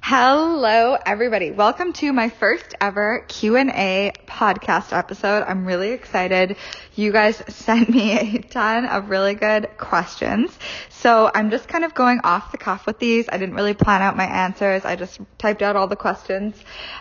Hello 0.00 0.96
everybody. 1.04 1.50
Welcome 1.50 1.92
to 1.94 2.12
my 2.12 2.30
first 2.30 2.74
ever 2.80 3.24
Q&A 3.28 4.12
podcast 4.26 4.96
episode. 4.96 5.42
I'm 5.42 5.66
really 5.66 5.90
excited. 5.90 6.56
You 6.94 7.12
guys 7.12 7.36
sent 7.48 7.90
me 7.90 8.12
a 8.18 8.38
ton 8.38 8.86
of 8.86 9.10
really 9.10 9.34
good 9.34 9.68
questions. 9.76 10.56
So 10.88 11.30
I'm 11.34 11.50
just 11.50 11.68
kind 11.68 11.84
of 11.84 11.94
going 11.94 12.20
off 12.24 12.52
the 12.52 12.58
cuff 12.58 12.86
with 12.86 12.98
these. 12.98 13.28
I 13.28 13.36
didn't 13.36 13.56
really 13.56 13.74
plan 13.74 14.00
out 14.00 14.16
my 14.16 14.24
answers. 14.24 14.84
I 14.84 14.96
just 14.96 15.20
typed 15.36 15.60
out 15.60 15.76
all 15.76 15.88
the 15.88 15.96
questions 15.96 16.54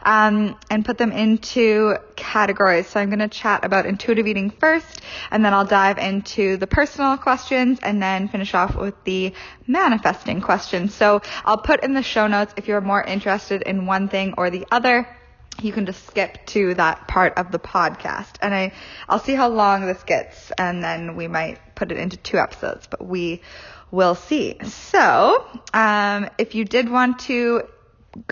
um, 0.03 0.57
and 0.69 0.83
put 0.83 0.97
them 0.97 1.11
into 1.11 1.97
categories. 2.17 2.87
So 2.87 2.99
I'm 2.99 3.09
going 3.09 3.19
to 3.19 3.29
chat 3.29 3.63
about 3.63 3.85
intuitive 3.85 4.27
eating 4.27 4.49
first, 4.49 5.01
and 5.31 5.45
then 5.45 5.53
I'll 5.53 5.65
dive 5.65 5.97
into 5.97 6.57
the 6.57 6.67
personal 6.67 7.15
questions, 7.17 7.79
and 7.81 8.03
then 8.03 8.27
finish 8.27 8.53
off 8.53 8.75
with 8.75 9.01
the 9.05 9.33
manifesting 9.65 10.41
questions. 10.41 10.93
So 10.93 11.21
I'll 11.45 11.59
put 11.59 11.83
in 11.83 11.93
the 11.93 12.03
show 12.03 12.27
notes 12.27 12.53
if 12.57 12.67
you're 12.67 12.81
more 12.81 13.01
interested 13.01 13.61
in 13.61 13.85
one 13.85 14.09
thing 14.09 14.33
or 14.37 14.49
the 14.49 14.67
other 14.71 15.07
you 15.59 15.71
can 15.71 15.87
just 15.87 16.05
skip 16.05 16.45
to 16.45 16.75
that 16.75 17.07
part 17.07 17.33
of 17.35 17.51
the 17.51 17.57
podcast 17.57 18.35
and 18.43 18.53
I, 18.53 18.73
I'll 19.09 19.19
see 19.19 19.33
how 19.33 19.49
long 19.49 19.87
this 19.87 20.03
gets 20.03 20.51
and 20.51 20.83
then 20.83 21.15
we 21.15 21.27
might 21.27 21.59
put 21.73 21.91
it 21.91 21.97
into 21.97 22.15
two 22.17 22.37
episodes, 22.37 22.85
but 22.85 23.03
we 23.03 23.41
we'll 23.91 24.15
see. 24.15 24.57
So, 24.63 25.45
um, 25.73 26.29
if 26.37 26.55
you 26.55 26.65
did 26.65 26.89
want 26.89 27.19
to 27.19 27.63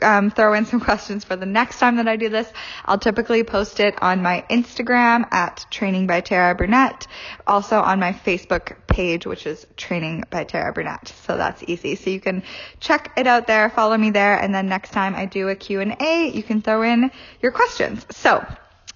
um, 0.01 0.31
throw 0.31 0.53
in 0.53 0.65
some 0.65 0.79
questions 0.89 1.23
for 1.23 1.35
the 1.35 1.45
next 1.45 1.79
time 1.79 1.97
that 1.97 2.07
I 2.07 2.15
do 2.15 2.29
this. 2.29 2.51
I'll 2.85 2.99
typically 2.99 3.43
post 3.43 3.79
it 3.79 4.01
on 4.01 4.21
my 4.21 4.45
Instagram 4.49 5.31
at 5.31 5.65
Training 5.69 6.07
by 6.07 6.21
Tara 6.21 6.55
Burnett, 6.55 7.07
also 7.45 7.79
on 7.79 7.99
my 7.99 8.13
Facebook 8.13 8.75
page, 8.87 9.25
which 9.25 9.45
is 9.45 9.65
Training 9.77 10.23
by 10.29 10.43
Tara 10.43 10.73
Burnett. 10.73 11.07
So 11.25 11.37
that's 11.37 11.63
easy. 11.67 11.95
So 11.95 12.09
you 12.09 12.19
can 12.19 12.43
check 12.79 13.11
it 13.17 13.27
out 13.27 13.47
there, 13.47 13.69
follow 13.69 13.97
me 13.97 14.11
there, 14.11 14.37
and 14.37 14.53
then 14.53 14.67
next 14.67 14.91
time 14.91 15.15
I 15.15 15.25
do 15.25 15.49
a 15.49 15.55
Q&A, 15.55 16.29
you 16.29 16.43
can 16.43 16.61
throw 16.61 16.81
in 16.83 17.11
your 17.41 17.51
questions. 17.51 18.05
So 18.11 18.45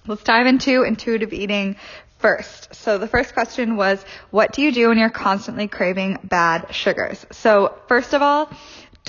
let's 0.06 0.22
dive 0.22 0.46
into 0.46 0.82
intuitive 0.82 1.32
eating 1.32 1.76
first. 2.20 2.74
So 2.74 2.98
the 2.98 3.08
first 3.08 3.34
question 3.34 3.76
was, 3.76 4.04
what 4.30 4.52
do 4.52 4.62
you 4.62 4.72
do 4.72 4.88
when 4.88 4.98
you're 4.98 5.10
constantly 5.10 5.68
craving 5.68 6.18
bad 6.24 6.74
sugars? 6.74 7.26
So 7.32 7.78
first 7.88 8.12
of 8.14 8.22
all, 8.22 8.50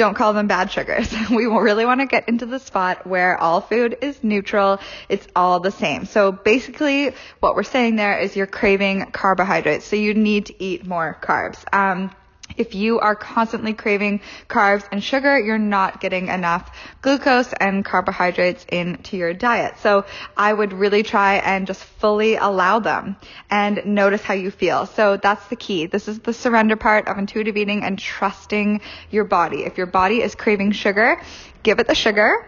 don't 0.01 0.15
call 0.15 0.33
them 0.33 0.47
bad 0.47 0.71
sugars. 0.71 1.13
We 1.29 1.45
really 1.45 1.85
want 1.85 2.01
to 2.01 2.07
get 2.07 2.27
into 2.27 2.47
the 2.47 2.59
spot 2.59 3.05
where 3.05 3.37
all 3.37 3.61
food 3.61 3.97
is 4.01 4.23
neutral. 4.23 4.79
It's 5.09 5.27
all 5.35 5.59
the 5.59 5.71
same. 5.71 6.05
So 6.05 6.31
basically 6.31 7.13
what 7.39 7.55
we're 7.55 7.63
saying 7.63 7.97
there 7.97 8.17
is 8.17 8.35
you're 8.35 8.47
craving 8.47 9.11
carbohydrates. 9.11 9.85
So 9.85 9.95
you 9.95 10.15
need 10.15 10.47
to 10.47 10.63
eat 10.63 10.87
more 10.87 11.17
carbs. 11.21 11.63
Um, 11.71 12.11
if 12.57 12.75
you 12.75 12.99
are 12.99 13.15
constantly 13.15 13.73
craving 13.73 14.21
carbs 14.47 14.87
and 14.91 15.03
sugar, 15.03 15.39
you're 15.39 15.57
not 15.57 16.01
getting 16.01 16.27
enough 16.27 16.75
glucose 17.01 17.51
and 17.53 17.83
carbohydrates 17.83 18.65
into 18.65 19.17
your 19.17 19.33
diet. 19.33 19.75
So 19.79 20.05
I 20.37 20.51
would 20.51 20.73
really 20.73 21.03
try 21.03 21.35
and 21.35 21.67
just 21.67 21.83
fully 21.83 22.35
allow 22.35 22.79
them 22.79 23.15
and 23.49 23.85
notice 23.85 24.21
how 24.21 24.33
you 24.33 24.51
feel. 24.51 24.85
So 24.85 25.17
that's 25.17 25.47
the 25.47 25.55
key. 25.55 25.85
This 25.85 26.07
is 26.07 26.19
the 26.19 26.33
surrender 26.33 26.75
part 26.75 27.07
of 27.07 27.17
intuitive 27.17 27.57
eating 27.57 27.83
and 27.83 27.97
trusting 27.97 28.81
your 29.09 29.23
body. 29.23 29.63
If 29.63 29.77
your 29.77 29.87
body 29.87 30.21
is 30.21 30.35
craving 30.35 30.71
sugar, 30.73 31.21
give 31.63 31.79
it 31.79 31.87
the 31.87 31.95
sugar, 31.95 32.47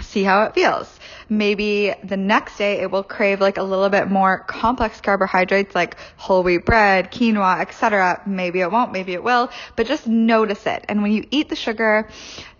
see 0.00 0.22
how 0.24 0.42
it 0.44 0.54
feels 0.54 0.98
maybe 1.28 1.94
the 2.02 2.16
next 2.16 2.58
day 2.58 2.80
it 2.80 2.90
will 2.90 3.02
crave 3.02 3.40
like 3.40 3.56
a 3.56 3.62
little 3.62 3.88
bit 3.88 4.08
more 4.08 4.40
complex 4.40 5.00
carbohydrates 5.00 5.74
like 5.74 5.96
whole 6.16 6.42
wheat 6.42 6.64
bread, 6.64 7.10
quinoa, 7.10 7.60
etc. 7.60 8.22
Maybe 8.26 8.60
it 8.60 8.70
won't, 8.70 8.92
maybe 8.92 9.12
it 9.12 9.22
will, 9.22 9.50
but 9.76 9.86
just 9.86 10.06
notice 10.06 10.66
it. 10.66 10.84
And 10.88 11.02
when 11.02 11.12
you 11.12 11.26
eat 11.30 11.48
the 11.48 11.56
sugar, 11.56 12.08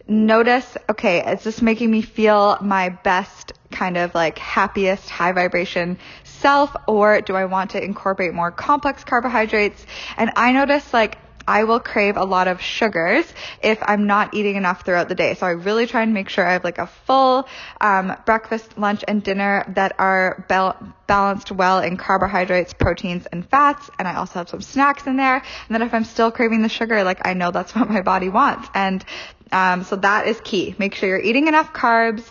notice, 0.06 0.76
okay, 0.88 1.32
is 1.32 1.44
this 1.44 1.62
making 1.62 1.91
me 1.91 2.02
feel 2.02 2.58
my 2.60 2.91
best 2.91 3.52
kind 3.70 3.96
of 3.96 4.14
like 4.14 4.38
happiest 4.38 5.08
high 5.10 5.32
vibration 5.32 5.98
self 6.22 6.74
or 6.86 7.20
do 7.22 7.34
I 7.34 7.46
want 7.46 7.70
to 7.70 7.82
incorporate 7.82 8.34
more 8.34 8.50
complex 8.50 9.03
carbohydrates? 9.04 9.84
And 10.16 10.30
I 10.36 10.53
notice 10.53 10.92
like 10.92 11.19
I 11.47 11.65
will 11.65 11.81
crave 11.81 12.16
a 12.16 12.25
lot 12.25 12.49
of 12.49 12.60
sugars 12.60 13.25
if 13.62 13.78
I'm 13.82 14.06
not 14.06 14.34
eating 14.34 14.56
enough 14.56 14.84
throughout 14.84 15.09
the 15.09 15.15
day. 15.15 15.34
So 15.34 15.47
I 15.47 15.50
really 15.50 15.87
try 15.87 16.03
and 16.03 16.15
make 16.15 16.28
sure 16.28 16.47
I 16.47 16.53
have 16.53 16.65
like 16.65 16.78
a 16.78 16.87
full 16.87 17.47
um, 17.81 18.16
breakfast, 18.25 18.78
lunch, 18.78 19.05
and 19.06 19.22
dinner 19.22 19.65
that 19.75 19.94
are 19.99 20.44
bal- 20.49 20.77
balanced 21.06 21.53
well 21.53 21.81
in 21.81 21.97
carbohydrates, 21.97 22.72
proteins, 22.75 23.27
and 23.27 23.49
fats. 23.49 23.91
And 23.99 24.09
I 24.09 24.16
also 24.16 24.41
have 24.41 24.49
some 24.49 24.62
snacks 24.62 25.06
in 25.06 25.16
there. 25.16 25.37
And 25.37 25.75
then 25.75 25.83
if 25.83 25.93
I'm 25.94 26.04
still 26.04 26.31
craving 26.31 26.62
the 26.62 26.69
sugar, 26.69 27.04
like 27.04 27.27
I 27.27 27.34
know 27.34 27.50
that's 27.50 27.75
what 27.77 27.88
my 27.88 28.03
body 28.03 28.28
wants. 28.28 28.69
And 28.75 29.04
um, 29.53 29.84
so 29.84 29.97
that 29.97 30.27
is 30.27 30.41
key. 30.43 30.75
Make 30.78 30.94
sure 30.94 31.09
you're 31.09 31.21
eating 31.21 31.49
enough 31.49 31.72
carbs. 31.72 32.25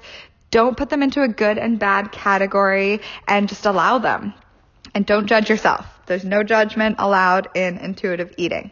Don't 0.51 0.77
put 0.77 0.89
them 0.89 1.01
into 1.01 1.23
a 1.23 1.27
good 1.27 1.57
and 1.57 1.79
bad 1.79 2.11
category 2.11 3.01
and 3.27 3.49
just 3.49 3.65
allow 3.65 3.97
them. 3.97 4.33
And 4.93 5.05
don't 5.05 5.27
judge 5.27 5.49
yourself. 5.49 5.87
There's 6.05 6.25
no 6.25 6.43
judgment 6.43 6.97
allowed 6.99 7.49
in 7.55 7.77
intuitive 7.77 8.33
eating. 8.37 8.71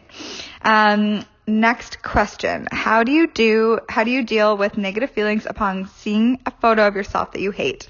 Um, 0.62 1.24
next 1.46 2.02
question. 2.02 2.68
How 2.70 3.04
do 3.04 3.12
you 3.12 3.26
do, 3.26 3.80
how 3.88 4.04
do 4.04 4.10
you 4.10 4.22
deal 4.22 4.56
with 4.56 4.76
negative 4.76 5.10
feelings 5.10 5.46
upon 5.46 5.88
seeing 5.88 6.40
a 6.46 6.50
photo 6.50 6.86
of 6.86 6.94
yourself 6.94 7.32
that 7.32 7.40
you 7.40 7.50
hate? 7.50 7.88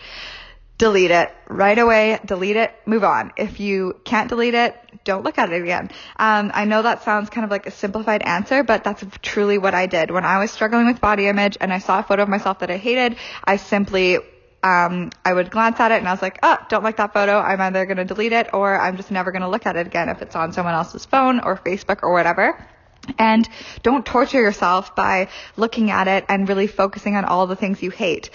Delete 0.79 1.11
it 1.11 1.31
right 1.49 1.79
away. 1.79 2.19
Delete 2.25 2.57
it. 2.57 2.75
Move 2.87 3.05
on. 3.05 3.33
If 3.37 3.61
you 3.61 4.01
can't 4.05 4.29
delete 4.29 4.55
it, 4.55 4.77
don't 5.05 5.23
look 5.23 5.39
at 5.39 5.53
it 5.53 5.63
again. 5.63 5.91
Um, 6.17 6.51
I 6.55 6.65
know 6.65 6.83
that 6.83 7.05
sounds 7.05 7.31
kind 7.31 7.45
of 7.45 7.51
like 7.51 7.67
a 7.67 7.71
simplified 7.71 8.23
answer, 8.23 8.65
but 8.65 8.83
that's 8.83 9.05
truly 9.21 9.59
what 9.59 9.75
I 9.75 9.87
did. 9.87 10.11
When 10.11 10.25
I 10.25 10.39
was 10.39 10.51
struggling 10.51 10.87
with 10.87 11.01
body 11.01 11.29
image 11.29 11.57
and 11.61 11.73
I 11.73 11.79
saw 11.79 12.01
a 12.01 12.03
photo 12.03 12.23
of 12.23 12.29
myself 12.29 12.61
that 12.61 12.71
I 12.71 12.79
hated, 12.79 13.17
I 13.45 13.57
simply 13.57 14.19
um, 14.63 15.11
I 15.25 15.33
would 15.33 15.51
glance 15.51 15.81
at 15.81 15.91
it 15.91 15.99
and 15.99 16.09
I 16.09 16.13
was 16.13 16.23
like, 16.23 16.39
oh, 16.43 16.57
don't 16.69 16.85
like 16.85 16.97
that 16.99 17.13
photo. 17.13 17.39
I'm 17.39 17.61
either 17.61 17.85
going 17.85 17.97
to 17.97 18.05
delete 18.05 18.33
it 18.33 18.51
or 18.53 18.79
I'm 18.79 18.97
just 18.97 19.11
never 19.11 19.33
going 19.33 19.43
to 19.43 19.49
look 19.49 19.67
at 19.67 19.77
it 19.77 19.87
again 19.87 20.09
if 20.09 20.23
it's 20.23 20.37
on 20.37 20.53
someone 20.53 20.75
else's 20.75 21.05
phone 21.05 21.41
or 21.41 21.57
Facebook 21.57 22.01
or 22.03 22.13
whatever. 22.13 22.65
And 23.19 23.49
don't 23.83 24.07
torture 24.07 24.41
yourself 24.41 24.95
by 24.95 25.29
looking 25.57 25.91
at 25.91 26.07
it 26.07 26.25
and 26.29 26.49
really 26.49 26.69
focusing 26.69 27.17
on 27.17 27.25
all 27.25 27.49
the 27.49 27.57
things 27.57 27.83
you 27.83 27.91
hate 27.91 28.31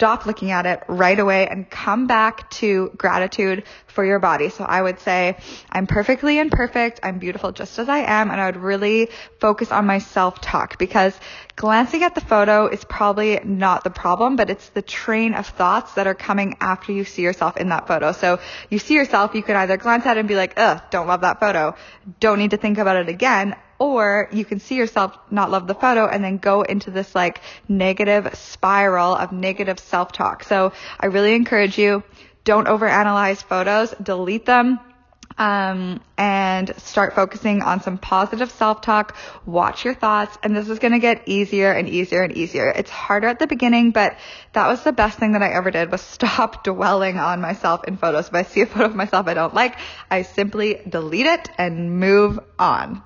stop 0.00 0.24
looking 0.24 0.50
at 0.50 0.64
it 0.64 0.82
right 0.88 1.18
away 1.18 1.46
and 1.46 1.68
come 1.68 2.06
back 2.06 2.48
to 2.48 2.90
gratitude 2.96 3.64
for 3.86 4.02
your 4.02 4.18
body. 4.18 4.48
So 4.48 4.64
I 4.64 4.80
would 4.80 4.98
say 4.98 5.36
I'm 5.70 5.86
perfectly 5.86 6.38
imperfect. 6.38 7.00
I'm 7.02 7.18
beautiful 7.18 7.52
just 7.52 7.78
as 7.78 7.90
I 7.90 7.98
am. 7.98 8.30
And 8.30 8.40
I 8.40 8.46
would 8.46 8.56
really 8.56 9.10
focus 9.40 9.70
on 9.70 9.84
my 9.84 9.98
self-talk 9.98 10.78
because 10.78 11.12
glancing 11.54 12.02
at 12.02 12.14
the 12.14 12.22
photo 12.22 12.66
is 12.66 12.82
probably 12.82 13.40
not 13.44 13.84
the 13.84 13.90
problem, 13.90 14.36
but 14.36 14.48
it's 14.48 14.70
the 14.70 14.80
train 14.80 15.34
of 15.34 15.46
thoughts 15.46 15.92
that 15.96 16.06
are 16.06 16.14
coming 16.14 16.56
after 16.62 16.92
you 16.92 17.04
see 17.04 17.20
yourself 17.20 17.58
in 17.58 17.68
that 17.68 17.86
photo. 17.86 18.12
So 18.12 18.40
you 18.70 18.78
see 18.78 18.94
yourself, 18.94 19.34
you 19.34 19.42
can 19.42 19.56
either 19.56 19.76
glance 19.76 20.06
at 20.06 20.16
it 20.16 20.20
and 20.20 20.28
be 20.30 20.34
like, 20.34 20.54
ugh, 20.56 20.80
don't 20.90 21.08
love 21.08 21.20
that 21.20 21.40
photo. 21.40 21.74
Don't 22.20 22.38
need 22.38 22.52
to 22.52 22.56
think 22.56 22.78
about 22.78 22.96
it 22.96 23.10
again 23.10 23.54
or 23.80 24.28
you 24.30 24.44
can 24.44 24.60
see 24.60 24.76
yourself 24.76 25.18
not 25.30 25.50
love 25.50 25.66
the 25.66 25.74
photo 25.74 26.06
and 26.06 26.22
then 26.22 26.36
go 26.36 26.60
into 26.60 26.90
this 26.90 27.14
like 27.14 27.40
negative 27.66 28.32
spiral 28.34 29.16
of 29.16 29.32
negative 29.32 29.80
self-talk. 29.80 30.44
So 30.44 30.72
I 31.00 31.06
really 31.06 31.34
encourage 31.34 31.78
you, 31.78 32.04
don't 32.44 32.68
overanalyze 32.68 33.42
photos, 33.42 33.92
delete 34.00 34.46
them. 34.46 34.78
Um, 35.38 36.02
and 36.18 36.74
start 36.82 37.14
focusing 37.14 37.62
on 37.62 37.80
some 37.80 37.96
positive 37.96 38.50
self-talk. 38.50 39.16
Watch 39.46 39.86
your 39.86 39.94
thoughts, 39.94 40.36
and 40.42 40.54
this 40.54 40.68
is 40.68 40.78
going 40.80 40.92
to 40.92 40.98
get 40.98 41.22
easier 41.26 41.72
and 41.72 41.88
easier 41.88 42.22
and 42.22 42.36
easier. 42.36 42.68
It's 42.68 42.90
harder 42.90 43.28
at 43.28 43.38
the 43.38 43.46
beginning, 43.46 43.92
but 43.92 44.18
that 44.52 44.66
was 44.66 44.82
the 44.82 44.92
best 44.92 45.18
thing 45.18 45.32
that 45.32 45.42
I 45.42 45.48
ever 45.50 45.70
did 45.70 45.90
was 45.90 46.00
stop 46.18 46.62
dwelling 46.64 47.16
on 47.16 47.40
myself 47.40 47.84
in 47.88 47.96
photos. 47.96 48.28
If 48.28 48.34
I 48.34 48.42
see 48.42 48.60
a 48.60 48.66
photo 48.66 48.86
of 48.86 48.94
myself 48.94 49.28
I 49.28 49.34
don't 49.34 49.54
like, 49.54 49.78
I 50.10 50.22
simply 50.22 50.82
delete 50.86 51.26
it 51.26 51.48
and 51.56 51.98
move 51.98 52.38
on. 52.58 53.02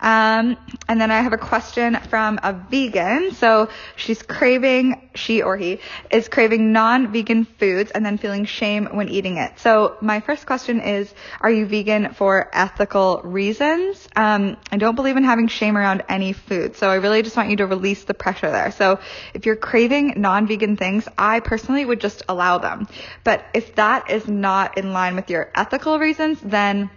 Um, 0.00 0.56
and 0.88 1.00
then 1.00 1.10
I 1.10 1.20
have 1.20 1.32
a 1.32 1.38
question 1.38 1.96
from 2.08 2.38
a 2.42 2.52
vegan. 2.52 3.32
So 3.32 3.70
she's 3.96 4.22
craving, 4.22 5.10
she 5.14 5.42
or 5.42 5.56
he 5.56 5.80
is 6.10 6.28
craving 6.28 6.72
non-vegan 6.72 7.44
foods 7.44 7.90
and 7.90 8.04
then 8.04 8.18
feeling 8.18 8.44
shame 8.44 8.86
when 8.86 9.08
eating 9.08 9.38
it. 9.38 9.58
So 9.58 9.96
my 10.00 10.20
first 10.20 10.46
question 10.46 10.80
is, 10.80 11.12
are 11.40 11.50
you 11.50 11.66
vegan 11.66 12.12
for 12.14 12.50
ethical 12.52 13.22
reasons? 13.22 14.08
Um, 14.14 14.56
I 14.70 14.76
don't 14.76 14.94
believe 14.94 15.16
in 15.16 15.24
having 15.24 15.48
shame 15.48 15.76
around 15.76 16.04
any 16.08 16.32
food. 16.32 16.76
So 16.76 16.90
I 16.90 16.96
really 16.96 17.22
just 17.22 17.36
want 17.36 17.50
you 17.50 17.56
to 17.56 17.66
release 17.66 18.04
the 18.04 18.14
pressure 18.14 18.50
there. 18.50 18.70
So 18.72 19.00
if 19.34 19.46
you're 19.46 19.56
craving 19.56 20.14
non-vegan 20.16 20.76
things, 20.76 21.08
I 21.16 21.40
personally 21.40 21.84
would 21.84 22.00
just 22.00 22.22
allow 22.28 22.58
them. 22.58 22.86
But 23.24 23.44
if 23.54 23.74
that 23.76 24.10
is 24.10 24.28
not 24.28 24.78
in 24.78 24.92
line 24.92 25.16
with 25.16 25.30
your 25.30 25.50
ethical 25.54 25.98
reasons, 25.98 26.40
then 26.40 26.90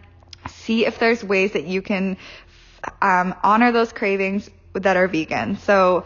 see 0.47 0.85
if 0.85 1.00
there's 1.00 1.24
ways 1.24 1.53
that 1.53 1.65
you 1.65 1.81
can 1.81 2.18
um, 3.01 3.35
honor 3.43 3.71
those 3.71 3.91
cravings 3.93 4.49
that 4.73 4.97
are 4.97 5.07
vegan. 5.07 5.57
So, 5.57 6.05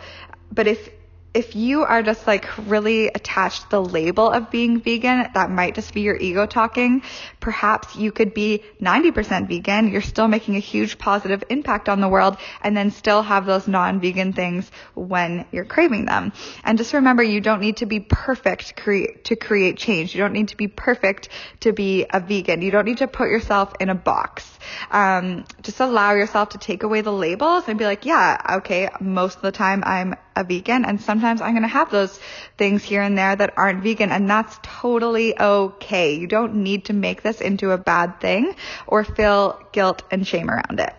but 0.52 0.68
if 0.68 0.90
if 1.34 1.56
you 1.56 1.84
are 1.84 2.04
just 2.04 2.28
like 2.28 2.48
really 2.68 3.08
attached 3.08 3.64
to 3.64 3.70
the 3.72 3.82
label 3.82 4.30
of 4.30 4.52
being 4.52 4.80
vegan, 4.80 5.28
that 5.34 5.50
might 5.50 5.74
just 5.74 5.94
be 5.94 6.02
your 6.02 6.16
ego 6.16 6.46
talking. 6.46 7.02
Perhaps 7.40 7.96
you 7.96 8.12
could 8.12 8.34
be 8.36 8.64
90% 8.80 9.48
vegan. 9.48 9.92
You're 9.92 10.02
still 10.02 10.28
making 10.28 10.56
a 10.56 10.60
huge 10.60 11.00
positive 11.00 11.44
impact 11.50 11.90
on 11.90 12.02
the 12.02 12.08
world 12.08 12.38
and 12.62 12.78
then 12.78 12.92
still 12.92 13.24
have 13.24 13.48
those 13.48 13.68
non-vegan 13.68 14.34
things 14.34 14.70
when 14.94 15.46
you're 15.52 15.66
craving 15.66 16.06
them. 16.06 16.34
And 16.64 16.78
just 16.78 16.94
remember, 16.94 17.24
you 17.24 17.42
don't 17.42 17.62
need 17.62 17.78
to 17.78 17.88
be 17.88 18.00
perfect 18.00 18.76
cre- 18.76 19.18
to 19.24 19.36
create 19.36 19.78
change. 19.78 20.14
You 20.14 20.22
don't 20.22 20.34
need 20.34 20.50
to 20.50 20.58
be 20.58 20.68
perfect 20.68 21.30
to 21.62 21.74
be 21.74 22.06
a 22.12 22.20
vegan. 22.20 22.62
You 22.62 22.70
don't 22.70 22.86
need 22.86 23.00
to 23.00 23.08
put 23.08 23.30
yourself 23.30 23.74
in 23.80 23.90
a 23.90 23.96
box. 23.96 24.53
Um, 24.92 25.46
just 25.62 25.80
allow 25.80 26.14
yourself 26.14 26.50
to 26.50 26.58
take 26.58 26.84
away 26.84 27.02
the 27.02 27.12
labels 27.12 27.66
and 27.68 27.78
be 27.78 27.86
like, 27.86 28.06
yeah, 28.06 28.58
okay, 28.58 28.90
most 29.00 29.36
of 29.38 29.42
the 29.42 29.52
time 29.52 29.84
I'm 29.86 30.16
a 30.36 30.44
vegan 30.44 30.86
and 30.86 31.00
sometimes 31.00 31.42
I'm 31.42 31.52
going 31.52 31.64
to 31.64 31.68
have 31.68 31.92
those 31.92 32.20
things 32.58 32.84
here 32.84 33.02
and 33.02 33.18
there 33.18 33.36
that 33.36 33.54
aren't 33.58 33.84
vegan 33.84 34.12
and 34.12 34.30
that's 34.30 34.60
totally 34.64 35.40
okay. 35.40 36.16
You 36.16 36.28
don't 36.28 36.56
need 36.56 36.86
to 36.86 36.94
make 36.94 37.22
this 37.22 37.42
into 37.42 37.72
a 37.72 37.78
bad 37.78 38.20
thing 38.20 38.56
or 38.88 39.04
feel 39.04 39.62
guilt 39.72 40.04
and 40.12 40.26
shame 40.26 40.50
around 40.50 40.80
it. 40.80 40.96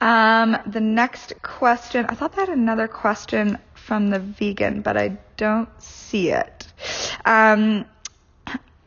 Um, 0.00 0.56
the 0.66 0.80
next 0.80 1.34
question, 1.42 2.06
I 2.08 2.14
thought 2.14 2.36
I 2.36 2.40
had 2.42 2.48
another 2.50 2.86
question 2.86 3.58
from 3.74 4.10
the 4.10 4.20
vegan, 4.20 4.82
but 4.82 4.96
I 4.96 5.18
don't 5.36 5.68
see 5.82 6.30
it. 6.30 6.66
Um, 7.24 7.86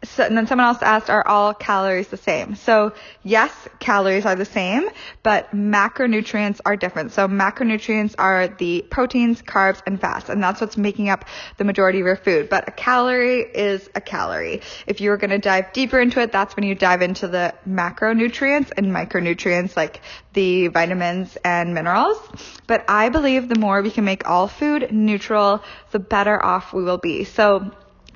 so, 0.04 0.24
and 0.24 0.36
then 0.36 0.48
someone 0.48 0.68
else 0.68 0.82
asked, 0.82 1.12
are 1.12 1.26
all 1.28 1.54
calories 1.54 2.08
the 2.08 2.18
same? 2.18 2.56
So 2.56 2.94
yes, 3.24 3.52
calories 3.80 4.26
are 4.26 4.36
the 4.36 4.46
same, 4.46 4.90
but 5.22 5.52
macronutrients 5.52 6.60
are 6.66 6.76
different. 6.76 7.12
So 7.12 7.28
macronutrients 7.28 8.16
are 8.18 8.48
the 8.48 8.84
proteins, 8.90 9.44
carbs, 9.44 9.82
and 9.86 10.02
fats, 10.02 10.30
and 10.30 10.42
that's 10.42 10.60
what's 10.60 10.76
making 10.76 11.10
up 11.10 11.26
the 11.58 11.66
majority 11.66 12.00
of 12.00 12.06
your 12.08 12.16
food. 12.16 12.50
But 12.50 12.68
a 12.68 12.72
calorie 12.72 13.42
is 13.42 13.90
a 13.94 14.02
calorie. 14.02 14.62
If 14.88 15.02
you 15.02 15.12
were 15.12 15.18
going 15.18 15.30
to 15.30 15.38
dive 15.38 15.72
deeper 15.72 16.00
into 16.00 16.20
it, 16.20 16.32
that's 16.32 16.56
when 16.56 16.66
you 16.66 16.74
dive 16.74 17.04
into 17.04 17.28
the 17.28 17.54
macronutrients 17.70 18.72
and 18.76 18.88
micronutrients 18.88 19.78
like 19.78 20.02
the 20.34 20.70
vitamins 20.70 21.38
and 21.46 21.76
minerals. 21.76 22.18
But 22.66 22.86
I 22.88 23.10
believe 23.10 23.50
the 23.50 23.60
more 23.60 23.84
we 23.84 23.92
can 23.92 24.06
make 24.06 24.28
all 24.28 24.48
food 24.48 24.92
neutral, 24.92 25.64
the 25.92 26.00
better 26.00 26.44
off 26.44 26.74
we 26.74 26.84
will 26.84 26.98
be. 26.98 27.24
So 27.24 27.72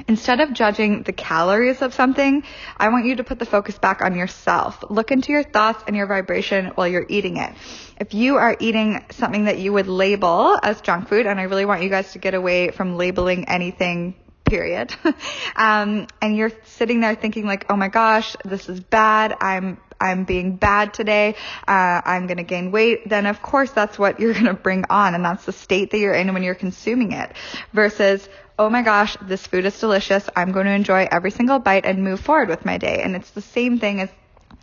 Instead 0.07 0.39
of 0.39 0.53
judging 0.53 1.03
the 1.03 1.13
calories 1.13 1.81
of 1.81 1.93
something, 1.93 2.43
I 2.77 2.89
want 2.89 3.05
you 3.05 3.15
to 3.15 3.23
put 3.23 3.39
the 3.39 3.45
focus 3.45 3.77
back 3.79 4.01
on 4.01 4.15
yourself. 4.15 4.83
Look 4.89 5.11
into 5.11 5.31
your 5.31 5.43
thoughts 5.43 5.83
and 5.87 5.95
your 5.95 6.05
vibration 6.05 6.67
while 6.75 6.87
you're 6.87 7.05
eating 7.09 7.37
it. 7.37 7.53
If 7.99 8.13
you 8.13 8.35
are 8.35 8.55
eating 8.59 9.03
something 9.11 9.45
that 9.45 9.57
you 9.57 9.73
would 9.73 9.87
label 9.87 10.59
as 10.61 10.81
junk 10.81 11.07
food, 11.07 11.25
and 11.25 11.39
I 11.39 11.43
really 11.43 11.65
want 11.65 11.81
you 11.81 11.89
guys 11.89 12.11
to 12.13 12.19
get 12.19 12.33
away 12.33 12.71
from 12.71 12.97
labeling 12.97 13.47
anything 13.49 14.15
period. 14.45 14.95
um, 15.55 16.07
and 16.21 16.37
you're 16.37 16.51
sitting 16.65 16.99
there 17.01 17.15
thinking 17.15 17.45
like, 17.45 17.65
oh 17.69 17.75
my 17.75 17.89
gosh, 17.89 18.35
this 18.45 18.69
is 18.69 18.79
bad. 18.79 19.35
I'm 19.41 19.79
I'm 20.05 20.23
being 20.23 20.55
bad 20.55 20.93
today. 20.93 21.35
Uh, 21.67 22.01
I'm 22.05 22.27
going 22.27 22.37
to 22.37 22.43
gain 22.43 22.71
weight. 22.71 23.09
Then 23.09 23.25
of 23.25 23.41
course 23.41 23.71
that's 23.71 23.97
what 23.97 24.19
you're 24.19 24.33
going 24.39 24.45
to 24.45 24.53
bring 24.53 24.85
on, 24.89 25.15
and 25.15 25.23
that's 25.23 25.45
the 25.45 25.53
state 25.53 25.91
that 25.91 25.97
you're 25.97 26.13
in 26.13 26.33
when 26.33 26.43
you're 26.43 26.55
consuming 26.55 27.11
it. 27.11 27.31
Versus 27.73 28.27
oh 28.57 28.69
my 28.69 28.81
gosh, 28.81 29.17
this 29.21 29.45
food 29.45 29.65
is 29.65 29.77
delicious. 29.79 30.29
I'm 30.35 30.51
going 30.51 30.65
to 30.65 30.71
enjoy 30.71 31.07
every 31.11 31.31
single 31.31 31.59
bite 31.59 31.85
and 31.85 32.03
move 32.03 32.21
forward 32.21 32.49
with 32.49 32.65
my 32.65 32.77
day. 32.77 33.01
And 33.03 33.15
it's 33.15 33.31
the 33.31 33.41
same 33.41 33.79
thing 33.79 34.01
as 34.01 34.09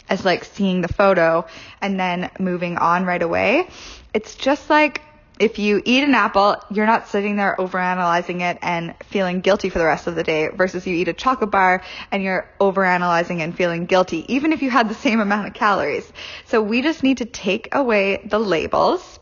as 0.08 0.24
like 0.24 0.44
seeing 0.44 0.80
the 0.80 0.88
photo 0.88 1.46
and 1.80 1.98
then 1.98 2.30
moving 2.38 2.76
on 2.76 3.04
right 3.04 3.22
away. 3.22 3.68
It's 4.12 4.34
just 4.34 4.68
like 4.68 5.00
if 5.42 5.58
you 5.58 5.82
eat 5.84 6.04
an 6.04 6.14
apple, 6.14 6.56
you're 6.70 6.86
not 6.86 7.08
sitting 7.08 7.34
there 7.34 7.56
overanalyzing 7.58 8.42
it 8.42 8.58
and 8.62 8.94
feeling 9.10 9.40
guilty 9.40 9.70
for 9.70 9.80
the 9.80 9.84
rest 9.84 10.06
of 10.06 10.14
the 10.14 10.22
day 10.22 10.48
versus 10.48 10.86
you 10.86 10.94
eat 10.94 11.08
a 11.08 11.12
chocolate 11.12 11.50
bar 11.50 11.82
and 12.12 12.22
you're 12.22 12.48
overanalyzing 12.60 13.40
and 13.40 13.56
feeling 13.56 13.86
guilty, 13.86 14.24
even 14.32 14.52
if 14.52 14.62
you 14.62 14.70
had 14.70 14.88
the 14.88 14.94
same 14.94 15.18
amount 15.18 15.48
of 15.48 15.54
calories. 15.54 16.10
So 16.46 16.62
we 16.62 16.80
just 16.80 17.02
need 17.02 17.18
to 17.18 17.24
take 17.24 17.74
away 17.74 18.22
the 18.24 18.38
labels, 18.38 19.18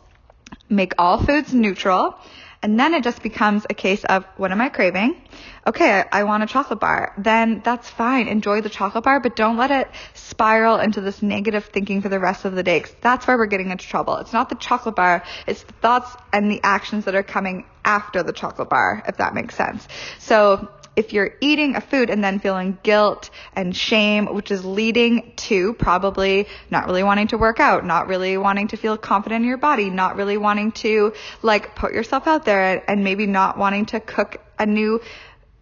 make 0.68 0.92
all 0.98 1.24
foods 1.24 1.54
neutral, 1.54 2.16
and 2.62 2.78
then 2.78 2.92
it 2.92 3.02
just 3.02 3.22
becomes 3.22 3.64
a 3.70 3.74
case 3.74 4.04
of 4.04 4.24
what 4.36 4.52
am 4.52 4.60
I 4.60 4.68
craving? 4.68 5.20
Okay, 5.66 6.04
I 6.12 6.24
want 6.24 6.42
a 6.42 6.46
chocolate 6.46 6.80
bar. 6.80 7.14
Then 7.16 7.62
that's 7.64 7.88
fine. 7.88 8.28
Enjoy 8.28 8.60
the 8.60 8.68
chocolate 8.68 9.04
bar, 9.04 9.20
but 9.20 9.34
don't 9.34 9.56
let 9.56 9.70
it 9.70 9.88
spiral 10.14 10.78
into 10.78 11.00
this 11.00 11.22
negative 11.22 11.64
thinking 11.66 12.02
for 12.02 12.10
the 12.10 12.18
rest 12.18 12.44
of 12.44 12.54
the 12.54 12.62
day. 12.62 12.84
That's 13.00 13.26
where 13.26 13.38
we're 13.38 13.46
getting 13.46 13.70
into 13.70 13.86
trouble. 13.86 14.16
It's 14.16 14.32
not 14.32 14.50
the 14.50 14.56
chocolate 14.56 14.96
bar. 14.96 15.24
It's 15.46 15.62
the 15.62 15.72
thoughts 15.74 16.14
and 16.32 16.50
the 16.50 16.60
actions 16.62 17.06
that 17.06 17.14
are 17.14 17.22
coming 17.22 17.64
after 17.84 18.22
the 18.22 18.32
chocolate 18.32 18.68
bar, 18.68 19.02
if 19.08 19.16
that 19.16 19.34
makes 19.34 19.54
sense. 19.54 19.86
So 20.18 20.68
if 20.96 21.12
you're 21.12 21.34
eating 21.40 21.76
a 21.76 21.80
food 21.80 22.10
and 22.10 22.22
then 22.22 22.40
feeling 22.40 22.78
guilt 22.82 23.30
and 23.54 23.74
shame, 23.74 24.34
which 24.34 24.50
is 24.50 24.64
leading 24.64 25.32
to 25.36 25.72
probably 25.74 26.46
not 26.70 26.86
really 26.86 27.02
wanting 27.02 27.28
to 27.28 27.38
work 27.38 27.60
out, 27.60 27.84
not 27.84 28.08
really 28.08 28.36
wanting 28.36 28.68
to 28.68 28.76
feel 28.76 28.96
confident 28.96 29.42
in 29.42 29.48
your 29.48 29.58
body, 29.58 29.88
not 29.88 30.16
really 30.16 30.36
wanting 30.36 30.72
to 30.72 31.12
like 31.42 31.74
put 31.74 31.92
yourself 31.92 32.26
out 32.26 32.44
there 32.44 32.82
and 32.90 33.04
maybe 33.04 33.26
not 33.26 33.56
wanting 33.56 33.86
to 33.86 34.00
cook 34.00 34.44
a 34.58 34.66
new 34.66 35.00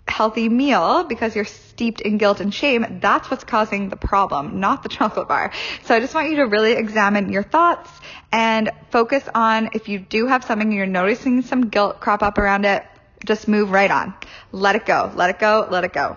healthy 0.08 0.48
meal 0.48 1.04
because 1.04 1.36
you're 1.36 1.44
steeped 1.44 2.00
in 2.00 2.18
guilt 2.18 2.40
and 2.40 2.52
shame, 2.52 2.98
that's 3.00 3.30
what's 3.30 3.44
causing 3.44 3.88
the 3.88 3.96
problem, 3.96 4.60
not 4.60 4.82
the 4.82 4.88
chocolate 4.98 5.28
bar. 5.28 5.52
So 5.84 5.94
I 5.94 6.00
just 6.00 6.14
want 6.14 6.30
you 6.30 6.36
to 6.36 6.46
really 6.46 6.72
examine 6.72 7.30
your 7.30 7.42
thoughts 7.42 7.90
and 8.32 8.70
focus 8.90 9.22
on 9.34 9.70
if 9.74 9.88
you 9.88 9.98
do 9.98 10.26
have 10.26 10.44
something 10.44 10.72
you're 10.72 10.86
noticing 10.86 11.42
some 11.42 11.68
guilt 11.68 12.00
crop 12.00 12.22
up 12.22 12.38
around 12.38 12.64
it, 12.64 12.84
just 13.24 13.48
move 13.48 13.70
right 13.70 13.90
on. 13.90 14.14
Let 14.52 14.76
it 14.76 14.86
go. 14.86 15.12
Let 15.14 15.30
it 15.30 15.38
go. 15.38 15.66
Let 15.70 15.84
it 15.84 15.92
go. 15.92 16.16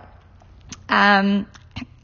Um, 0.89 1.47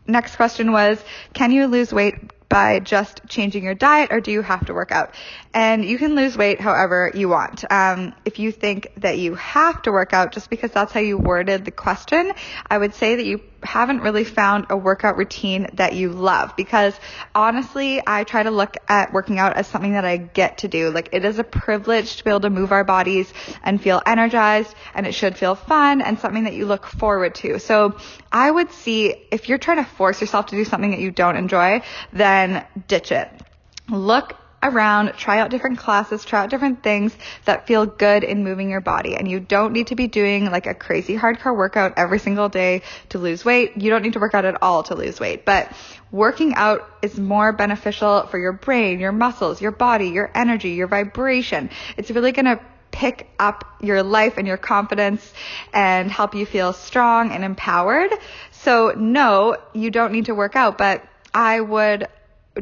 next 0.08 0.36
question 0.36 0.72
was, 0.72 1.04
can 1.34 1.52
you 1.52 1.68
lose 1.68 1.94
weight 1.94 2.16
by 2.50 2.80
just 2.80 3.22
changing 3.28 3.64
your 3.64 3.74
diet 3.74 4.12
or 4.12 4.22
do 4.22 4.32
you 4.32 4.42
have 4.42 4.66
to 4.66 4.74
work 4.74 4.92
out? 4.92 5.14
And 5.54 5.84
you 5.84 5.98
can 5.98 6.16
lose 6.16 6.38
weight 6.38 6.62
however 6.62 7.12
you 7.14 7.28
want. 7.28 7.70
Um, 7.70 8.14
if 8.24 8.40
you 8.40 8.52
think 8.52 8.92
that 8.98 9.18
you 9.18 9.36
have 9.36 9.82
to 9.84 9.92
work 9.92 10.14
out 10.14 10.32
just 10.32 10.50
because 10.50 10.72
that's 10.72 10.94
how 10.94 11.02
you 11.02 11.18
worded 11.18 11.66
the 11.66 11.72
question, 11.72 12.32
I 12.70 12.78
would 12.78 12.94
say 12.94 13.16
that 13.18 13.26
you 13.26 13.40
haven't 13.64 14.02
really 14.02 14.24
found 14.24 14.68
a 14.70 14.78
workout 14.78 15.18
routine 15.18 15.68
that 15.74 15.94
you 15.94 16.10
love 16.10 16.56
because 16.56 16.94
honestly, 17.34 18.02
I 18.06 18.24
try 18.24 18.44
to 18.44 18.52
look 18.52 18.78
at 18.88 19.14
working 19.14 19.40
out 19.40 19.58
as 19.58 19.68
something 19.68 19.94
that 19.94 20.06
I 20.06 20.18
get 20.18 20.60
to 20.60 20.68
do. 20.68 20.92
Like 20.92 21.10
it 21.12 21.26
is 21.26 21.40
a 21.40 21.44
privilege 21.44 22.18
to 22.18 22.24
be 22.24 22.30
able 22.30 22.42
to 22.42 22.50
move 22.50 22.72
our 22.72 22.84
bodies 22.84 23.32
and 23.64 23.82
feel 23.82 24.02
energized 24.06 24.74
and 24.94 25.08
it 25.08 25.14
should 25.14 25.38
feel 25.38 25.56
fun 25.56 26.02
and 26.02 26.20
something 26.20 26.44
that 26.44 26.54
you 26.54 26.66
look 26.66 26.86
forward 26.86 27.36
to. 27.36 27.60
So 27.60 27.98
I 28.32 28.50
would 28.50 28.72
see 28.72 29.28
if 29.32 29.50
you're 29.50 29.58
trying 29.58 29.84
to 29.84 29.90
force 29.90 30.22
yourself 30.22 30.48
to 30.48 30.56
do 30.56 30.66
something 30.66 30.92
that 30.92 31.00
you 31.00 31.12
don't 31.12 31.38
enjoy, 31.38 31.82
then 32.14 32.66
ditch 32.88 33.12
it. 33.12 33.30
Look 33.90 34.36
around, 34.64 35.14
try 35.14 35.40
out 35.40 35.52
different 35.52 35.78
classes, 35.78 36.26
try 36.26 36.44
out 36.44 36.50
different 36.50 36.82
things 36.84 37.16
that 37.46 37.68
feel 37.68 37.86
good 37.86 38.24
in 38.24 38.44
moving 38.44 38.70
your 38.70 38.82
body. 38.82 39.16
And 39.16 39.30
you 39.30 39.40
don't 39.40 39.72
need 39.72 39.88
to 39.88 39.96
be 39.96 40.08
doing 40.08 40.46
like 40.46 40.66
a 40.66 40.74
crazy 40.74 41.16
hardcore 41.16 41.56
workout 41.56 41.94
every 41.98 42.20
single 42.20 42.50
day 42.50 42.82
to 43.10 43.20
lose 43.20 43.46
weight. 43.46 43.78
You 43.78 43.90
don't 43.90 44.02
need 44.02 44.14
to 44.14 44.20
work 44.20 44.34
out 44.34 44.46
at 44.46 44.62
all 44.62 44.84
to 44.84 44.96
lose 44.96 45.20
weight, 45.20 45.46
but 45.46 45.72
working 46.12 46.56
out 46.56 46.90
is 47.02 47.18
more 47.18 47.52
beneficial 47.54 48.26
for 48.28 48.40
your 48.40 48.54
brain, 48.54 49.00
your 49.00 49.12
muscles, 49.12 49.62
your 49.62 49.72
body, 49.72 50.10
your 50.10 50.32
energy, 50.34 50.72
your 50.72 50.88
vibration. 50.88 51.70
It's 51.96 52.10
really 52.10 52.32
going 52.32 52.46
to 52.46 52.60
pick 52.90 53.30
up 53.38 53.78
your 53.82 54.02
life 54.02 54.38
and 54.38 54.48
your 54.48 54.58
confidence 54.58 55.34
and 55.72 56.10
help 56.10 56.34
you 56.34 56.48
feel 56.48 56.74
strong 56.74 57.32
and 57.32 57.44
empowered. 57.44 58.12
So 58.52 58.94
no, 58.98 59.58
you 59.74 59.92
don't 59.92 60.12
need 60.12 60.26
to 60.26 60.36
work 60.36 60.56
out, 60.56 60.80
but 60.80 61.04
I 61.32 61.62
would 61.62 62.08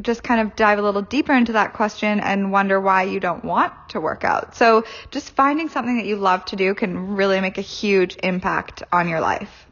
just 0.00 0.22
kind 0.22 0.40
of 0.40 0.56
dive 0.56 0.78
a 0.78 0.82
little 0.82 1.02
deeper 1.02 1.32
into 1.32 1.52
that 1.52 1.72
question 1.74 2.20
and 2.20 2.52
wonder 2.52 2.80
why 2.80 3.04
you 3.04 3.20
don't 3.20 3.44
want 3.44 3.72
to 3.90 4.00
work 4.00 4.24
out. 4.24 4.56
So 4.56 4.84
just 5.10 5.30
finding 5.30 5.68
something 5.68 5.96
that 5.96 6.06
you 6.06 6.16
love 6.16 6.44
to 6.46 6.56
do 6.56 6.74
can 6.74 7.16
really 7.16 7.40
make 7.40 7.58
a 7.58 7.62
huge 7.62 8.16
impact 8.22 8.82
on 8.92 9.08
your 9.08 9.20
life. 9.20 9.66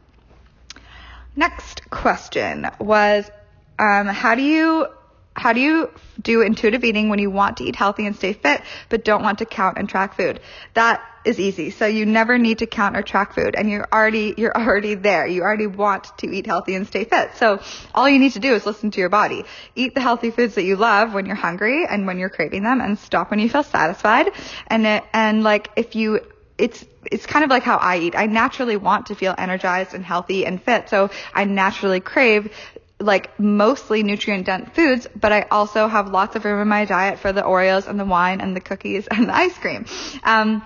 Next 1.35 1.89
question 1.89 2.69
was, 2.79 3.29
um, 3.77 4.07
how 4.07 4.35
do 4.35 4.41
you 4.41 4.87
how 5.35 5.51
do 5.53 5.59
you 5.59 5.91
do 6.21 6.41
intuitive 6.41 6.83
eating 6.83 7.09
when 7.09 7.19
you 7.19 7.29
want 7.29 7.57
to 7.57 7.65
eat 7.65 7.75
healthy 7.75 8.05
and 8.05 8.15
stay 8.15 8.33
fit, 8.33 8.61
but 8.89 9.03
don't 9.03 9.21
want 9.21 9.39
to 9.39 9.45
count 9.45 9.77
and 9.77 9.87
track 9.87 10.15
food? 10.15 10.39
That 10.73 11.03
is 11.25 11.39
easy. 11.39 11.71
So 11.71 11.87
you 11.87 12.05
never 12.05 12.37
need 12.37 12.59
to 12.59 12.67
count 12.67 12.95
or 12.95 13.01
track 13.01 13.33
food 13.33 13.55
and 13.55 13.69
you're 13.69 13.87
already, 13.91 14.33
you're 14.37 14.55
already 14.55 14.95
there. 14.95 15.27
You 15.27 15.41
already 15.41 15.67
want 15.67 16.17
to 16.19 16.27
eat 16.27 16.45
healthy 16.45 16.75
and 16.75 16.87
stay 16.87 17.03
fit. 17.03 17.35
So 17.35 17.61
all 17.93 18.07
you 18.07 18.19
need 18.19 18.33
to 18.33 18.39
do 18.39 18.53
is 18.53 18.65
listen 18.65 18.91
to 18.91 18.99
your 18.99 19.09
body. 19.09 19.43
Eat 19.75 19.93
the 19.93 20.01
healthy 20.01 20.31
foods 20.31 20.55
that 20.55 20.63
you 20.63 20.77
love 20.77 21.13
when 21.13 21.25
you're 21.25 21.35
hungry 21.35 21.85
and 21.85 22.07
when 22.07 22.17
you're 22.17 22.29
craving 22.29 22.63
them 22.63 22.79
and 22.79 22.97
stop 22.97 23.29
when 23.29 23.39
you 23.39 23.49
feel 23.49 23.63
satisfied. 23.63 24.31
And 24.67 24.85
it, 24.85 25.03
and 25.13 25.43
like 25.43 25.69
if 25.75 25.95
you 25.95 26.21
it's 26.57 26.85
it's 27.11 27.25
kind 27.25 27.43
of 27.43 27.49
like 27.51 27.63
how 27.63 27.77
I 27.77 27.97
eat. 27.97 28.15
I 28.15 28.25
naturally 28.25 28.77
want 28.77 29.07
to 29.07 29.15
feel 29.15 29.35
energized 29.37 29.93
and 29.93 30.03
healthy 30.03 30.45
and 30.45 30.61
fit, 30.61 30.89
so 30.89 31.11
I 31.33 31.45
naturally 31.45 31.99
crave 31.99 32.51
like 32.99 33.37
mostly 33.39 34.03
nutrient 34.03 34.45
dense 34.45 34.69
foods, 34.73 35.07
but 35.15 35.31
I 35.31 35.43
also 35.51 35.87
have 35.87 36.09
lots 36.09 36.35
of 36.35 36.45
room 36.45 36.61
in 36.61 36.67
my 36.67 36.85
diet 36.85 37.19
for 37.19 37.33
the 37.33 37.41
Oreos 37.41 37.87
and 37.87 37.99
the 37.99 38.05
wine 38.05 38.41
and 38.41 38.55
the 38.55 38.61
cookies 38.61 39.07
and 39.07 39.27
the 39.27 39.35
ice 39.35 39.57
cream. 39.57 39.85
Um, 40.23 40.65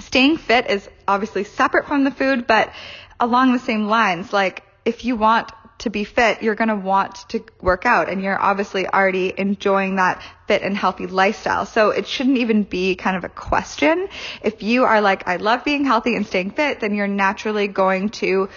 staying 0.00 0.38
fit 0.38 0.68
is 0.68 0.88
obviously 1.06 1.44
separate 1.44 1.86
from 1.86 2.04
the 2.04 2.10
food, 2.10 2.46
but 2.46 2.72
along 3.20 3.52
the 3.52 3.58
same 3.58 3.86
lines. 3.86 4.32
Like 4.32 4.62
if 4.84 5.04
you 5.04 5.16
want 5.16 5.50
to 5.78 5.90
be 5.90 6.02
fit, 6.02 6.42
you're 6.42 6.56
going 6.56 6.68
to 6.68 6.76
want 6.76 7.14
to 7.28 7.44
work 7.60 7.86
out 7.86 8.08
and 8.08 8.20
you're 8.20 8.40
obviously 8.40 8.86
already 8.88 9.32
enjoying 9.36 9.96
that 9.96 10.20
fit 10.48 10.62
and 10.62 10.76
healthy 10.76 11.06
lifestyle. 11.06 11.66
So 11.66 11.90
it 11.90 12.08
shouldn't 12.08 12.38
even 12.38 12.64
be 12.64 12.96
kind 12.96 13.16
of 13.16 13.22
a 13.22 13.28
question. 13.28 14.08
If 14.42 14.62
you 14.62 14.84
are 14.84 15.00
like, 15.00 15.28
I 15.28 15.36
love 15.36 15.64
being 15.64 15.84
healthy 15.84 16.16
and 16.16 16.26
staying 16.26 16.50
fit, 16.50 16.80
then 16.80 16.94
you're 16.94 17.06
naturally 17.06 17.68
going 17.68 18.08
to 18.08 18.48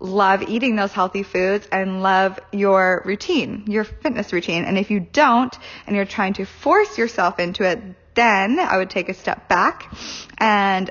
love 0.00 0.42
eating 0.42 0.76
those 0.76 0.92
healthy 0.92 1.22
foods 1.22 1.66
and 1.72 2.02
love 2.02 2.38
your 2.52 3.02
routine, 3.04 3.64
your 3.66 3.84
fitness 3.84 4.32
routine. 4.32 4.64
And 4.64 4.78
if 4.78 4.90
you 4.90 5.00
don't 5.00 5.56
and 5.86 5.96
you're 5.96 6.04
trying 6.04 6.34
to 6.34 6.44
force 6.44 6.96
yourself 6.98 7.38
into 7.38 7.64
it, 7.64 7.80
then 8.14 8.58
I 8.58 8.78
would 8.78 8.90
take 8.90 9.08
a 9.08 9.14
step 9.14 9.48
back 9.48 9.92
and 10.38 10.90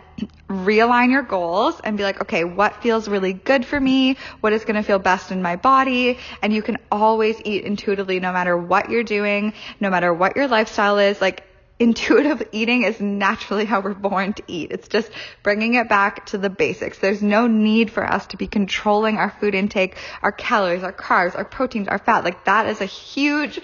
realign 0.50 1.12
your 1.12 1.24
goals 1.24 1.80
and 1.84 1.98
be 1.98 2.04
like, 2.04 2.22
okay, 2.22 2.46
what 2.46 2.82
feels 2.82 3.10
really 3.10 3.34
good 3.34 3.66
for 3.66 3.80
me? 3.80 4.16
What 4.40 4.54
is 4.54 4.64
going 4.64 4.76
to 4.76 4.84
feel 4.84 5.00
best 5.00 5.32
in 5.32 5.42
my 5.42 5.58
body? 5.58 6.20
And 6.42 6.54
you 6.54 6.62
can 6.62 6.78
always 6.90 7.36
eat 7.44 7.66
intuitively 7.66 8.22
no 8.22 8.32
matter 8.32 8.58
what 8.58 8.90
you're 8.90 9.04
doing, 9.04 9.54
no 9.82 9.90
matter 9.90 10.14
what 10.14 10.38
your 10.38 10.48
lifestyle 10.48 11.00
is. 11.00 11.20
Like 11.20 11.44
intuitive 11.80 12.42
eating 12.52 12.84
is 12.84 13.00
naturally 13.00 13.66
how 13.66 13.82
we're 13.82 13.94
born 13.94 14.34
to 14.34 14.44
eat. 14.48 14.72
It's 14.72 14.88
just 14.88 15.12
bringing 15.44 15.76
it 15.76 15.88
back 15.88 16.26
to 16.28 16.38
the 16.38 16.50
basics. 16.50 16.98
There's 17.00 17.22
no 17.22 17.48
need 17.48 17.92
for 17.92 18.04
us 18.04 18.26
to 18.28 18.38
be 18.38 18.48
controlling 18.48 19.18
our 19.18 19.30
food 19.40 19.54
intake, 19.54 19.96
our 20.22 20.32
calories, 20.32 20.84
our 20.84 20.94
carbs, 20.94 21.36
our 21.36 21.46
proteins, 21.46 21.88
our 21.88 22.00
fat. 22.00 22.24
Like 22.24 22.46
that 22.46 22.68
is 22.68 22.82
a 22.82 22.86
huge 22.86 23.60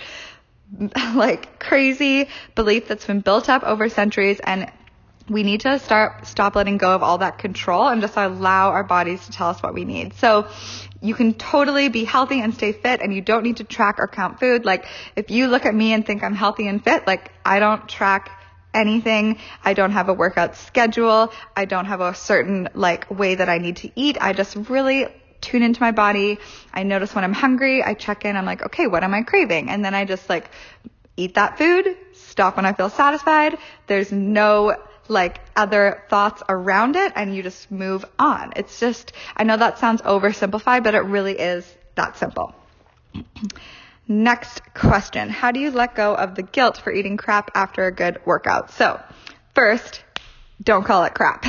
like 1.15 1.59
crazy 1.59 2.29
belief 2.55 2.87
that's 2.87 3.05
been 3.05 3.21
built 3.21 3.49
up 3.49 3.63
over 3.63 3.89
centuries 3.89 4.39
and 4.43 4.71
we 5.29 5.43
need 5.43 5.61
to 5.61 5.79
start 5.79 6.27
stop 6.27 6.55
letting 6.55 6.77
go 6.77 6.93
of 6.93 7.01
all 7.03 7.19
that 7.19 7.37
control 7.37 7.87
and 7.87 8.01
just 8.01 8.17
allow 8.17 8.71
our 8.71 8.83
bodies 8.83 9.25
to 9.25 9.31
tell 9.31 9.49
us 9.49 9.61
what 9.63 9.73
we 9.73 9.85
need. 9.85 10.13
So 10.15 10.47
you 11.03 11.13
can 11.13 11.33
totally 11.33 11.89
be 11.89 12.05
healthy 12.05 12.39
and 12.39 12.53
stay 12.53 12.71
fit 12.71 13.01
and 13.01 13.13
you 13.13 13.21
don't 13.21 13.43
need 13.43 13.57
to 13.57 13.65
track 13.65 13.99
or 13.99 14.07
count 14.07 14.39
food. 14.39 14.63
Like 14.63 14.85
if 15.17 15.29
you 15.29 15.47
look 15.47 15.65
at 15.65 15.75
me 15.75 15.91
and 15.91 16.05
think 16.05 16.23
I'm 16.23 16.33
healthy 16.33 16.67
and 16.67 16.81
fit, 16.81 17.05
like 17.05 17.31
I 17.45 17.59
don't 17.59 17.87
track 17.89 18.31
anything. 18.73 19.37
I 19.63 19.73
don't 19.73 19.91
have 19.91 20.07
a 20.07 20.13
workout 20.13 20.55
schedule. 20.55 21.33
I 21.57 21.65
don't 21.65 21.85
have 21.85 21.99
a 21.99 22.15
certain 22.15 22.69
like 22.73 23.11
way 23.11 23.35
that 23.35 23.49
I 23.49 23.57
need 23.57 23.77
to 23.77 23.91
eat. 23.95 24.17
I 24.19 24.31
just 24.31 24.55
really 24.55 25.07
tune 25.41 25.61
into 25.61 25.81
my 25.81 25.91
body. 25.91 26.39
I 26.73 26.83
notice 26.83 27.13
when 27.13 27.25
I'm 27.25 27.33
hungry. 27.33 27.83
I 27.83 27.95
check 27.95 28.23
in. 28.23 28.37
I'm 28.37 28.45
like, 28.45 28.63
okay, 28.63 28.87
what 28.87 29.03
am 29.03 29.13
I 29.13 29.23
craving? 29.23 29.69
And 29.69 29.83
then 29.83 29.93
I 29.93 30.05
just 30.05 30.29
like 30.29 30.49
eat 31.17 31.35
that 31.35 31.57
food, 31.57 31.97
stop 32.13 32.55
when 32.55 32.65
I 32.65 32.73
feel 32.73 32.89
satisfied. 32.89 33.57
There's 33.87 34.11
no 34.11 34.75
like 35.07 35.39
other 35.55 36.03
thoughts 36.09 36.41
around 36.47 36.95
it 36.95 37.13
and 37.15 37.35
you 37.35 37.43
just 37.43 37.71
move 37.71 38.05
on. 38.17 38.53
It's 38.55 38.79
just, 38.79 39.13
I 39.35 39.43
know 39.43 39.57
that 39.57 39.79
sounds 39.79 40.01
oversimplified, 40.01 40.83
but 40.83 40.95
it 40.95 40.99
really 40.99 41.37
is 41.37 41.71
that 41.95 42.17
simple. 42.17 42.53
Next 44.07 44.61
question. 44.73 45.29
How 45.29 45.51
do 45.51 45.59
you 45.59 45.71
let 45.71 45.95
go 45.95 46.13
of 46.13 46.35
the 46.35 46.43
guilt 46.43 46.77
for 46.77 46.91
eating 46.91 47.17
crap 47.17 47.51
after 47.55 47.87
a 47.87 47.91
good 47.91 48.19
workout? 48.25 48.71
So 48.71 48.99
first, 49.55 50.03
don't 50.61 50.83
call 50.83 51.03
it 51.03 51.13
crap. 51.13 51.45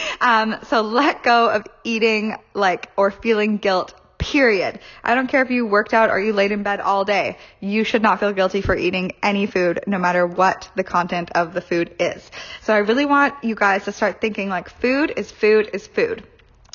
um, 0.20 0.56
so 0.68 0.82
let 0.82 1.22
go 1.22 1.50
of 1.50 1.64
eating 1.84 2.36
like 2.54 2.90
or 2.96 3.10
feeling 3.10 3.58
guilt 3.58 3.94
period. 4.32 4.78
I 5.02 5.14
don't 5.14 5.26
care 5.26 5.42
if 5.42 5.50
you 5.50 5.66
worked 5.66 5.94
out 5.94 6.10
or 6.10 6.20
you 6.20 6.32
laid 6.32 6.52
in 6.52 6.62
bed 6.62 6.80
all 6.80 7.04
day. 7.04 7.38
You 7.60 7.84
should 7.84 8.02
not 8.02 8.20
feel 8.20 8.32
guilty 8.32 8.60
for 8.62 8.76
eating 8.76 9.12
any 9.22 9.46
food, 9.46 9.80
no 9.86 9.98
matter 9.98 10.26
what 10.26 10.70
the 10.76 10.84
content 10.84 11.30
of 11.34 11.54
the 11.54 11.60
food 11.60 11.96
is. 11.98 12.30
So 12.62 12.74
I 12.74 12.78
really 12.78 13.06
want 13.06 13.42
you 13.42 13.54
guys 13.54 13.84
to 13.84 13.92
start 13.92 14.20
thinking 14.20 14.48
like 14.48 14.68
food 14.68 15.12
is 15.16 15.30
food 15.30 15.70
is 15.72 15.86
food. 15.86 16.24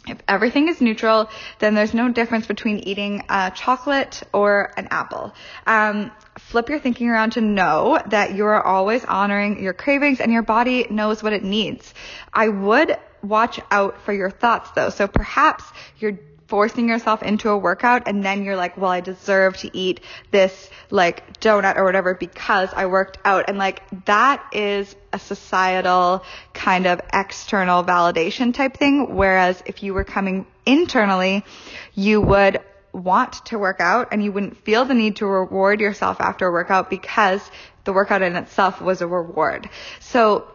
If 0.05 0.17
everything 0.27 0.67
is 0.67 0.81
neutral, 0.81 1.29
then 1.59 1.75
there's 1.75 1.93
no 1.93 2.11
difference 2.11 2.45
between 2.45 2.79
eating 2.79 3.23
a 3.29 3.51
chocolate 3.55 4.21
or 4.33 4.73
an 4.75 4.89
apple. 4.91 5.33
Um, 5.65 6.11
flip 6.37 6.67
your 6.67 6.79
thinking 6.79 7.07
around 7.07 7.33
to 7.33 7.41
know 7.41 8.01
that 8.07 8.35
you 8.35 8.45
are 8.45 8.61
always 8.61 9.05
honoring 9.05 9.63
your 9.63 9.73
cravings 9.73 10.19
and 10.19 10.31
your 10.31 10.41
body 10.41 10.87
knows 10.89 11.23
what 11.23 11.31
it 11.31 11.43
needs. 11.43 11.93
I 12.33 12.49
would 12.49 12.97
watch 13.23 13.59
out 13.71 14.01
for 14.01 14.13
your 14.13 14.29
thoughts 14.29 14.69
though. 14.71 14.89
So 14.89 15.07
perhaps 15.07 15.63
you're 15.99 16.19
forcing 16.47 16.87
yourself 16.87 17.23
into 17.23 17.49
a 17.49 17.57
workout 17.57 18.07
and 18.07 18.23
then 18.23 18.43
you're 18.43 18.55
like, 18.55 18.77
well, 18.77 18.91
I 18.91 19.01
deserve 19.01 19.57
to 19.57 19.75
eat 19.75 20.01
this 20.29 20.69
like 20.91 21.39
donut 21.39 21.77
or 21.77 21.83
whatever 21.83 22.13
because 22.13 22.69
I 22.75 22.85
worked 22.85 23.17
out. 23.25 23.45
And 23.47 23.57
like 23.57 23.81
that 24.05 24.45
is 24.51 24.95
a 25.11 25.17
societal 25.17 26.23
kind 26.53 26.85
of 26.85 27.01
external 27.11 27.83
validation 27.83 28.53
type 28.53 28.77
thing. 28.77 29.15
Whereas 29.15 29.63
if 29.65 29.81
you 29.81 29.93
were 29.93 30.03
coming 30.03 30.45
internally, 30.65 31.43
you 31.95 32.21
would 32.21 32.59
want 32.91 33.33
to 33.45 33.57
work 33.57 33.79
out 33.79 34.09
and 34.11 34.23
you 34.23 34.31
wouldn't 34.31 34.57
feel 34.57 34.85
the 34.85 34.93
need 34.93 35.15
to 35.15 35.25
reward 35.25 35.81
yourself 35.81 36.21
after 36.21 36.47
a 36.47 36.51
workout 36.51 36.89
because 36.89 37.41
the 37.85 37.93
workout 37.93 38.21
in 38.21 38.35
itself 38.35 38.79
was 38.79 39.01
a 39.01 39.07
reward. 39.07 39.69
So 39.99 40.47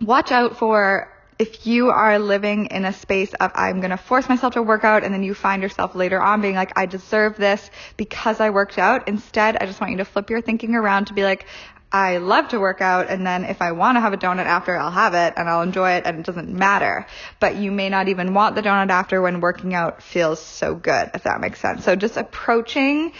watch 0.00 0.30
out 0.30 0.58
for 0.58 1.10
if 1.38 1.66
you 1.66 1.90
are 1.90 2.18
living 2.18 2.66
in 2.66 2.84
a 2.84 2.92
space 2.92 3.34
of 3.34 3.50
I'm 3.54 3.80
going 3.80 3.90
to 3.90 3.96
force 3.96 4.28
myself 4.28 4.54
to 4.54 4.62
work 4.62 4.84
out 4.84 5.04
and 5.04 5.12
then 5.12 5.22
you 5.22 5.34
find 5.34 5.62
yourself 5.62 5.94
later 5.94 6.20
on 6.20 6.40
being 6.40 6.54
like 6.54 6.72
I 6.76 6.86
deserve 6.86 7.36
this 7.36 7.70
because 7.96 8.40
I 8.40 8.50
worked 8.50 8.78
out. 8.78 9.08
Instead 9.08 9.56
I 9.56 9.66
just 9.66 9.80
want 9.80 9.92
you 9.92 9.98
to 9.98 10.04
flip 10.04 10.30
your 10.30 10.40
thinking 10.40 10.74
around 10.74 11.06
to 11.06 11.14
be 11.14 11.24
like 11.24 11.46
I 11.92 12.16
love 12.18 12.48
to 12.48 12.58
work 12.58 12.80
out 12.80 13.10
and 13.10 13.26
then 13.26 13.44
if 13.44 13.62
I 13.62 13.72
want 13.72 13.96
to 13.96 14.00
have 14.00 14.12
a 14.12 14.16
donut 14.16 14.46
after 14.46 14.76
I'll 14.76 14.90
have 14.90 15.14
it 15.14 15.34
and 15.36 15.48
I'll 15.48 15.62
enjoy 15.62 15.92
it 15.92 16.04
and 16.06 16.18
it 16.18 16.26
doesn't 16.26 16.48
matter. 16.48 17.06
But 17.38 17.56
you 17.56 17.70
may 17.70 17.90
not 17.90 18.08
even 18.08 18.34
want 18.34 18.54
the 18.54 18.62
donut 18.62 18.90
after 18.90 19.20
when 19.20 19.40
working 19.40 19.74
out 19.74 20.02
feels 20.02 20.40
so 20.40 20.74
good 20.74 21.10
if 21.14 21.24
that 21.24 21.40
makes 21.40 21.60
sense. 21.60 21.84
So 21.84 21.96
just 21.96 22.16
approaching 22.16 23.12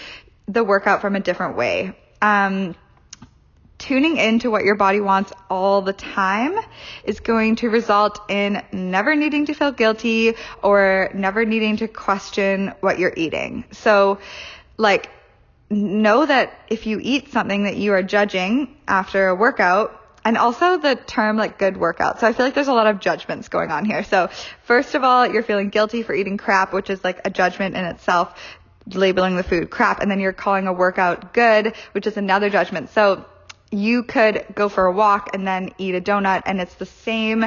the 0.47 0.65
workout 0.65 1.01
from 1.01 1.17
a 1.17 1.21
different 1.21 1.57
way. 1.57 1.97
Um 2.23 2.75
tuning 3.79 4.17
into 4.17 4.51
what 4.51 4.65
your 4.65 4.75
body 4.75 5.01
wants 5.01 5.33
all 5.51 5.83
the 5.83 5.93
time 5.93 6.59
is 7.05 7.21
going 7.21 7.57
to 7.57 7.69
result 7.69 8.21
in 8.31 8.63
never 8.73 9.15
needing 9.15 9.47
to 9.47 9.55
feel 9.55 9.73
guilty 9.73 10.35
or 10.63 11.11
never 11.15 11.45
needing 11.45 11.77
to 11.79 11.89
question 11.89 12.73
what 12.81 12.99
you're 12.99 13.15
eating. 13.17 13.65
So, 13.73 14.19
like, 14.77 15.11
know 15.69 16.25
that 16.25 16.59
if 16.69 16.87
you 16.87 17.01
eat 17.03 17.33
something 17.33 17.65
that 17.65 17.77
you 17.77 17.93
are 17.93 18.03
judging 18.03 18.77
after 18.87 19.29
a 19.29 19.35
workout, 19.35 20.03
and 20.27 20.37
also 20.37 20.77
the 20.79 20.97
term 20.97 21.37
like 21.37 21.57
good 21.57 21.77
workout. 21.77 22.19
So 22.19 22.27
I 22.27 22.33
feel 22.33 22.47
like 22.47 22.55
there's 22.55 22.67
a 22.67 22.75
lot 22.75 22.89
of 22.89 22.99
judgments 22.99 23.49
going 23.49 23.71
on 23.71 23.85
here. 23.85 24.03
So 24.03 24.29
first 24.65 24.97
of 24.97 25.05
all, 25.05 25.25
you're 25.25 25.45
feeling 25.45 25.69
guilty 25.69 26.03
for 26.03 26.15
eating 26.15 26.37
crap, 26.37 26.73
which 26.73 26.91
is 26.91 27.05
like 27.05 27.21
a 27.25 27.31
judgment 27.31 27.77
in 27.77 27.85
itself, 27.85 28.37
labeling 28.93 29.37
the 29.37 29.45
food 29.45 29.71
crap. 29.71 30.01
And 30.01 30.11
then 30.11 30.19
you're 30.19 30.33
calling 30.33 30.67
a 30.67 30.73
workout 30.73 31.33
good, 31.33 31.77
which 31.93 32.09
is 32.09 32.17
another 32.17 32.51
judgment. 32.51 32.91
So 32.91 33.25
you 33.71 34.03
could 34.03 34.45
go 34.55 34.69
for 34.69 34.87
a 34.87 34.93
walk 34.93 35.31
and 35.35 35.47
then 35.47 35.71
eat 35.79 35.95
a 35.95 36.01
donut 36.01 36.43
and 36.47 36.61
it's 36.61 36.75
the 36.75 36.87
same 36.87 37.47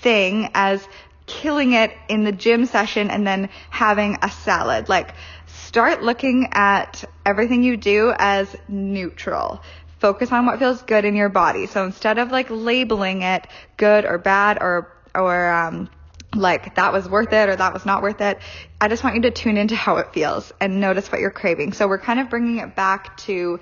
thing 0.00 0.50
as 0.54 0.86
killing 1.26 1.72
it 1.72 1.92
in 2.08 2.24
the 2.24 2.32
gym 2.32 2.66
session 2.66 3.10
and 3.10 3.26
then 3.26 3.48
having 3.70 4.18
a 4.22 4.30
salad. 4.30 4.88
Like 4.88 5.14
start 5.46 6.02
looking 6.02 6.48
at 6.52 7.04
everything 7.24 7.62
you 7.62 7.76
do 7.76 8.12
as 8.18 8.54
neutral. 8.68 9.62
Focus 9.98 10.32
on 10.32 10.44
what 10.44 10.58
feels 10.58 10.82
good 10.82 11.04
in 11.04 11.16
your 11.16 11.30
body. 11.30 11.66
So 11.66 11.84
instead 11.84 12.18
of 12.18 12.30
like 12.30 12.48
labeling 12.50 13.22
it 13.22 13.46
good 13.76 14.04
or 14.04 14.18
bad 14.18 14.58
or 14.60 14.92
or 15.14 15.50
um 15.50 15.88
like 16.34 16.74
that 16.74 16.92
was 16.92 17.08
worth 17.08 17.32
it 17.32 17.48
or 17.48 17.56
that 17.56 17.72
was 17.72 17.86
not 17.86 18.02
worth 18.02 18.20
it. 18.20 18.38
I 18.80 18.88
just 18.88 19.04
want 19.04 19.16
you 19.16 19.22
to 19.22 19.30
tune 19.30 19.56
into 19.56 19.76
how 19.76 19.96
it 19.96 20.12
feels 20.12 20.52
and 20.60 20.80
notice 20.80 21.10
what 21.10 21.20
you're 21.20 21.30
craving. 21.30 21.72
So 21.72 21.88
we're 21.88 21.98
kind 21.98 22.20
of 22.20 22.28
bringing 22.28 22.58
it 22.58 22.74
back 22.76 23.16
to 23.18 23.60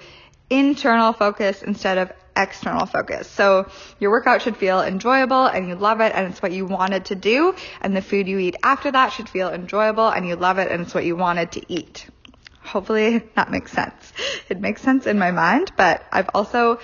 internal 0.50 1.12
focus 1.12 1.62
instead 1.62 1.99
of 1.99 2.12
external 2.37 2.87
focus. 2.87 3.28
So 3.28 3.70
your 3.99 4.11
workout 4.11 4.42
should 4.42 4.56
feel 4.56 4.80
enjoyable 4.80 5.46
and 5.46 5.68
you 5.68 5.75
love 5.75 6.00
it 6.00 6.12
and 6.14 6.30
it's 6.30 6.42
what 6.42 6.52
you 6.52 6.66
wanted 6.66 7.06
to 7.06 7.14
do. 7.14 7.54
And 7.80 7.96
the 7.96 8.02
food 8.02 8.28
you 8.28 8.38
eat 8.38 8.56
after 8.62 8.90
that 8.90 9.12
should 9.12 9.28
feel 9.28 9.50
enjoyable 9.50 10.08
and 10.08 10.26
you 10.26 10.37
love 10.37 10.58
it 10.58 10.70
and 10.70 10.82
it's 10.82 10.94
what 10.94 11.04
you 11.04 11.16
wanted 11.16 11.52
to 11.52 11.72
eat. 11.72 12.06
Hopefully 12.62 13.18
that 13.34 13.50
makes 13.50 13.72
sense. 13.72 14.12
It 14.49 14.61
makes 14.61 14.82
sense 14.82 15.06
in 15.06 15.18
my 15.18 15.30
mind, 15.30 15.72
but 15.76 16.04
I've 16.12 16.30
also 16.34 16.78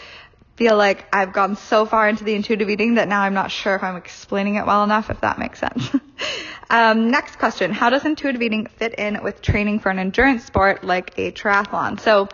feel 0.57 0.77
like 0.77 1.07
I've 1.13 1.33
gone 1.33 1.55
so 1.55 1.87
far 1.87 2.09
into 2.09 2.25
the 2.25 2.35
intuitive 2.35 2.69
eating 2.69 2.97
that 2.97 3.07
now 3.07 3.21
I'm 3.21 3.35
not 3.35 3.53
sure 3.53 3.77
if 3.77 3.85
I'm 3.85 3.95
explaining 3.95 4.57
it 4.57 4.67
well 4.67 4.83
enough, 4.83 5.09
if 5.09 5.21
that 5.21 5.39
makes 5.39 5.61
sense. 5.61 5.89
um, 6.71 7.13
next 7.13 7.39
question. 7.39 7.73
How 7.73 7.91
does 7.91 8.05
intuitive 8.05 8.43
eating 8.43 8.67
fit 8.67 8.95
in 8.95 9.23
with 9.23 9.41
training 9.41 9.79
for 9.79 9.91
an 9.91 10.01
endurance 10.01 10.45
sport 10.45 10.83
like 10.83 11.17
a 11.17 11.31
triathlon? 11.31 12.01
So 12.01 12.29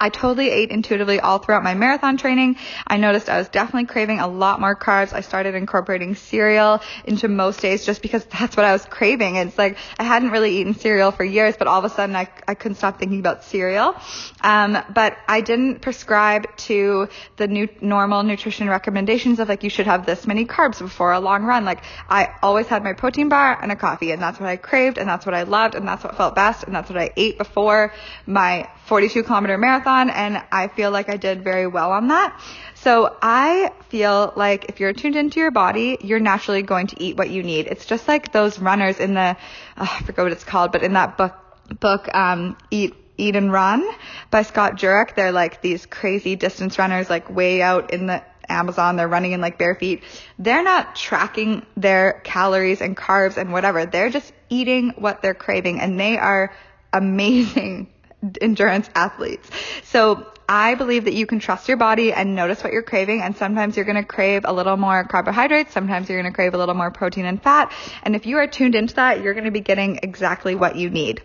I 0.00 0.08
totally 0.08 0.50
ate 0.50 0.70
intuitively 0.70 1.20
all 1.20 1.38
throughout 1.38 1.62
my 1.62 1.74
marathon 1.74 2.16
training. 2.16 2.56
I 2.86 2.96
noticed 2.96 3.28
I 3.28 3.38
was 3.38 3.48
definitely 3.48 3.86
craving 3.86 4.20
a 4.20 4.26
lot 4.26 4.60
more 4.60 4.74
carbs. 4.74 5.12
I 5.12 5.20
started 5.20 5.54
incorporating 5.54 6.14
cereal 6.14 6.80
into 7.04 7.28
most 7.28 7.60
days 7.60 7.84
just 7.84 8.02
because 8.02 8.24
that's 8.24 8.56
what 8.56 8.64
I 8.64 8.72
was 8.72 8.84
craving. 8.84 9.36
It's 9.36 9.58
like 9.58 9.76
I 9.98 10.04
hadn't 10.04 10.30
really 10.30 10.58
eaten 10.58 10.74
cereal 10.74 11.10
for 11.10 11.24
years, 11.24 11.56
but 11.56 11.68
all 11.68 11.78
of 11.78 11.84
a 11.84 11.90
sudden 11.90 12.16
I, 12.16 12.28
I 12.48 12.54
couldn't 12.54 12.76
stop 12.76 12.98
thinking 12.98 13.20
about 13.20 13.44
cereal. 13.44 13.94
Um, 14.40 14.78
but 14.92 15.16
I 15.28 15.40
didn't 15.40 15.80
prescribe 15.80 16.56
to 16.56 17.08
the 17.36 17.46
new 17.46 17.68
normal 17.80 18.22
nutrition 18.22 18.68
recommendations 18.68 19.38
of 19.38 19.48
like 19.48 19.62
you 19.62 19.70
should 19.70 19.86
have 19.86 20.06
this 20.06 20.26
many 20.26 20.44
carbs 20.44 20.78
before 20.78 21.12
a 21.12 21.20
long 21.20 21.44
run. 21.44 21.64
Like 21.64 21.82
I 22.08 22.34
always 22.42 22.66
had 22.66 22.82
my 22.82 22.94
protein 22.94 23.28
bar 23.28 23.58
and 23.60 23.70
a 23.70 23.76
coffee 23.76 24.10
and 24.12 24.20
that's 24.20 24.40
what 24.40 24.48
I 24.48 24.56
craved 24.56 24.98
and 24.98 25.08
that's 25.08 25.26
what 25.26 25.34
I 25.34 25.42
loved 25.44 25.74
and 25.74 25.86
that's 25.86 26.04
what 26.04 26.16
felt 26.16 26.34
best 26.34 26.64
and 26.64 26.74
that's 26.74 26.90
what 26.90 26.98
I 26.98 27.10
ate 27.16 27.38
before 27.38 27.92
my 28.26 28.68
42 28.86 29.22
kilometer 29.22 29.56
marathon 29.56 29.73
and 29.84 30.42
I 30.52 30.68
feel 30.68 30.90
like 30.90 31.08
I 31.08 31.16
did 31.16 31.42
very 31.42 31.66
well 31.66 31.92
on 31.92 32.08
that. 32.08 32.40
So 32.76 33.16
I 33.22 33.72
feel 33.88 34.32
like 34.36 34.66
if 34.68 34.80
you're 34.80 34.92
tuned 34.92 35.16
into 35.16 35.40
your 35.40 35.50
body, 35.50 35.96
you're 36.00 36.20
naturally 36.20 36.62
going 36.62 36.88
to 36.88 37.02
eat 37.02 37.16
what 37.16 37.30
you 37.30 37.42
need. 37.42 37.66
It's 37.66 37.86
just 37.86 38.06
like 38.06 38.32
those 38.32 38.58
runners 38.58 39.00
in 39.00 39.14
the, 39.14 39.36
oh, 39.76 39.96
I 40.00 40.02
forget 40.02 40.24
what 40.24 40.32
it's 40.32 40.44
called, 40.44 40.72
but 40.72 40.82
in 40.82 40.92
that 40.92 41.16
book, 41.16 41.34
book, 41.80 42.14
um, 42.14 42.56
Eat, 42.70 42.94
Eat 43.16 43.36
and 43.36 43.50
Run 43.50 43.88
by 44.30 44.42
Scott 44.42 44.76
Jurek. 44.76 45.14
They're 45.14 45.32
like 45.32 45.62
these 45.62 45.86
crazy 45.86 46.36
distance 46.36 46.78
runners, 46.78 47.08
like 47.08 47.30
way 47.30 47.62
out 47.62 47.92
in 47.92 48.06
the 48.06 48.22
Amazon. 48.48 48.96
They're 48.96 49.08
running 49.08 49.32
in 49.32 49.40
like 49.40 49.58
bare 49.58 49.74
feet. 49.74 50.02
They're 50.38 50.62
not 50.64 50.96
tracking 50.96 51.64
their 51.76 52.20
calories 52.24 52.80
and 52.80 52.96
carbs 52.96 53.36
and 53.36 53.52
whatever. 53.52 53.86
They're 53.86 54.10
just 54.10 54.32
eating 54.50 54.90
what 54.96 55.22
they're 55.22 55.34
craving 55.34 55.80
and 55.80 55.98
they 55.98 56.18
are 56.18 56.52
amazing 56.92 57.93
endurance 58.40 58.88
athletes. 58.94 59.48
So 59.84 60.26
I 60.48 60.74
believe 60.74 61.04
that 61.04 61.14
you 61.14 61.26
can 61.26 61.38
trust 61.38 61.68
your 61.68 61.76
body 61.76 62.12
and 62.12 62.34
notice 62.34 62.62
what 62.62 62.72
you're 62.72 62.82
craving. 62.82 63.22
And 63.22 63.36
sometimes 63.36 63.76
you're 63.76 63.86
going 63.86 63.96
to 63.96 64.04
crave 64.04 64.42
a 64.44 64.52
little 64.52 64.76
more 64.76 65.04
carbohydrates. 65.04 65.72
Sometimes 65.72 66.08
you're 66.08 66.20
going 66.20 66.30
to 66.30 66.34
crave 66.34 66.54
a 66.54 66.58
little 66.58 66.74
more 66.74 66.90
protein 66.90 67.24
and 67.24 67.42
fat. 67.42 67.72
And 68.02 68.14
if 68.14 68.26
you 68.26 68.38
are 68.38 68.46
tuned 68.46 68.74
into 68.74 68.94
that, 68.96 69.22
you're 69.22 69.34
going 69.34 69.46
to 69.46 69.50
be 69.50 69.60
getting 69.60 70.00
exactly 70.02 70.54
what 70.54 70.76
you 70.76 70.90
need. 70.90 71.22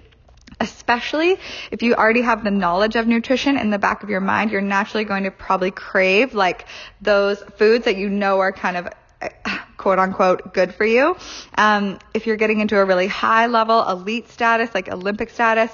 Especially 0.61 1.37
if 1.71 1.81
you 1.83 1.95
already 1.95 2.21
have 2.21 2.43
the 2.43 2.51
knowledge 2.51 2.95
of 2.95 3.07
nutrition 3.07 3.57
in 3.57 3.69
the 3.69 3.79
back 3.79 4.03
of 4.03 4.09
your 4.09 4.19
mind, 4.19 4.51
you're 4.51 4.61
naturally 4.61 5.05
going 5.05 5.23
to 5.23 5.31
probably 5.31 5.71
crave 5.71 6.33
like 6.33 6.65
those 7.01 7.41
foods 7.57 7.85
that 7.85 7.97
you 7.97 8.09
know 8.09 8.39
are 8.39 8.51
kind 8.51 8.75
of 8.75 8.89
quote 9.77 9.99
unquote 9.99 10.53
good 10.53 10.73
for 10.73 10.85
you. 10.85 11.15
Um, 11.55 11.99
if 12.13 12.27
you're 12.27 12.37
getting 12.37 12.59
into 12.59 12.77
a 12.77 12.85
really 12.85 13.07
high 13.07 13.47
level 13.47 13.87
elite 13.87 14.29
status, 14.29 14.69
like 14.73 14.89
Olympic 14.89 15.29
status, 15.29 15.71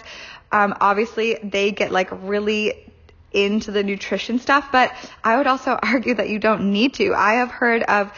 um, 0.56 0.74
obviously 0.80 1.38
they 1.44 1.72
get 1.72 1.92
like 1.92 2.08
really 2.12 2.86
into 3.34 3.72
the 3.72 3.84
nutrition 3.84 4.40
stuff, 4.40 4.70
but 4.72 4.94
I 5.22 5.36
would 5.36 5.48
also 5.48 5.72
argue 5.84 6.16
that 6.16 6.30
you 6.30 6.40
don't 6.40 6.72
need 6.72 6.94
to. 6.96 7.14
I 7.14 7.34
have 7.34 7.52
heard 7.52 7.84
of 7.84 8.12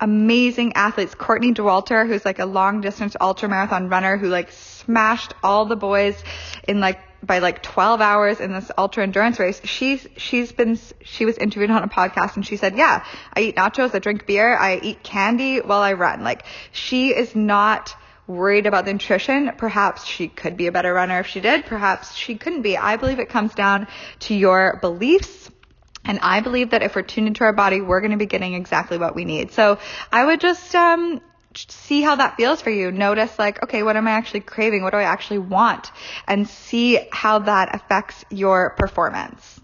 amazing 0.00 0.72
athletes, 0.72 1.14
Courtney 1.14 1.54
Dauwalter, 1.54 2.06
who's 2.06 2.24
like 2.24 2.40
a 2.40 2.46
long 2.46 2.80
distance 2.80 3.14
ultra 3.20 3.48
marathon 3.48 3.88
runner 3.88 4.16
who 4.16 4.28
like 4.28 4.50
smashed 4.50 5.34
all 5.40 5.66
the 5.66 5.76
boys 5.76 6.20
in 6.66 6.80
like 6.80 6.98
by 7.24 7.38
like 7.38 7.62
12 7.62 8.00
hours 8.00 8.40
in 8.40 8.52
this 8.52 8.72
ultra 8.76 9.04
endurance 9.04 9.38
race. 9.38 9.60
She's, 9.64 10.04
she's 10.16 10.50
been, 10.50 10.76
she 11.04 11.24
was 11.24 11.38
interviewed 11.38 11.70
on 11.70 11.84
a 11.84 11.88
podcast 11.88 12.34
and 12.34 12.44
she 12.44 12.56
said, 12.56 12.76
yeah, 12.76 13.04
I 13.34 13.40
eat 13.40 13.56
nachos, 13.56 13.94
I 13.94 14.00
drink 14.00 14.26
beer, 14.26 14.54
I 14.56 14.80
eat 14.82 15.04
candy 15.04 15.60
while 15.60 15.80
I 15.80 15.92
run. 15.92 16.24
Like 16.24 16.44
she 16.72 17.14
is 17.14 17.36
not 17.36 17.94
worried 18.26 18.66
about 18.66 18.84
the 18.84 18.92
nutrition. 18.92 19.52
Perhaps 19.56 20.04
she 20.04 20.28
could 20.28 20.56
be 20.56 20.66
a 20.66 20.72
better 20.72 20.92
runner 20.92 21.20
if 21.20 21.26
she 21.26 21.40
did. 21.40 21.66
Perhaps 21.66 22.14
she 22.14 22.36
couldn't 22.36 22.62
be. 22.62 22.76
I 22.76 22.96
believe 22.96 23.18
it 23.18 23.28
comes 23.28 23.54
down 23.54 23.86
to 24.20 24.34
your 24.34 24.78
beliefs. 24.80 25.50
And 26.04 26.18
I 26.20 26.40
believe 26.40 26.70
that 26.70 26.82
if 26.82 26.94
we're 26.94 27.02
tuned 27.02 27.28
into 27.28 27.44
our 27.44 27.52
body, 27.52 27.80
we're 27.80 28.00
going 28.00 28.10
to 28.10 28.18
be 28.18 28.26
getting 28.26 28.54
exactly 28.54 28.98
what 28.98 29.14
we 29.14 29.24
need. 29.24 29.52
So 29.52 29.78
I 30.12 30.24
would 30.26 30.40
just, 30.40 30.74
um, 30.74 31.20
see 31.56 32.02
how 32.02 32.16
that 32.16 32.36
feels 32.36 32.60
for 32.60 32.70
you. 32.70 32.90
Notice 32.90 33.38
like, 33.38 33.62
okay, 33.62 33.82
what 33.82 33.96
am 33.96 34.06
I 34.06 34.12
actually 34.12 34.40
craving? 34.40 34.82
What 34.82 34.90
do 34.90 34.98
I 34.98 35.04
actually 35.04 35.38
want? 35.38 35.90
And 36.26 36.48
see 36.48 36.98
how 37.12 37.40
that 37.40 37.74
affects 37.74 38.24
your 38.30 38.70
performance. 38.70 39.60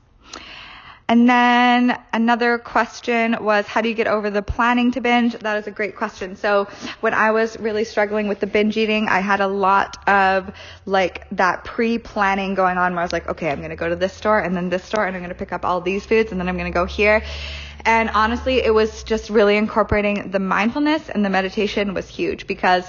And 1.11 1.29
then 1.29 1.99
another 2.13 2.57
question 2.57 3.37
was, 3.41 3.67
how 3.67 3.81
do 3.81 3.89
you 3.89 3.97
get 3.97 4.07
over 4.07 4.31
the 4.31 4.43
planning 4.43 4.93
to 4.93 5.01
binge? 5.01 5.33
That 5.33 5.57
is 5.57 5.67
a 5.67 5.73
great 5.73 5.97
question. 5.97 6.37
So 6.37 6.69
when 7.01 7.15
I 7.15 7.33
was 7.33 7.59
really 7.59 7.83
struggling 7.83 8.29
with 8.29 8.39
the 8.39 8.47
binge 8.47 8.77
eating, 8.77 9.09
I 9.09 9.19
had 9.19 9.41
a 9.41 9.49
lot 9.49 10.09
of 10.09 10.55
like 10.87 11.27
that 11.33 11.65
pre-planning 11.65 12.55
going 12.55 12.79
on 12.79 12.93
where 12.93 13.01
I 13.01 13.05
was 13.05 13.13
like, 13.13 13.29
okay, 13.29 13.51
I'm 13.51 13.59
going 13.59 13.71
to 13.71 13.77
go 13.77 13.89
to 13.89 13.97
this 13.97 14.13
store 14.13 14.39
and 14.39 14.55
then 14.55 14.69
this 14.69 14.85
store 14.85 15.05
and 15.05 15.17
I'm 15.17 15.21
going 15.21 15.31
to 15.31 15.35
pick 15.35 15.53
up 15.53 15.65
all 15.65 15.81
these 15.81 16.07
foods 16.07 16.31
and 16.31 16.41
then 16.41 16.49
I'm 16.49 16.57
going 16.57 16.71
to 16.71 16.79
go 16.79 16.85
here. 16.85 17.25
And 17.85 18.09
honestly, 18.11 18.63
it 18.63 18.73
was 18.73 19.03
just 19.03 19.31
really 19.31 19.57
incorporating 19.57 20.31
the 20.31 20.39
mindfulness 20.39 21.09
and 21.09 21.25
the 21.25 21.31
meditation 21.31 21.93
was 21.93 22.09
huge 22.09 22.47
because 22.47 22.85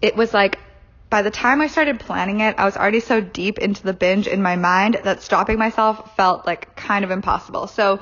it 0.00 0.16
was 0.16 0.32
like 0.32 0.58
by 1.12 1.20
the 1.20 1.30
time 1.30 1.60
I 1.60 1.66
started 1.66 2.00
planning 2.00 2.40
it, 2.40 2.54
I 2.56 2.64
was 2.64 2.74
already 2.74 3.00
so 3.00 3.20
deep 3.20 3.58
into 3.58 3.82
the 3.82 3.92
binge 3.92 4.26
in 4.26 4.40
my 4.40 4.56
mind 4.56 4.98
that 5.04 5.20
stopping 5.20 5.58
myself 5.58 6.16
felt 6.16 6.46
like 6.46 6.74
kind 6.74 7.04
of 7.04 7.10
impossible. 7.10 7.66
So 7.66 8.00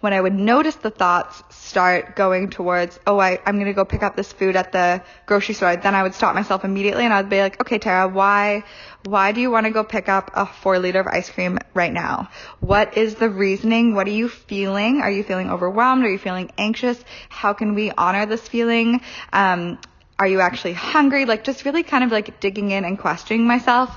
when 0.00 0.14
I 0.14 0.20
would 0.22 0.32
notice 0.32 0.74
the 0.76 0.88
thoughts 0.88 1.42
start 1.50 2.16
going 2.16 2.48
towards, 2.48 2.98
oh, 3.06 3.18
I, 3.18 3.38
I'm 3.44 3.56
going 3.56 3.66
to 3.66 3.74
go 3.74 3.84
pick 3.84 4.02
up 4.02 4.16
this 4.16 4.32
food 4.32 4.56
at 4.56 4.72
the 4.72 5.02
grocery 5.26 5.54
store, 5.54 5.76
then 5.76 5.94
I 5.94 6.02
would 6.02 6.14
stop 6.14 6.34
myself 6.34 6.64
immediately 6.64 7.04
and 7.04 7.12
I'd 7.12 7.28
be 7.28 7.40
like, 7.40 7.60
okay, 7.60 7.76
Tara, 7.76 8.08
why, 8.08 8.64
why 9.04 9.32
do 9.32 9.42
you 9.42 9.50
want 9.50 9.66
to 9.66 9.70
go 9.70 9.84
pick 9.84 10.08
up 10.08 10.30
a 10.32 10.46
four 10.46 10.78
liter 10.78 11.00
of 11.00 11.06
ice 11.06 11.28
cream 11.28 11.58
right 11.74 11.92
now? 11.92 12.30
What 12.60 12.96
is 12.96 13.16
the 13.16 13.28
reasoning? 13.28 13.94
What 13.94 14.06
are 14.06 14.18
you 14.22 14.30
feeling? 14.30 15.02
Are 15.02 15.10
you 15.10 15.22
feeling 15.22 15.50
overwhelmed? 15.50 16.02
Are 16.02 16.10
you 16.10 16.18
feeling 16.18 16.50
anxious? 16.56 16.98
How 17.28 17.52
can 17.52 17.74
we 17.74 17.90
honor 17.90 18.24
this 18.24 18.48
feeling? 18.48 19.02
Um, 19.34 19.78
are 20.18 20.26
you 20.26 20.40
actually 20.40 20.72
hungry? 20.72 21.24
Like 21.24 21.44
just 21.44 21.64
really 21.64 21.82
kind 21.82 22.04
of 22.04 22.10
like 22.10 22.40
digging 22.40 22.70
in 22.70 22.84
and 22.84 22.98
questioning 22.98 23.46
myself. 23.46 23.96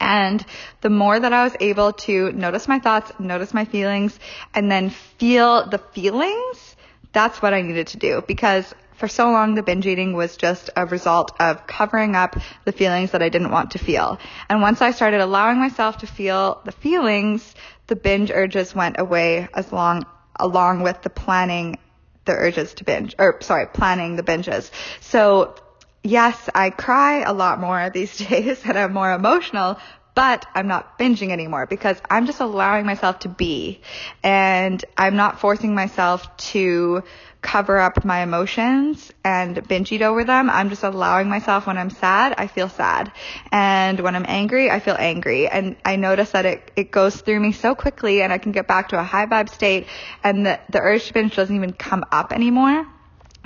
And 0.00 0.44
the 0.80 0.90
more 0.90 1.18
that 1.18 1.32
I 1.32 1.44
was 1.44 1.54
able 1.60 1.92
to 1.92 2.32
notice 2.32 2.66
my 2.66 2.78
thoughts, 2.78 3.12
notice 3.18 3.52
my 3.52 3.64
feelings, 3.66 4.18
and 4.54 4.70
then 4.70 4.90
feel 4.90 5.68
the 5.68 5.78
feelings, 5.78 6.76
that's 7.12 7.42
what 7.42 7.52
I 7.52 7.60
needed 7.60 7.88
to 7.88 7.98
do 7.98 8.22
because 8.26 8.74
for 8.96 9.08
so 9.08 9.30
long 9.30 9.54
the 9.54 9.62
binge 9.62 9.86
eating 9.86 10.14
was 10.14 10.36
just 10.36 10.70
a 10.76 10.86
result 10.86 11.32
of 11.40 11.66
covering 11.66 12.14
up 12.14 12.36
the 12.64 12.72
feelings 12.72 13.10
that 13.10 13.22
I 13.22 13.28
didn't 13.28 13.50
want 13.50 13.72
to 13.72 13.78
feel. 13.78 14.18
And 14.48 14.62
once 14.62 14.80
I 14.80 14.92
started 14.92 15.20
allowing 15.20 15.58
myself 15.58 15.98
to 15.98 16.06
feel 16.06 16.62
the 16.64 16.72
feelings, 16.72 17.54
the 17.88 17.96
binge 17.96 18.30
urges 18.30 18.74
went 18.74 18.98
away 18.98 19.48
as 19.54 19.72
long 19.72 20.06
along 20.36 20.82
with 20.82 21.02
the 21.02 21.10
planning 21.10 21.78
the 22.24 22.32
urges 22.32 22.74
to 22.74 22.84
binge, 22.84 23.14
or 23.18 23.40
sorry, 23.40 23.66
planning 23.66 24.16
the 24.16 24.22
binges. 24.22 24.70
So 25.00 25.54
yes, 26.02 26.48
I 26.54 26.70
cry 26.70 27.22
a 27.22 27.32
lot 27.32 27.60
more 27.60 27.90
these 27.94 28.16
days 28.16 28.62
and 28.64 28.78
I'm 28.78 28.92
more 28.92 29.12
emotional, 29.12 29.78
but 30.14 30.46
I'm 30.54 30.66
not 30.68 30.98
binging 30.98 31.30
anymore 31.30 31.66
because 31.66 32.00
I'm 32.10 32.26
just 32.26 32.40
allowing 32.40 32.84
myself 32.84 33.20
to 33.20 33.28
be 33.28 33.80
and 34.22 34.84
I'm 34.96 35.16
not 35.16 35.40
forcing 35.40 35.74
myself 35.74 36.36
to 36.52 37.02
cover 37.40 37.78
up 37.78 38.04
my 38.04 38.22
emotions 38.22 39.12
and 39.24 39.66
binge 39.66 39.90
eat 39.90 40.02
over 40.02 40.22
them. 40.22 40.48
I'm 40.48 40.70
just 40.70 40.84
allowing 40.84 41.28
myself 41.28 41.66
when 41.66 41.76
I'm 41.76 41.90
sad, 41.90 42.34
I 42.38 42.46
feel 42.46 42.68
sad. 42.68 43.10
And 43.50 43.98
when 44.00 44.14
I'm 44.14 44.24
angry, 44.28 44.70
I 44.70 44.78
feel 44.78 44.96
angry. 44.96 45.48
And 45.48 45.76
I 45.84 45.96
notice 45.96 46.30
that 46.30 46.46
it, 46.46 46.70
it 46.76 46.90
goes 46.92 47.20
through 47.20 47.40
me 47.40 47.52
so 47.52 47.74
quickly 47.74 48.22
and 48.22 48.32
I 48.32 48.38
can 48.38 48.52
get 48.52 48.68
back 48.68 48.90
to 48.90 48.98
a 48.98 49.02
high 49.02 49.26
vibe 49.26 49.48
state 49.48 49.86
and 50.22 50.46
the, 50.46 50.60
the 50.70 50.78
urge 50.78 51.06
to 51.08 51.14
binge 51.14 51.34
doesn't 51.34 51.54
even 51.54 51.72
come 51.72 52.04
up 52.12 52.32
anymore. 52.32 52.86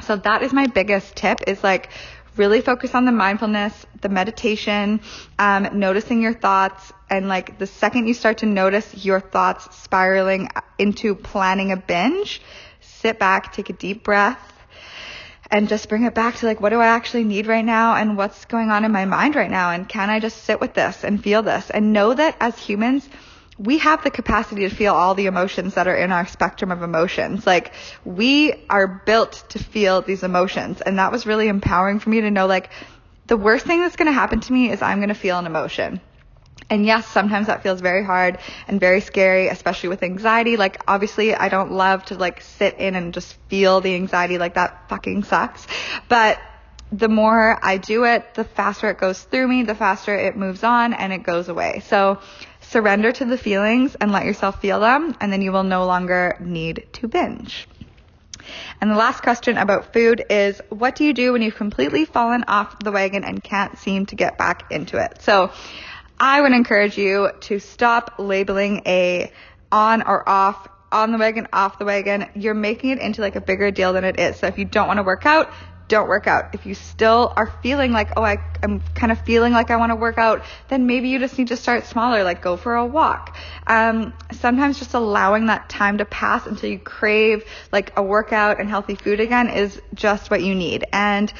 So 0.02 0.16
that 0.16 0.42
is 0.42 0.52
my 0.52 0.66
biggest 0.66 1.16
tip 1.16 1.40
is 1.46 1.64
like 1.64 1.88
really 2.36 2.60
focus 2.60 2.94
on 2.94 3.04
the 3.04 3.12
mindfulness, 3.12 3.86
the 4.00 4.08
meditation, 4.08 5.00
um, 5.38 5.68
noticing 5.72 6.20
your 6.22 6.34
thoughts. 6.34 6.92
And 7.08 7.28
like 7.28 7.58
the 7.58 7.66
second 7.66 8.06
you 8.06 8.14
start 8.14 8.38
to 8.38 8.46
notice 8.46 9.04
your 9.04 9.20
thoughts 9.20 9.76
spiraling 9.76 10.48
into 10.78 11.14
planning 11.14 11.72
a 11.72 11.76
binge, 11.76 12.40
sit 12.80 13.18
back, 13.18 13.52
take 13.52 13.70
a 13.70 13.72
deep 13.72 14.04
breath, 14.04 14.52
and 15.50 15.68
just 15.68 15.88
bring 15.88 16.04
it 16.04 16.14
back 16.14 16.36
to 16.36 16.46
like, 16.46 16.60
what 16.60 16.70
do 16.70 16.80
I 16.80 16.86
actually 16.86 17.24
need 17.24 17.46
right 17.46 17.64
now? 17.64 17.94
And 17.94 18.16
what's 18.16 18.44
going 18.46 18.70
on 18.70 18.84
in 18.84 18.92
my 18.92 19.04
mind 19.04 19.36
right 19.36 19.50
now? 19.50 19.70
And 19.70 19.88
can 19.88 20.10
I 20.10 20.20
just 20.20 20.44
sit 20.44 20.60
with 20.60 20.74
this 20.74 21.04
and 21.04 21.22
feel 21.22 21.42
this 21.42 21.70
and 21.70 21.92
know 21.92 22.12
that 22.14 22.36
as 22.40 22.58
humans, 22.58 23.08
we 23.58 23.78
have 23.78 24.04
the 24.04 24.10
capacity 24.10 24.68
to 24.68 24.74
feel 24.74 24.94
all 24.94 25.14
the 25.14 25.26
emotions 25.26 25.74
that 25.74 25.88
are 25.88 25.96
in 25.96 26.12
our 26.12 26.26
spectrum 26.26 26.70
of 26.70 26.82
emotions. 26.82 27.46
Like 27.46 27.72
we 28.04 28.52
are 28.68 28.86
built 28.86 29.44
to 29.50 29.58
feel 29.58 30.02
these 30.02 30.22
emotions. 30.22 30.80
And 30.82 30.98
that 30.98 31.10
was 31.10 31.26
really 31.26 31.48
empowering 31.48 31.98
for 31.98 32.10
me 32.10 32.20
to 32.20 32.30
know 32.30 32.46
like 32.46 32.70
the 33.26 33.36
worst 33.36 33.66
thing 33.66 33.80
that's 33.80 33.96
going 33.96 34.06
to 34.06 34.12
happen 34.12 34.40
to 34.40 34.52
me 34.52 34.70
is 34.70 34.82
I'm 34.82 34.98
going 34.98 35.08
to 35.08 35.14
feel 35.14 35.38
an 35.38 35.46
emotion. 35.46 36.00
And 36.68 36.84
yes, 36.84 37.06
sometimes 37.06 37.46
that 37.46 37.62
feels 37.62 37.80
very 37.80 38.04
hard 38.04 38.38
and 38.66 38.80
very 38.80 39.00
scary, 39.00 39.48
especially 39.48 39.88
with 39.88 40.02
anxiety. 40.02 40.56
Like 40.56 40.82
obviously 40.86 41.34
I 41.34 41.48
don't 41.48 41.72
love 41.72 42.04
to 42.06 42.16
like 42.16 42.42
sit 42.42 42.78
in 42.78 42.94
and 42.94 43.14
just 43.14 43.36
feel 43.48 43.80
the 43.80 43.94
anxiety 43.94 44.36
like 44.36 44.54
that 44.54 44.88
fucking 44.88 45.24
sucks. 45.24 45.66
But 46.08 46.38
the 46.92 47.08
more 47.08 47.58
I 47.62 47.78
do 47.78 48.04
it, 48.04 48.34
the 48.34 48.44
faster 48.44 48.90
it 48.90 48.98
goes 48.98 49.22
through 49.22 49.48
me, 49.48 49.62
the 49.64 49.74
faster 49.74 50.14
it 50.14 50.36
moves 50.36 50.62
on 50.62 50.92
and 50.92 51.12
it 51.12 51.22
goes 51.22 51.48
away. 51.48 51.82
So 51.86 52.20
surrender 52.68 53.12
to 53.12 53.24
the 53.24 53.38
feelings 53.38 53.94
and 53.94 54.12
let 54.12 54.24
yourself 54.24 54.60
feel 54.60 54.80
them, 54.80 55.16
and 55.20 55.32
then 55.32 55.42
you 55.42 55.52
will 55.52 55.64
no 55.64 55.86
longer 55.86 56.36
need 56.40 56.86
to 56.94 57.08
binge. 57.08 57.68
And 58.80 58.90
the 58.90 58.96
last 58.96 59.22
question 59.22 59.56
about 59.56 59.92
food 59.92 60.24
is 60.30 60.60
what 60.68 60.96
do 60.96 61.04
you 61.04 61.12
do 61.12 61.32
when 61.32 61.42
you've 61.42 61.56
completely 61.56 62.04
fallen 62.04 62.44
off 62.46 62.78
the 62.78 62.92
wagon 62.92 63.24
and 63.24 63.42
can't 63.42 63.76
seem 63.78 64.06
to 64.06 64.16
get 64.16 64.38
back 64.38 64.70
into 64.70 65.02
it? 65.02 65.22
So 65.22 65.50
I 66.18 66.40
would 66.40 66.52
encourage 66.52 66.96
you 66.96 67.30
to 67.40 67.58
stop 67.58 68.14
labeling 68.18 68.82
a 68.86 69.32
on 69.72 70.02
or 70.02 70.28
off 70.28 70.68
on 70.92 71.12
the 71.12 71.18
wagon, 71.18 71.48
off 71.52 71.78
the 71.78 71.84
wagon. 71.84 72.26
You're 72.34 72.54
making 72.54 72.90
it 72.90 72.98
into 73.00 73.20
like 73.20 73.36
a 73.36 73.40
bigger 73.40 73.70
deal 73.70 73.92
than 73.92 74.04
it 74.04 74.20
is. 74.20 74.36
So 74.36 74.46
if 74.46 74.58
you 74.58 74.64
don't 74.64 74.86
want 74.86 74.98
to 74.98 75.02
work 75.02 75.26
out, 75.26 75.50
don't 75.88 76.08
work 76.08 76.26
out. 76.26 76.54
If 76.54 76.66
you 76.66 76.74
still 76.74 77.32
are 77.36 77.46
feeling 77.62 77.92
like, 77.92 78.10
oh, 78.16 78.22
I, 78.22 78.38
am 78.62 78.80
kind 78.94 79.12
of 79.12 79.20
feeling 79.20 79.52
like 79.52 79.70
I 79.70 79.76
want 79.76 79.90
to 79.90 79.96
work 79.96 80.18
out, 80.18 80.44
then 80.68 80.86
maybe 80.86 81.08
you 81.08 81.18
just 81.18 81.38
need 81.38 81.48
to 81.48 81.56
start 81.56 81.86
smaller, 81.86 82.24
like 82.24 82.42
go 82.42 82.56
for 82.56 82.74
a 82.74 82.84
walk. 82.84 83.36
Um, 83.66 84.12
sometimes 84.32 84.78
just 84.78 84.94
allowing 84.94 85.46
that 85.46 85.68
time 85.68 85.98
to 85.98 86.04
pass 86.04 86.46
until 86.46 86.70
you 86.70 86.78
crave 86.78 87.44
like 87.72 87.96
a 87.96 88.02
workout 88.02 88.60
and 88.60 88.68
healthy 88.68 88.96
food 88.96 89.20
again 89.20 89.48
is 89.48 89.80
just 89.94 90.30
what 90.30 90.42
you 90.42 90.54
need. 90.54 90.84
And 90.92 91.32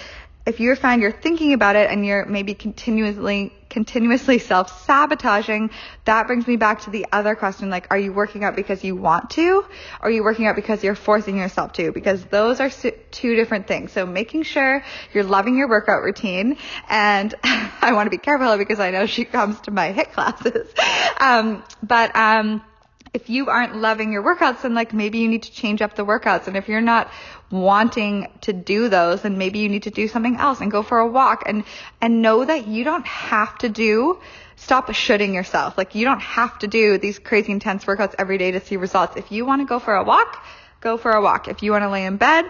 if 0.46 0.60
you 0.60 0.74
find 0.76 1.02
you're 1.02 1.10
thinking 1.10 1.52
about 1.52 1.76
it 1.76 1.90
and 1.90 2.06
you're 2.06 2.24
maybe 2.24 2.54
continuously 2.54 3.52
continuously 3.68 4.38
self-sabotaging, 4.38 5.70
that 6.04 6.28
brings 6.28 6.46
me 6.46 6.56
back 6.56 6.82
to 6.82 6.90
the 6.90 7.04
other 7.12 7.34
question 7.34 7.68
like 7.68 7.88
are 7.90 7.98
you 7.98 8.12
working 8.12 8.44
out 8.44 8.54
because 8.54 8.84
you 8.84 8.94
want 8.94 9.30
to 9.30 9.64
or 10.00 10.08
are 10.08 10.10
you 10.10 10.22
working 10.22 10.46
out 10.46 10.54
because 10.54 10.84
you're 10.84 10.94
forcing 10.94 11.36
yourself 11.36 11.72
to? 11.72 11.90
Because 11.90 12.24
those 12.26 12.60
are 12.60 12.70
two 13.10 13.34
different 13.34 13.66
things. 13.66 13.92
So 13.92 14.06
making 14.06 14.44
sure 14.44 14.84
you're 15.12 15.24
loving 15.24 15.56
your 15.56 15.68
workout 15.68 16.02
routine 16.02 16.56
and 16.88 17.34
I 17.42 17.92
want 17.92 18.06
to 18.06 18.10
be 18.10 18.18
careful 18.18 18.56
because 18.56 18.78
I 18.78 18.92
know 18.92 19.06
she 19.06 19.24
comes 19.24 19.60
to 19.62 19.72
my 19.72 19.92
HIIT 19.92 20.12
classes. 20.12 20.72
Um, 21.18 21.64
but 21.82 22.14
um 22.14 22.62
if 23.16 23.30
you 23.30 23.48
aren't 23.48 23.74
loving 23.74 24.12
your 24.12 24.22
workouts, 24.22 24.60
then 24.62 24.74
like 24.74 24.92
maybe 24.92 25.18
you 25.18 25.28
need 25.28 25.44
to 25.44 25.52
change 25.52 25.80
up 25.80 25.94
the 25.94 26.04
workouts. 26.04 26.48
And 26.48 26.56
if 26.56 26.68
you're 26.68 26.82
not 26.94 27.10
wanting 27.50 28.28
to 28.42 28.52
do 28.52 28.88
those, 28.88 29.22
then 29.22 29.38
maybe 29.38 29.58
you 29.60 29.70
need 29.70 29.84
to 29.84 29.90
do 29.90 30.06
something 30.06 30.36
else 30.36 30.60
and 30.60 30.70
go 30.70 30.82
for 30.82 30.98
a 30.98 31.06
walk 31.06 31.44
and, 31.46 31.64
and 32.02 32.20
know 32.20 32.44
that 32.44 32.66
you 32.66 32.84
don't 32.84 33.06
have 33.06 33.56
to 33.58 33.70
do 33.70 34.20
stop 34.56 34.92
shooting 34.92 35.32
yourself. 35.34 35.78
Like 35.78 35.94
you 35.94 36.04
don't 36.04 36.20
have 36.20 36.58
to 36.58 36.66
do 36.66 36.98
these 36.98 37.18
crazy 37.18 37.52
intense 37.52 37.84
workouts 37.84 38.14
every 38.18 38.38
day 38.38 38.50
to 38.52 38.60
see 38.60 38.76
results. 38.76 39.16
If 39.16 39.32
you 39.32 39.46
want 39.46 39.62
to 39.62 39.66
go 39.66 39.78
for 39.78 39.94
a 39.94 40.04
walk, 40.04 40.44
go 40.80 40.96
for 40.98 41.12
a 41.12 41.22
walk. 41.22 41.48
If 41.48 41.62
you 41.62 41.72
want 41.72 41.82
to 41.82 41.90
lay 41.90 42.04
in 42.04 42.16
bed, 42.16 42.44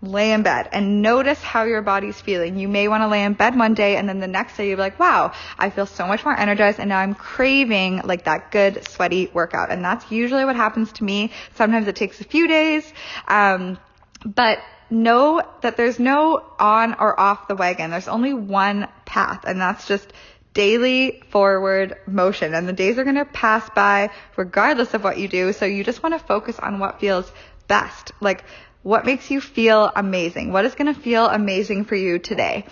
lay 0.00 0.32
in 0.32 0.42
bed 0.42 0.68
and 0.72 1.02
notice 1.02 1.42
how 1.42 1.64
your 1.64 1.82
body's 1.82 2.20
feeling. 2.20 2.58
You 2.58 2.68
may 2.68 2.86
want 2.86 3.02
to 3.02 3.08
lay 3.08 3.24
in 3.24 3.32
bed 3.32 3.58
one 3.58 3.74
day 3.74 3.96
and 3.96 4.08
then 4.08 4.20
the 4.20 4.28
next 4.28 4.56
day 4.56 4.68
you're 4.68 4.78
like, 4.78 4.98
wow, 4.98 5.32
I 5.58 5.70
feel 5.70 5.86
so 5.86 6.06
much 6.06 6.24
more 6.24 6.38
energized 6.38 6.78
and 6.78 6.88
now 6.88 6.98
I'm 6.98 7.14
craving 7.14 8.02
like 8.04 8.24
that 8.24 8.52
good 8.52 8.86
sweaty 8.88 9.28
workout. 9.32 9.70
And 9.70 9.84
that's 9.84 10.10
usually 10.10 10.44
what 10.44 10.56
happens 10.56 10.92
to 10.92 11.04
me. 11.04 11.32
Sometimes 11.54 11.88
it 11.88 11.96
takes 11.96 12.20
a 12.20 12.24
few 12.24 12.46
days. 12.46 12.90
Um, 13.26 13.78
but 14.24 14.58
know 14.90 15.42
that 15.62 15.76
there's 15.76 15.98
no 15.98 16.44
on 16.58 16.94
or 16.94 17.18
off 17.18 17.48
the 17.48 17.56
wagon. 17.56 17.90
There's 17.90 18.08
only 18.08 18.34
one 18.34 18.88
path 19.04 19.44
and 19.46 19.60
that's 19.60 19.86
just 19.86 20.12
daily 20.54 21.22
forward 21.30 21.96
motion 22.06 22.54
and 22.54 22.66
the 22.66 22.72
days 22.72 22.98
are 22.98 23.04
going 23.04 23.16
to 23.16 23.24
pass 23.24 23.68
by 23.70 24.10
regardless 24.36 24.94
of 24.94 25.04
what 25.04 25.18
you 25.18 25.28
do. 25.28 25.52
So 25.52 25.66
you 25.66 25.84
just 25.84 26.02
want 26.02 26.18
to 26.18 26.24
focus 26.24 26.58
on 26.58 26.78
what 26.78 27.00
feels 27.00 27.30
best. 27.68 28.12
Like 28.20 28.44
what 28.82 29.04
makes 29.04 29.30
you 29.30 29.40
feel 29.40 29.90
amazing? 29.94 30.52
What 30.52 30.64
is 30.64 30.74
going 30.74 30.92
to 30.92 31.00
feel 31.00 31.26
amazing 31.26 31.84
for 31.84 31.96
you 31.96 32.18
today? 32.18 32.64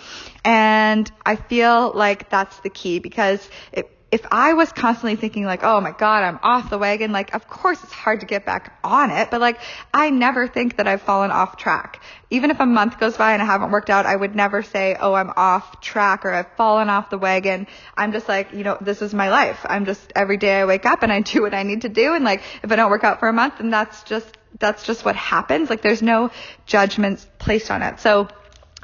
And 0.43 1.11
I 1.25 1.35
feel 1.35 1.91
like 1.93 2.29
that's 2.29 2.59
the 2.61 2.69
key 2.69 2.99
because 2.99 3.47
it, 3.71 3.89
if 4.09 4.25
I 4.31 4.53
was 4.53 4.71
constantly 4.71 5.17
thinking 5.17 5.43
like, 5.43 5.63
oh 5.63 5.81
my 5.81 5.91
God, 5.91 6.23
I'm 6.23 6.39
off 6.41 6.69
the 6.69 6.77
wagon, 6.77 7.11
like, 7.11 7.35
of 7.35 7.47
course 7.49 7.83
it's 7.83 7.91
hard 7.91 8.21
to 8.21 8.25
get 8.25 8.45
back 8.45 8.79
on 8.83 9.11
it, 9.11 9.29
but 9.29 9.41
like, 9.41 9.59
I 9.93 10.09
never 10.09 10.47
think 10.47 10.77
that 10.77 10.87
I've 10.87 11.01
fallen 11.01 11.29
off 11.29 11.57
track. 11.57 12.01
Even 12.29 12.49
if 12.49 12.59
a 12.61 12.65
month 12.65 12.99
goes 12.99 13.17
by 13.17 13.33
and 13.33 13.41
I 13.41 13.45
haven't 13.45 13.71
worked 13.71 13.89
out, 13.89 14.05
I 14.05 14.15
would 14.15 14.33
never 14.33 14.63
say, 14.63 14.95
oh, 14.97 15.13
I'm 15.13 15.31
off 15.35 15.81
track 15.81 16.25
or 16.25 16.31
I've 16.31 16.51
fallen 16.55 16.89
off 16.89 17.09
the 17.09 17.17
wagon. 17.17 17.67
I'm 17.97 18.13
just 18.13 18.29
like, 18.29 18.53
you 18.53 18.63
know, 18.63 18.77
this 18.79 19.01
is 19.01 19.13
my 19.13 19.29
life. 19.29 19.59
I'm 19.65 19.85
just, 19.85 20.13
every 20.15 20.37
day 20.37 20.61
I 20.61 20.65
wake 20.65 20.85
up 20.85 21.03
and 21.03 21.11
I 21.11 21.19
do 21.21 21.41
what 21.41 21.53
I 21.53 21.63
need 21.63 21.81
to 21.81 21.89
do. 21.89 22.13
And 22.13 22.23
like, 22.23 22.43
if 22.63 22.71
I 22.71 22.77
don't 22.77 22.89
work 22.89 23.03
out 23.03 23.19
for 23.19 23.27
a 23.27 23.33
month, 23.33 23.55
then 23.57 23.71
that's 23.71 24.03
just 24.03 24.36
that's 24.59 24.83
just 24.83 25.05
what 25.05 25.15
happens. 25.15 25.69
Like 25.69 25.81
there's 25.81 26.01
no 26.01 26.31
judgments 26.65 27.27
placed 27.39 27.71
on 27.71 27.81
it. 27.81 27.99
So 27.99 28.27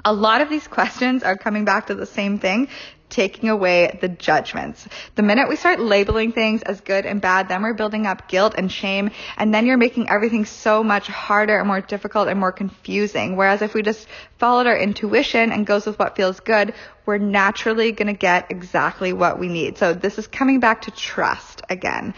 a 0.06 0.14
lot 0.14 0.42
of 0.42 0.50
these 0.50 0.68
questions 0.80 1.24
are 1.24 1.38
coming 1.38 1.66
back 1.66 1.88
to 1.88 1.96
the 1.96 2.06
same 2.06 2.40
thing 2.40 2.68
taking 3.14 3.50
away 3.50 3.98
the 4.02 4.10
judgments. 4.10 4.88
The 5.16 5.22
minute 5.22 5.48
we 5.48 5.56
start 5.56 5.80
labeling 5.80 6.32
things 6.32 6.64
as 6.64 6.82
good 6.82 7.06
and 7.06 7.22
bad, 7.22 7.48
then 7.48 7.62
we're 7.62 7.76
building 7.76 8.08
up 8.08 8.28
guilt 8.28 8.56
and 8.58 8.72
shame, 8.72 9.12
and 9.38 9.54
then 9.54 9.68
you're 9.68 9.78
making 9.78 10.10
everything 10.10 10.46
so 10.46 10.84
much 10.84 11.08
harder 11.08 11.58
and 11.58 11.68
more 11.68 11.80
difficult 11.80 12.28
and 12.28 12.40
more 12.40 12.52
confusing. 12.52 13.38
Whereas 13.38 13.62
if 13.62 13.76
we 13.76 13.84
just 13.84 14.08
followed 14.40 14.66
our 14.66 14.78
intuition 14.78 15.52
and 15.52 15.66
goes 15.66 15.86
with 15.86 16.00
what 16.00 16.16
feels 16.16 16.40
good, 16.40 16.74
we're 17.06 17.20
naturally 17.20 17.92
going 17.92 18.08
to 18.08 18.20
get 18.20 18.50
exactly 18.50 19.14
what 19.14 19.40
we 19.40 19.48
need. 19.48 19.78
So 19.78 19.94
this 19.94 20.18
is 20.18 20.26
coming 20.26 20.60
back 20.60 20.82
to 20.84 20.92
trust 20.92 21.62
again. 21.70 22.16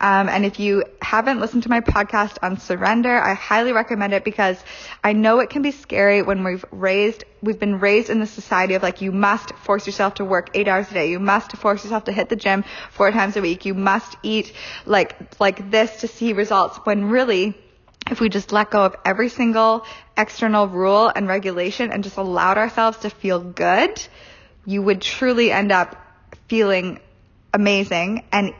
Um, 0.00 0.28
and 0.28 0.44
if 0.44 0.60
you 0.60 0.84
haven't 1.00 1.40
listened 1.40 1.62
to 1.62 1.70
my 1.70 1.80
podcast 1.80 2.36
on 2.42 2.58
surrender, 2.58 3.16
I 3.16 3.34
highly 3.34 3.72
recommend 3.72 4.12
it 4.12 4.24
because 4.24 4.62
I 5.02 5.14
know 5.14 5.40
it 5.40 5.48
can 5.48 5.62
be 5.62 5.70
scary 5.70 6.20
when 6.22 6.44
we've 6.44 6.64
raised, 6.70 7.24
we've 7.42 7.58
been 7.58 7.80
raised 7.80 8.10
in 8.10 8.20
the 8.20 8.26
society 8.26 8.74
of 8.74 8.82
like, 8.82 9.00
you 9.00 9.10
must 9.10 9.54
force 9.54 9.86
yourself 9.86 10.14
to 10.14 10.24
work 10.24 10.50
eight 10.54 10.68
hours 10.68 10.90
a 10.90 10.94
day. 10.94 11.10
You 11.10 11.18
must 11.18 11.56
force 11.56 11.82
yourself 11.82 12.04
to 12.04 12.12
hit 12.12 12.28
the 12.28 12.36
gym 12.36 12.64
four 12.90 13.10
times 13.10 13.36
a 13.36 13.40
week. 13.40 13.64
You 13.64 13.74
must 13.74 14.16
eat 14.22 14.52
like, 14.84 15.40
like 15.40 15.70
this 15.70 16.00
to 16.00 16.08
see 16.08 16.34
results 16.34 16.76
when 16.84 17.06
really, 17.06 17.54
if 18.10 18.20
we 18.20 18.28
just 18.28 18.52
let 18.52 18.70
go 18.70 18.84
of 18.84 18.96
every 19.04 19.30
single 19.30 19.84
external 20.16 20.68
rule 20.68 21.10
and 21.14 21.26
regulation 21.26 21.90
and 21.90 22.04
just 22.04 22.18
allowed 22.18 22.58
ourselves 22.58 22.98
to 22.98 23.10
feel 23.10 23.40
good, 23.40 24.00
you 24.66 24.82
would 24.82 25.00
truly 25.00 25.50
end 25.50 25.72
up 25.72 25.96
feeling 26.48 27.00
amazing 27.54 28.22
and 28.30 28.52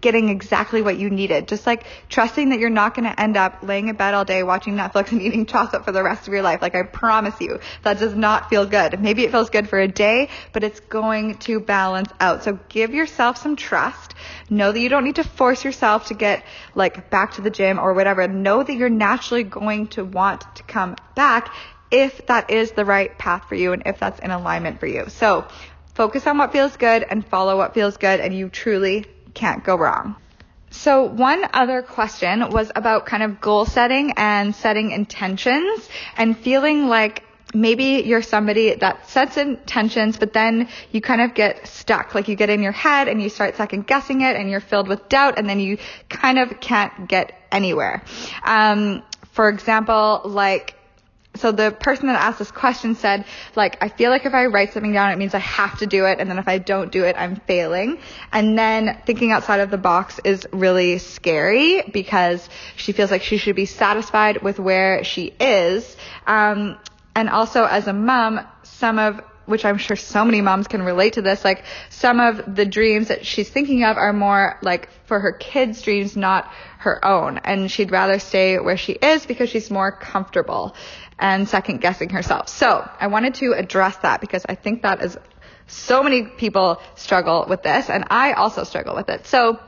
getting 0.00 0.28
exactly 0.28 0.82
what 0.82 0.98
you 0.98 1.10
needed. 1.10 1.48
Just 1.48 1.66
like 1.66 1.84
trusting 2.08 2.50
that 2.50 2.58
you're 2.58 2.70
not 2.70 2.94
going 2.94 3.08
to 3.08 3.20
end 3.20 3.36
up 3.36 3.58
laying 3.62 3.88
in 3.88 3.96
bed 3.96 4.14
all 4.14 4.24
day 4.24 4.42
watching 4.42 4.74
Netflix 4.74 5.12
and 5.12 5.22
eating 5.22 5.46
chocolate 5.46 5.84
for 5.84 5.92
the 5.92 6.02
rest 6.02 6.26
of 6.26 6.32
your 6.32 6.42
life. 6.42 6.62
Like 6.62 6.74
I 6.74 6.82
promise 6.82 7.40
you, 7.40 7.60
that 7.82 7.98
does 7.98 8.14
not 8.14 8.50
feel 8.50 8.66
good. 8.66 9.00
Maybe 9.00 9.24
it 9.24 9.30
feels 9.30 9.50
good 9.50 9.68
for 9.68 9.78
a 9.78 9.88
day, 9.88 10.28
but 10.52 10.64
it's 10.64 10.80
going 10.80 11.36
to 11.38 11.60
balance 11.60 12.10
out. 12.20 12.44
So 12.44 12.58
give 12.68 12.94
yourself 12.94 13.38
some 13.38 13.56
trust. 13.56 14.14
Know 14.50 14.72
that 14.72 14.80
you 14.80 14.88
don't 14.88 15.04
need 15.04 15.16
to 15.16 15.24
force 15.24 15.64
yourself 15.64 16.06
to 16.06 16.14
get 16.14 16.44
like 16.74 17.10
back 17.10 17.34
to 17.34 17.40
the 17.40 17.50
gym 17.50 17.78
or 17.78 17.94
whatever. 17.94 18.26
Know 18.28 18.62
that 18.62 18.74
you're 18.74 18.88
naturally 18.88 19.44
going 19.44 19.88
to 19.88 20.04
want 20.04 20.44
to 20.56 20.62
come 20.64 20.96
back 21.14 21.52
if 21.90 22.26
that 22.26 22.50
is 22.50 22.72
the 22.72 22.84
right 22.84 23.16
path 23.18 23.48
for 23.48 23.54
you 23.54 23.72
and 23.72 23.82
if 23.86 23.98
that's 23.98 24.20
in 24.20 24.30
alignment 24.30 24.80
for 24.80 24.86
you. 24.86 25.08
So 25.08 25.46
focus 25.94 26.26
on 26.26 26.38
what 26.38 26.52
feels 26.52 26.76
good 26.76 27.04
and 27.08 27.26
follow 27.26 27.56
what 27.56 27.74
feels 27.74 27.96
good 27.96 28.20
and 28.20 28.34
you 28.34 28.48
truly 28.48 29.04
can't 29.38 29.62
go 29.62 29.76
wrong. 29.76 30.16
So 30.70 31.04
one 31.04 31.48
other 31.54 31.80
question 31.80 32.50
was 32.50 32.70
about 32.74 33.06
kind 33.06 33.22
of 33.22 33.40
goal 33.40 33.64
setting 33.64 34.12
and 34.16 34.54
setting 34.54 34.90
intentions 34.90 35.88
and 36.16 36.36
feeling 36.36 36.88
like 36.88 37.22
maybe 37.54 38.02
you're 38.04 38.20
somebody 38.20 38.74
that 38.74 39.08
sets 39.08 39.36
intentions, 39.38 40.18
but 40.18 40.32
then 40.34 40.68
you 40.92 41.00
kind 41.00 41.22
of 41.22 41.34
get 41.34 41.66
stuck. 41.66 42.14
Like 42.14 42.28
you 42.28 42.36
get 42.36 42.50
in 42.50 42.62
your 42.62 42.72
head 42.72 43.08
and 43.08 43.22
you 43.22 43.30
start 43.30 43.56
second 43.56 43.86
guessing 43.86 44.20
it 44.20 44.36
and 44.36 44.50
you're 44.50 44.60
filled 44.60 44.88
with 44.88 45.08
doubt 45.08 45.38
and 45.38 45.48
then 45.48 45.60
you 45.60 45.78
kind 46.08 46.38
of 46.38 46.60
can't 46.60 47.08
get 47.08 47.32
anywhere. 47.50 48.02
Um, 48.44 49.02
for 49.32 49.48
example, 49.48 50.22
like 50.24 50.74
so 51.38 51.52
the 51.52 51.70
person 51.70 52.06
that 52.06 52.20
asked 52.20 52.38
this 52.38 52.50
question 52.50 52.94
said, 52.94 53.24
like, 53.54 53.78
I 53.82 53.88
feel 53.88 54.10
like 54.10 54.26
if 54.26 54.34
I 54.34 54.46
write 54.46 54.72
something 54.72 54.92
down, 54.92 55.10
it 55.10 55.18
means 55.18 55.34
I 55.34 55.38
have 55.38 55.78
to 55.78 55.86
do 55.86 56.06
it. 56.06 56.18
And 56.20 56.28
then 56.30 56.38
if 56.38 56.48
I 56.48 56.58
don't 56.58 56.90
do 56.90 57.04
it, 57.04 57.16
I'm 57.18 57.36
failing. 57.36 57.98
And 58.32 58.58
then 58.58 59.00
thinking 59.06 59.32
outside 59.32 59.60
of 59.60 59.70
the 59.70 59.78
box 59.78 60.20
is 60.24 60.46
really 60.52 60.98
scary 60.98 61.82
because 61.82 62.48
she 62.76 62.92
feels 62.92 63.10
like 63.10 63.22
she 63.22 63.36
should 63.36 63.56
be 63.56 63.66
satisfied 63.66 64.42
with 64.42 64.58
where 64.58 65.04
she 65.04 65.34
is. 65.40 65.96
Um, 66.26 66.78
and 67.14 67.28
also 67.28 67.64
as 67.64 67.86
a 67.86 67.92
mom, 67.92 68.40
some 68.62 68.98
of 68.98 69.20
which 69.48 69.64
I'm 69.64 69.78
sure 69.78 69.96
so 69.96 70.26
many 70.26 70.42
moms 70.42 70.68
can 70.68 70.82
relate 70.82 71.14
to 71.14 71.22
this, 71.22 71.42
like 71.42 71.64
some 71.88 72.20
of 72.20 72.54
the 72.54 72.66
dreams 72.66 73.08
that 73.08 73.24
she's 73.24 73.48
thinking 73.48 73.82
of 73.82 73.96
are 73.96 74.12
more 74.12 74.58
like 74.60 74.90
for 75.06 75.18
her 75.18 75.32
kids' 75.32 75.80
dreams, 75.80 76.18
not 76.18 76.52
her 76.80 77.02
own. 77.02 77.38
And 77.38 77.70
she'd 77.70 77.90
rather 77.90 78.18
stay 78.18 78.58
where 78.58 78.76
she 78.76 78.92
is 78.92 79.24
because 79.24 79.48
she's 79.48 79.70
more 79.70 79.90
comfortable 79.90 80.76
and 81.18 81.48
second 81.48 81.80
guessing 81.80 82.10
herself. 82.10 82.48
So 82.48 82.88
I 83.00 83.08
wanted 83.08 83.34
to 83.36 83.52
address 83.52 83.96
that 83.98 84.20
because 84.20 84.44
I 84.48 84.54
think 84.54 84.82
that 84.82 85.02
is 85.02 85.18
so 85.66 86.02
many 86.02 86.22
people 86.22 86.80
struggle 86.94 87.46
with 87.48 87.62
this 87.62 87.90
and 87.90 88.04
I 88.10 88.32
also 88.32 88.64
struggle 88.64 88.94
with 88.94 89.08
it. 89.08 89.26
So 89.26 89.58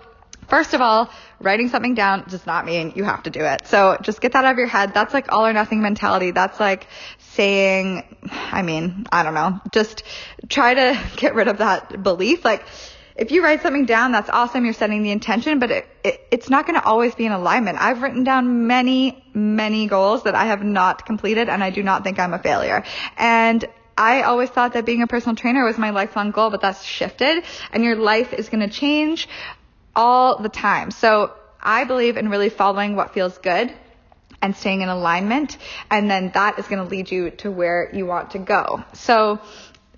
first 0.48 0.74
of 0.74 0.80
all, 0.80 1.10
writing 1.40 1.68
something 1.68 1.94
down 1.94 2.24
does 2.28 2.46
not 2.46 2.66
mean 2.66 2.92
you 2.96 3.04
have 3.04 3.22
to 3.22 3.30
do 3.30 3.40
it. 3.40 3.66
So 3.66 3.96
just 4.02 4.20
get 4.20 4.32
that 4.32 4.44
out 4.44 4.52
of 4.52 4.58
your 4.58 4.66
head. 4.66 4.92
That's 4.94 5.14
like 5.14 5.32
all 5.32 5.46
or 5.46 5.52
nothing 5.52 5.80
mentality. 5.82 6.32
That's 6.32 6.60
like 6.60 6.86
saying, 7.18 8.16
I 8.30 8.62
mean, 8.62 9.06
I 9.10 9.22
don't 9.22 9.34
know, 9.34 9.60
just 9.72 10.02
try 10.48 10.74
to 10.74 11.00
get 11.16 11.34
rid 11.34 11.48
of 11.48 11.58
that 11.58 12.02
belief. 12.02 12.44
Like, 12.44 12.64
if 13.20 13.30
you 13.30 13.44
write 13.44 13.60
something 13.60 13.84
down, 13.84 14.12
that's 14.12 14.30
awesome. 14.30 14.64
You're 14.64 14.72
setting 14.72 15.02
the 15.02 15.10
intention, 15.10 15.58
but 15.58 15.70
it, 15.70 15.86
it, 16.02 16.26
it's 16.30 16.48
not 16.48 16.66
going 16.66 16.80
to 16.80 16.84
always 16.84 17.14
be 17.14 17.26
in 17.26 17.32
alignment. 17.32 17.76
I've 17.78 18.00
written 18.00 18.24
down 18.24 18.66
many, 18.66 19.22
many 19.34 19.86
goals 19.86 20.22
that 20.22 20.34
I 20.34 20.46
have 20.46 20.62
not 20.62 21.04
completed 21.04 21.50
and 21.50 21.62
I 21.62 21.68
do 21.68 21.82
not 21.82 22.02
think 22.02 22.18
I'm 22.18 22.32
a 22.32 22.38
failure. 22.38 22.82
And 23.18 23.62
I 23.98 24.22
always 24.22 24.48
thought 24.48 24.72
that 24.72 24.86
being 24.86 25.02
a 25.02 25.06
personal 25.06 25.36
trainer 25.36 25.66
was 25.66 25.76
my 25.76 25.90
lifelong 25.90 26.30
goal, 26.30 26.48
but 26.48 26.62
that's 26.62 26.82
shifted 26.82 27.44
and 27.72 27.84
your 27.84 27.96
life 27.96 28.32
is 28.32 28.48
going 28.48 28.66
to 28.66 28.74
change 28.74 29.28
all 29.94 30.38
the 30.38 30.48
time. 30.48 30.90
So 30.90 31.34
I 31.60 31.84
believe 31.84 32.16
in 32.16 32.30
really 32.30 32.48
following 32.48 32.96
what 32.96 33.12
feels 33.12 33.36
good 33.36 33.70
and 34.40 34.56
staying 34.56 34.80
in 34.80 34.88
alignment. 34.88 35.58
And 35.90 36.10
then 36.10 36.30
that 36.32 36.58
is 36.58 36.66
going 36.66 36.82
to 36.82 36.88
lead 36.88 37.10
you 37.10 37.32
to 37.32 37.50
where 37.50 37.90
you 37.92 38.06
want 38.06 38.30
to 38.30 38.38
go. 38.38 38.82
So 38.94 39.40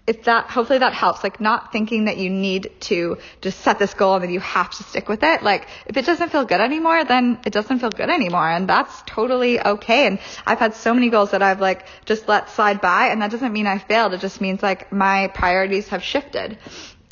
if 0.04 0.24
that, 0.24 0.46
hopefully 0.50 0.80
that 0.80 0.94
helps, 0.94 1.22
like 1.22 1.40
not 1.40 1.70
thinking 1.70 2.06
that 2.06 2.16
you 2.16 2.28
need 2.28 2.72
to 2.80 3.18
just 3.40 3.60
set 3.60 3.78
this 3.78 3.94
goal 3.94 4.14
and 4.14 4.24
then 4.24 4.32
you 4.32 4.40
have 4.40 4.70
to 4.70 4.82
stick 4.82 5.08
with 5.08 5.22
it. 5.22 5.42
Like 5.42 5.68
if 5.86 5.96
it 5.96 6.04
doesn't 6.04 6.30
feel 6.30 6.44
good 6.44 6.60
anymore, 6.60 7.04
then 7.04 7.38
it 7.46 7.52
doesn't 7.52 7.78
feel 7.78 7.90
good 7.90 8.10
anymore. 8.10 8.50
And 8.50 8.68
that's 8.68 9.02
totally 9.06 9.60
okay. 9.60 10.08
And 10.08 10.18
I've 10.44 10.58
had 10.58 10.74
so 10.74 10.92
many 10.92 11.08
goals 11.08 11.30
that 11.30 11.42
I've 11.42 11.60
like 11.60 11.86
just 12.04 12.26
let 12.26 12.50
slide 12.50 12.80
by 12.80 13.08
and 13.08 13.22
that 13.22 13.30
doesn't 13.30 13.52
mean 13.52 13.68
I 13.68 13.78
failed. 13.78 14.12
It 14.12 14.20
just 14.20 14.40
means 14.40 14.60
like 14.60 14.92
my 14.92 15.28
priorities 15.28 15.88
have 15.88 16.02
shifted. 16.02 16.58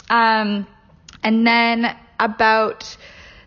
Um, 0.09 0.67
and 1.23 1.47
then 1.47 1.97
about 2.19 2.97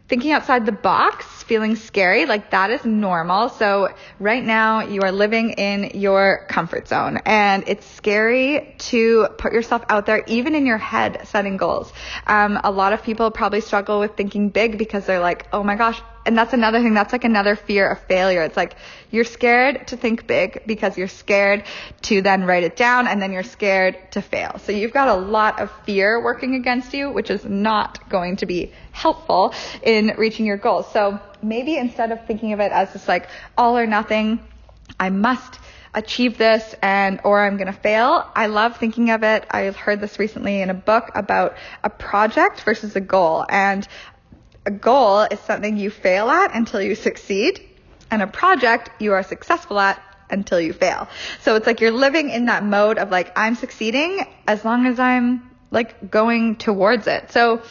thinking 0.08 0.32
outside 0.32 0.66
the 0.66 0.72
box, 0.72 1.26
feeling 1.44 1.76
scary, 1.76 2.26
like 2.26 2.52
that 2.52 2.70
is 2.70 2.86
normal. 2.86 3.50
So 3.50 3.89
right 4.20 4.44
now 4.44 4.82
you 4.82 5.02
are 5.02 5.12
living 5.12 5.52
in 5.52 5.92
your 6.00 6.46
comfort 6.50 6.88
zone 6.88 7.20
and 7.26 7.63
it's 7.68 7.86
scary 7.86 8.76
to 8.80 9.28
put 9.38 9.54
yourself 9.54 9.84
out 9.89 10.06
there, 10.06 10.24
even 10.28 10.56
in 10.56 10.66
your 10.66 10.78
head, 10.78 11.28
setting 11.28 11.58
goals. 11.58 11.92
Um, 12.28 12.60
a 12.63 12.72
lot 12.72 12.94
of 12.94 13.04
people 13.04 13.32
probably 13.32 13.62
struggle 13.62 14.00
with 14.00 14.16
thinking 14.16 14.50
big 14.50 14.78
because 14.78 15.06
they're 15.06 15.20
like, 15.20 15.48
oh 15.54 15.63
my 15.63 15.76
gosh, 15.76 16.02
and 16.25 16.38
that's 16.38 16.53
another 16.53 16.81
thing. 16.81 16.93
That's 16.93 17.12
like 17.12 17.23
another 17.23 17.55
fear 17.55 17.89
of 17.89 17.99
failure. 18.01 18.43
It's 18.43 18.55
like 18.55 18.75
you're 19.12 19.25
scared 19.25 19.88
to 19.88 19.97
think 19.97 20.25
big 20.25 20.63
because 20.65 20.97
you're 20.97 21.07
scared 21.07 21.65
to 22.03 22.21
then 22.21 22.45
write 22.45 22.63
it 22.63 22.75
down 22.75 23.07
and 23.07 23.21
then 23.21 23.31
you're 23.31 23.43
scared 23.43 23.97
to 24.12 24.21
fail. 24.21 24.59
So 24.59 24.71
you've 24.71 24.93
got 24.93 25.09
a 25.09 25.15
lot 25.15 25.59
of 25.59 25.71
fear 25.86 26.23
working 26.23 26.55
against 26.55 26.93
you, 26.93 27.12
which 27.12 27.29
is 27.29 27.43
not 27.43 28.09
going 28.09 28.38
to 28.38 28.45
be 28.45 28.71
helpful 28.91 29.53
in 29.81 30.13
reaching 30.17 30.45
your 30.45 30.57
goals. 30.57 30.91
So 30.93 31.19
maybe 31.41 31.77
instead 31.77 32.12
of 32.12 32.25
thinking 32.25 32.53
of 32.53 32.59
it 32.59 32.71
as 32.71 32.93
just 32.93 33.07
like 33.07 33.27
all 33.57 33.77
or 33.77 33.86
nothing, 33.86 34.39
I 34.99 35.09
must 35.09 35.59
achieve 35.95 36.38
this 36.38 36.75
and 36.81 37.19
or 37.23 37.45
I'm 37.45 37.57
going 37.57 37.71
to 37.71 37.79
fail. 37.79 38.27
I 38.36 38.47
love 38.47 38.77
thinking 38.77 39.12
of 39.12 39.23
it. 39.23 39.45
I've 39.51 39.75
heard 39.75 40.01
this 40.01 40.17
recently 40.17 40.62
in 40.62 40.69
a 40.69 40.73
book 40.73 41.12
about 41.13 41.55
a 41.83 41.89
project 41.89 42.62
versus 42.62 42.95
a 42.95 43.01
goal 43.01 43.45
and 43.47 43.88
a 44.65 44.71
goal 44.71 45.21
is 45.21 45.39
something 45.41 45.78
you 45.78 45.89
fail 45.89 46.30
at 46.30 46.56
until 46.56 46.82
you 46.82 46.95
succeed, 46.95 47.62
and 48.10 48.21
a 48.21 48.28
project 48.28 48.89
you 49.02 49.13
are 49.13 49.23
successful 49.23 49.80
at 49.80 50.02
until 50.30 50.60
you 50.60 50.73
fail. 50.73 51.08
So 51.41 51.56
it's 51.56 51.67
like 51.67 51.82
you're 51.82 51.91
living 51.91 52.30
in 52.30 52.45
that 52.45 52.63
mode 52.63 52.97
of 52.97 53.12
like, 53.12 53.32
I'm 53.38 53.56
succeeding 53.56 54.26
as 54.47 54.63
long 54.63 54.86
as 54.86 54.99
I'm 54.99 55.49
like 55.71 56.10
going 56.10 56.56
towards 56.56 57.08
it. 57.08 57.32
So 57.32 57.62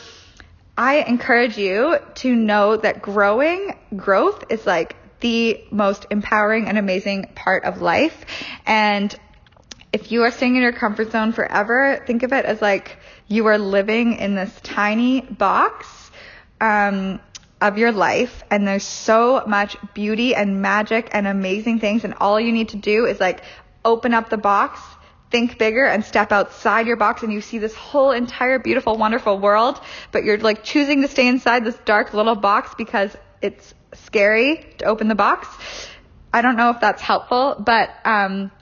I 0.77 0.97
encourage 0.97 1.59
you 1.59 1.99
to 2.17 2.35
know 2.35 2.77
that 2.77 3.03
growing, 3.03 3.79
growth 3.95 4.45
is 4.51 4.67
like 4.67 4.97
the 5.21 5.63
most 5.71 6.07
empowering 6.11 6.67
and 6.67 6.79
amazing 6.79 7.31
part 7.35 7.65
of 7.65 7.81
life. 7.81 8.25
And 8.67 9.15
if 9.93 10.11
you 10.11 10.23
are 10.25 10.31
staying 10.31 10.57
in 10.57 10.63
your 10.63 10.73
comfort 10.73 11.13
zone 11.13 11.33
forever, 11.33 12.03
think 12.07 12.23
of 12.23 12.33
it 12.33 12.45
as 12.45 12.61
like 12.61 12.97
you 13.29 13.47
are 13.47 13.59
living 13.59 14.15
in 14.15 14.35
this 14.35 14.53
tiny 14.63 15.21
box 15.21 16.02
um, 16.63 17.21
of 17.61 17.77
your 17.77 17.93
life 17.93 18.45
and 18.51 18.67
there's 18.67 18.85
so 18.85 19.43
much 19.47 19.77
beauty 19.95 20.35
and 20.35 20.63
magic 20.63 21.11
and 21.13 21.27
amazing 21.27 21.81
things 21.81 22.05
and 22.05 22.15
all 22.15 22.41
you 22.41 22.53
need 22.53 22.71
to 22.71 22.77
do 22.77 23.05
is 23.05 23.21
like 23.21 23.43
open 23.85 24.15
up 24.15 24.31
the 24.31 24.37
box 24.37 24.81
think 25.31 25.59
bigger 25.59 25.85
and 25.85 26.05
step 26.05 26.31
outside 26.31 26.87
your 26.87 26.97
box 26.97 27.23
and 27.23 27.33
you 27.33 27.41
see 27.41 27.59
this 27.59 27.75
whole 27.75 28.13
entire 28.13 28.59
beautiful 28.59 28.97
wonderful 28.97 29.39
world 29.39 29.81
but 30.13 30.25
you're 30.25 30.39
like 30.39 30.63
choosing 30.63 31.03
to 31.03 31.09
stay 31.09 31.27
inside 31.27 31.65
this 31.65 31.77
dark 31.85 32.15
little 32.15 32.37
box 32.37 32.75
because 32.77 33.17
it's 33.41 33.75
scary 33.95 34.65
to 34.79 34.85
open 34.85 35.09
the 35.09 35.15
box. 35.15 35.49
I 36.33 36.43
don't 36.43 36.57
know 36.57 36.71
if 36.71 36.81
that's 36.81 37.03
helpful 37.03 37.57
but 37.59 37.91
um, 38.05 38.53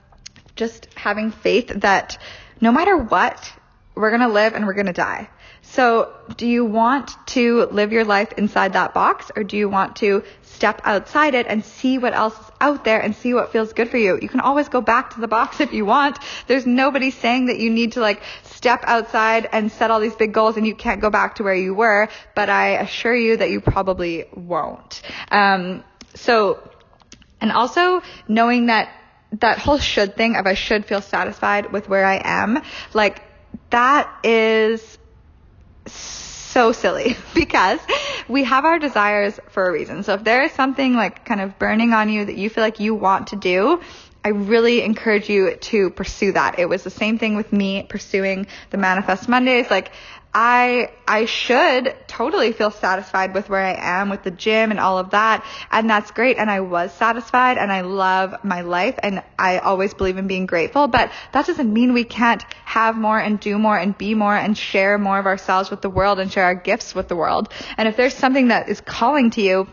just 0.55 0.87
having 0.95 1.31
faith 1.31 1.67
that 1.77 2.17
no 2.59 2.71
matter 2.71 2.97
what 2.97 3.53
we're 3.93 4.09
going 4.09 4.27
to 4.27 4.33
live 4.33 4.53
and 4.53 4.65
we're 4.65 4.73
going 4.73 4.87
to 4.87 4.93
die 4.93 5.29
so 5.71 6.13
do 6.35 6.45
you 6.45 6.65
want 6.65 7.11
to 7.27 7.65
live 7.71 7.93
your 7.93 8.03
life 8.03 8.33
inside 8.33 8.73
that 8.73 8.93
box 8.93 9.31
or 9.37 9.45
do 9.45 9.55
you 9.55 9.69
want 9.69 9.95
to 9.97 10.23
step 10.41 10.81
outside 10.83 11.33
it 11.33 11.47
and 11.47 11.63
see 11.63 11.97
what 11.97 12.13
else 12.13 12.37
is 12.37 12.51
out 12.59 12.83
there 12.83 12.99
and 12.99 13.15
see 13.15 13.33
what 13.33 13.53
feels 13.53 13.71
good 13.71 13.89
for 13.89 13.97
you? 13.97 14.19
You 14.21 14.27
can 14.27 14.41
always 14.41 14.67
go 14.67 14.81
back 14.81 15.13
to 15.13 15.21
the 15.21 15.29
box 15.29 15.59
if 15.65 15.71
you 15.71 15.85
want. 15.85 16.19
There's 16.47 16.65
nobody 16.65 17.09
saying 17.09 17.45
that 17.45 17.57
you 17.57 17.69
need 17.69 17.93
to 17.93 18.01
like 18.01 18.21
step 18.43 18.81
outside 18.83 19.47
and 19.49 19.71
set 19.71 19.91
all 19.91 20.01
these 20.01 20.15
big 20.15 20.33
goals 20.33 20.57
and 20.57 20.67
you 20.67 20.75
can't 20.75 20.99
go 20.99 21.09
back 21.09 21.35
to 21.35 21.43
where 21.43 21.55
you 21.55 21.73
were, 21.73 22.09
but 22.35 22.49
I 22.49 22.71
assure 22.71 23.15
you 23.15 23.37
that 23.37 23.49
you 23.49 23.61
probably 23.61 24.25
won't. 24.35 25.01
Um, 25.31 25.85
so, 26.15 26.59
and 27.39 27.49
also 27.49 28.01
knowing 28.27 28.65
that 28.65 28.89
that 29.39 29.57
whole 29.57 29.77
should 29.77 30.17
thing 30.17 30.35
of 30.35 30.45
I 30.45 30.53
should 30.55 30.85
feel 30.85 31.01
satisfied 31.01 31.71
with 31.71 31.87
where 31.87 32.05
I 32.05 32.21
am, 32.21 32.61
like 32.93 33.23
that 33.69 34.13
is 34.25 34.97
so 35.87 36.71
silly 36.71 37.15
because 37.33 37.79
we 38.27 38.43
have 38.43 38.65
our 38.65 38.79
desires 38.79 39.39
for 39.49 39.67
a 39.67 39.71
reason. 39.71 40.03
So 40.03 40.13
if 40.13 40.23
there 40.23 40.43
is 40.43 40.51
something 40.51 40.95
like 40.95 41.25
kind 41.25 41.41
of 41.41 41.57
burning 41.57 41.93
on 41.93 42.09
you 42.09 42.25
that 42.25 42.35
you 42.35 42.49
feel 42.49 42.63
like 42.63 42.79
you 42.79 42.95
want 42.95 43.27
to 43.27 43.35
do, 43.35 43.81
I 44.23 44.29
really 44.29 44.83
encourage 44.83 45.29
you 45.29 45.55
to 45.55 45.89
pursue 45.89 46.33
that. 46.33 46.59
It 46.59 46.69
was 46.69 46.83
the 46.83 46.91
same 46.91 47.17
thing 47.17 47.35
with 47.35 47.51
me 47.51 47.83
pursuing 47.83 48.47
the 48.69 48.77
Manifest 48.77 49.27
Mondays. 49.27 49.71
Like 49.71 49.91
I 50.33 50.91
I 51.07 51.25
should 51.25 51.95
totally 52.21 52.51
feel 52.51 52.69
satisfied 52.69 53.33
with 53.33 53.49
where 53.49 53.63
I 53.63 53.73
am 53.99 54.11
with 54.11 54.21
the 54.21 54.29
gym 54.29 54.69
and 54.69 54.79
all 54.79 54.99
of 54.99 55.09
that 55.09 55.43
and 55.71 55.89
that's 55.89 56.11
great 56.11 56.37
and 56.37 56.51
I 56.51 56.59
was 56.59 56.93
satisfied 56.93 57.57
and 57.57 57.71
I 57.71 57.81
love 57.81 58.43
my 58.43 58.61
life 58.61 58.99
and 59.01 59.23
I 59.39 59.57
always 59.57 59.95
believe 59.95 60.17
in 60.17 60.27
being 60.27 60.45
grateful 60.45 60.87
but 60.87 61.11
that 61.31 61.47
doesn't 61.47 61.73
mean 61.73 61.93
we 61.93 62.03
can't 62.03 62.43
have 62.63 62.95
more 62.95 63.17
and 63.17 63.39
do 63.39 63.57
more 63.57 63.75
and 63.75 63.97
be 63.97 64.13
more 64.13 64.35
and 64.35 64.55
share 64.55 64.99
more 64.99 65.17
of 65.17 65.25
ourselves 65.25 65.71
with 65.71 65.81
the 65.81 65.89
world 65.89 66.19
and 66.19 66.31
share 66.31 66.43
our 66.43 66.53
gifts 66.53 66.93
with 66.93 67.07
the 67.07 67.15
world 67.15 67.51
and 67.75 67.87
if 67.87 67.97
there's 67.97 68.13
something 68.13 68.49
that 68.49 68.69
is 68.69 68.81
calling 68.81 69.31
to 69.31 69.41
you 69.41 69.67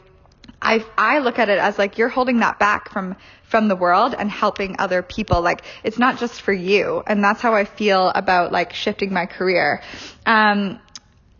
I 0.60 0.84
I 0.96 1.18
look 1.18 1.38
at 1.38 1.50
it 1.50 1.58
as 1.58 1.78
like 1.78 1.98
you're 1.98 2.08
holding 2.08 2.40
that 2.40 2.58
back 2.58 2.90
from 2.90 3.16
from 3.48 3.68
the 3.68 3.76
world 3.76 4.14
and 4.16 4.30
helping 4.30 4.76
other 4.78 5.02
people. 5.02 5.40
Like 5.40 5.62
it's 5.82 5.98
not 5.98 6.18
just 6.18 6.42
for 6.42 6.52
you. 6.52 7.02
And 7.06 7.24
that's 7.24 7.40
how 7.40 7.54
I 7.54 7.64
feel 7.64 8.10
about 8.14 8.52
like 8.52 8.74
shifting 8.74 9.12
my 9.12 9.26
career. 9.26 9.82
Um, 10.26 10.80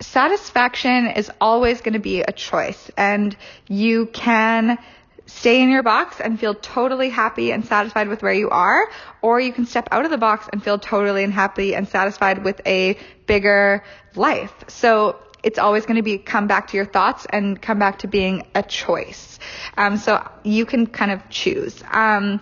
satisfaction 0.01 1.09
is 1.09 1.31
always 1.41 1.81
going 1.81 1.95
to 1.95 1.99
be 1.99 2.21
a 2.23 2.33
choice 2.33 2.91
and 2.97 3.37
you 3.69 4.07
can 4.07 4.79
stay 5.27 5.61
in 5.63 5.69
your 5.69 5.83
box 5.83 6.21
and 6.21 6.41
feel 6.41 6.55
totally 6.55 7.11
happy 7.11 7.53
and 7.53 7.65
satisfied 7.65 8.09
with 8.09 8.23
where 8.23 8.33
you 8.33 8.49
are, 8.49 8.89
or 9.21 9.39
you 9.39 9.53
can 9.53 9.67
step 9.67 9.87
out 9.93 10.05
of 10.05 10.11
the 10.11 10.17
box 10.19 10.49
and 10.53 10.63
feel 10.63 10.79
totally 10.79 11.23
and 11.23 11.33
happy 11.33 11.75
and 11.75 11.87
satisfied 11.87 12.43
with 12.43 12.61
a 12.67 12.97
bigger 13.27 13.85
life. 14.15 14.53
So 14.69 15.19
it's 15.43 15.59
always 15.59 15.85
going 15.85 15.97
to 15.97 16.03
be 16.03 16.19
come 16.19 16.47
back 16.47 16.69
to 16.69 16.77
your 16.77 16.87
thoughts 16.87 17.27
and 17.29 17.61
come 17.61 17.79
back 17.79 18.01
to 18.01 18.09
being 18.09 18.47
a 18.55 18.63
choice. 18.63 19.39
Um, 19.77 19.99
so 19.99 20.27
you 20.45 20.65
can 20.65 20.87
kind 20.87 21.11
of 21.11 21.29
choose. 21.29 21.83
Um, 21.91 22.41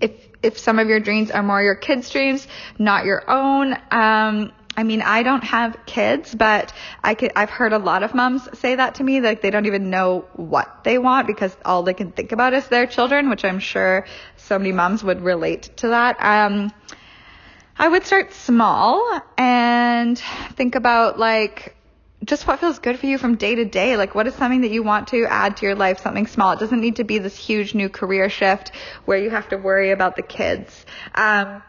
if 0.00 0.12
if 0.42 0.58
some 0.58 0.78
of 0.78 0.88
your 0.88 1.00
dreams 1.00 1.30
are 1.30 1.42
more 1.42 1.62
your 1.62 1.74
kids' 1.74 2.08
dreams, 2.08 2.46
not 2.78 3.04
your 3.04 3.28
own. 3.28 3.76
Um, 3.90 4.52
I 4.80 4.82
mean, 4.82 5.02
I 5.02 5.22
don't 5.22 5.44
have 5.44 5.76
kids, 5.84 6.34
but 6.34 6.72
I 7.04 7.14
could, 7.14 7.32
I've 7.36 7.50
heard 7.50 7.74
a 7.74 7.78
lot 7.78 8.02
of 8.02 8.14
moms 8.14 8.48
say 8.58 8.76
that 8.76 8.94
to 8.94 9.04
me, 9.04 9.20
like 9.20 9.42
they 9.42 9.50
don't 9.50 9.66
even 9.66 9.90
know 9.90 10.24
what 10.32 10.84
they 10.84 10.96
want 10.96 11.26
because 11.26 11.54
all 11.66 11.82
they 11.82 11.92
can 11.92 12.12
think 12.12 12.32
about 12.32 12.54
is 12.54 12.66
their 12.68 12.86
children, 12.86 13.28
which 13.28 13.44
I'm 13.44 13.58
sure 13.58 14.06
so 14.38 14.58
many 14.58 14.72
moms 14.72 15.04
would 15.04 15.20
relate 15.20 15.76
to 15.76 15.88
that. 15.88 16.16
Um, 16.18 16.72
I 17.76 17.88
would 17.88 18.06
start 18.06 18.32
small 18.32 19.20
and 19.36 20.18
think 20.54 20.76
about 20.76 21.18
like 21.18 21.76
just 22.24 22.46
what 22.46 22.58
feels 22.58 22.78
good 22.78 22.98
for 22.98 23.04
you 23.04 23.18
from 23.18 23.36
day 23.36 23.56
to 23.56 23.66
day. 23.66 23.98
Like, 23.98 24.14
what 24.14 24.26
is 24.26 24.34
something 24.34 24.62
that 24.62 24.70
you 24.70 24.82
want 24.82 25.08
to 25.08 25.26
add 25.26 25.58
to 25.58 25.66
your 25.66 25.74
life, 25.74 26.00
something 26.00 26.26
small? 26.26 26.52
It 26.52 26.58
doesn't 26.58 26.80
need 26.80 26.96
to 26.96 27.04
be 27.04 27.18
this 27.18 27.36
huge 27.36 27.74
new 27.74 27.90
career 27.90 28.30
shift 28.30 28.72
where 29.04 29.18
you 29.18 29.28
have 29.28 29.50
to 29.50 29.56
worry 29.56 29.90
about 29.90 30.16
the 30.16 30.22
kids. 30.22 30.86
Um, 31.14 31.62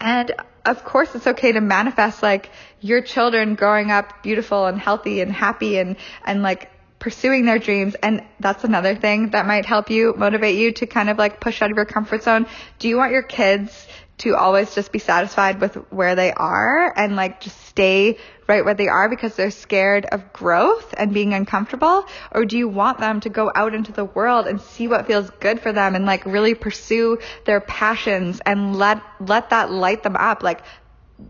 and 0.00 0.32
of 0.64 0.84
course, 0.84 1.14
it's 1.14 1.26
okay 1.26 1.52
to 1.52 1.60
manifest 1.60 2.22
like 2.22 2.50
your 2.80 3.00
children 3.02 3.54
growing 3.54 3.90
up 3.90 4.22
beautiful 4.22 4.66
and 4.66 4.78
healthy 4.78 5.20
and 5.20 5.32
happy 5.32 5.78
and, 5.78 5.96
and 6.24 6.42
like 6.42 6.70
pursuing 6.98 7.46
their 7.46 7.58
dreams. 7.58 7.94
And 8.02 8.24
that's 8.40 8.64
another 8.64 8.94
thing 8.94 9.30
that 9.30 9.46
might 9.46 9.66
help 9.66 9.90
you 9.90 10.14
motivate 10.16 10.56
you 10.56 10.72
to 10.72 10.86
kind 10.86 11.08
of 11.08 11.18
like 11.18 11.40
push 11.40 11.62
out 11.62 11.70
of 11.70 11.76
your 11.76 11.86
comfort 11.86 12.22
zone. 12.22 12.46
Do 12.78 12.88
you 12.88 12.96
want 12.96 13.12
your 13.12 13.22
kids 13.22 13.86
to 14.18 14.36
always 14.36 14.74
just 14.74 14.92
be 14.92 14.98
satisfied 14.98 15.60
with 15.60 15.76
where 15.90 16.14
they 16.14 16.30
are 16.32 16.92
and 16.96 17.16
like 17.16 17.40
just 17.40 17.58
stay 17.66 18.18
right 18.50 18.64
where 18.64 18.74
they 18.74 18.88
are 18.88 19.08
because 19.08 19.36
they're 19.36 19.52
scared 19.52 20.04
of 20.06 20.32
growth 20.32 20.92
and 20.98 21.14
being 21.14 21.32
uncomfortable? 21.34 22.04
Or 22.32 22.44
do 22.44 22.58
you 22.58 22.68
want 22.68 22.98
them 22.98 23.20
to 23.20 23.28
go 23.28 23.50
out 23.54 23.74
into 23.74 23.92
the 23.92 24.04
world 24.04 24.48
and 24.48 24.60
see 24.60 24.88
what 24.88 25.06
feels 25.06 25.30
good 25.38 25.60
for 25.60 25.72
them 25.72 25.94
and 25.94 26.04
like 26.04 26.26
really 26.26 26.54
pursue 26.54 27.18
their 27.46 27.60
passions 27.60 28.40
and 28.44 28.76
let, 28.76 29.00
let 29.20 29.50
that 29.50 29.70
light 29.70 30.02
them 30.02 30.16
up? 30.16 30.42
Like 30.42 30.62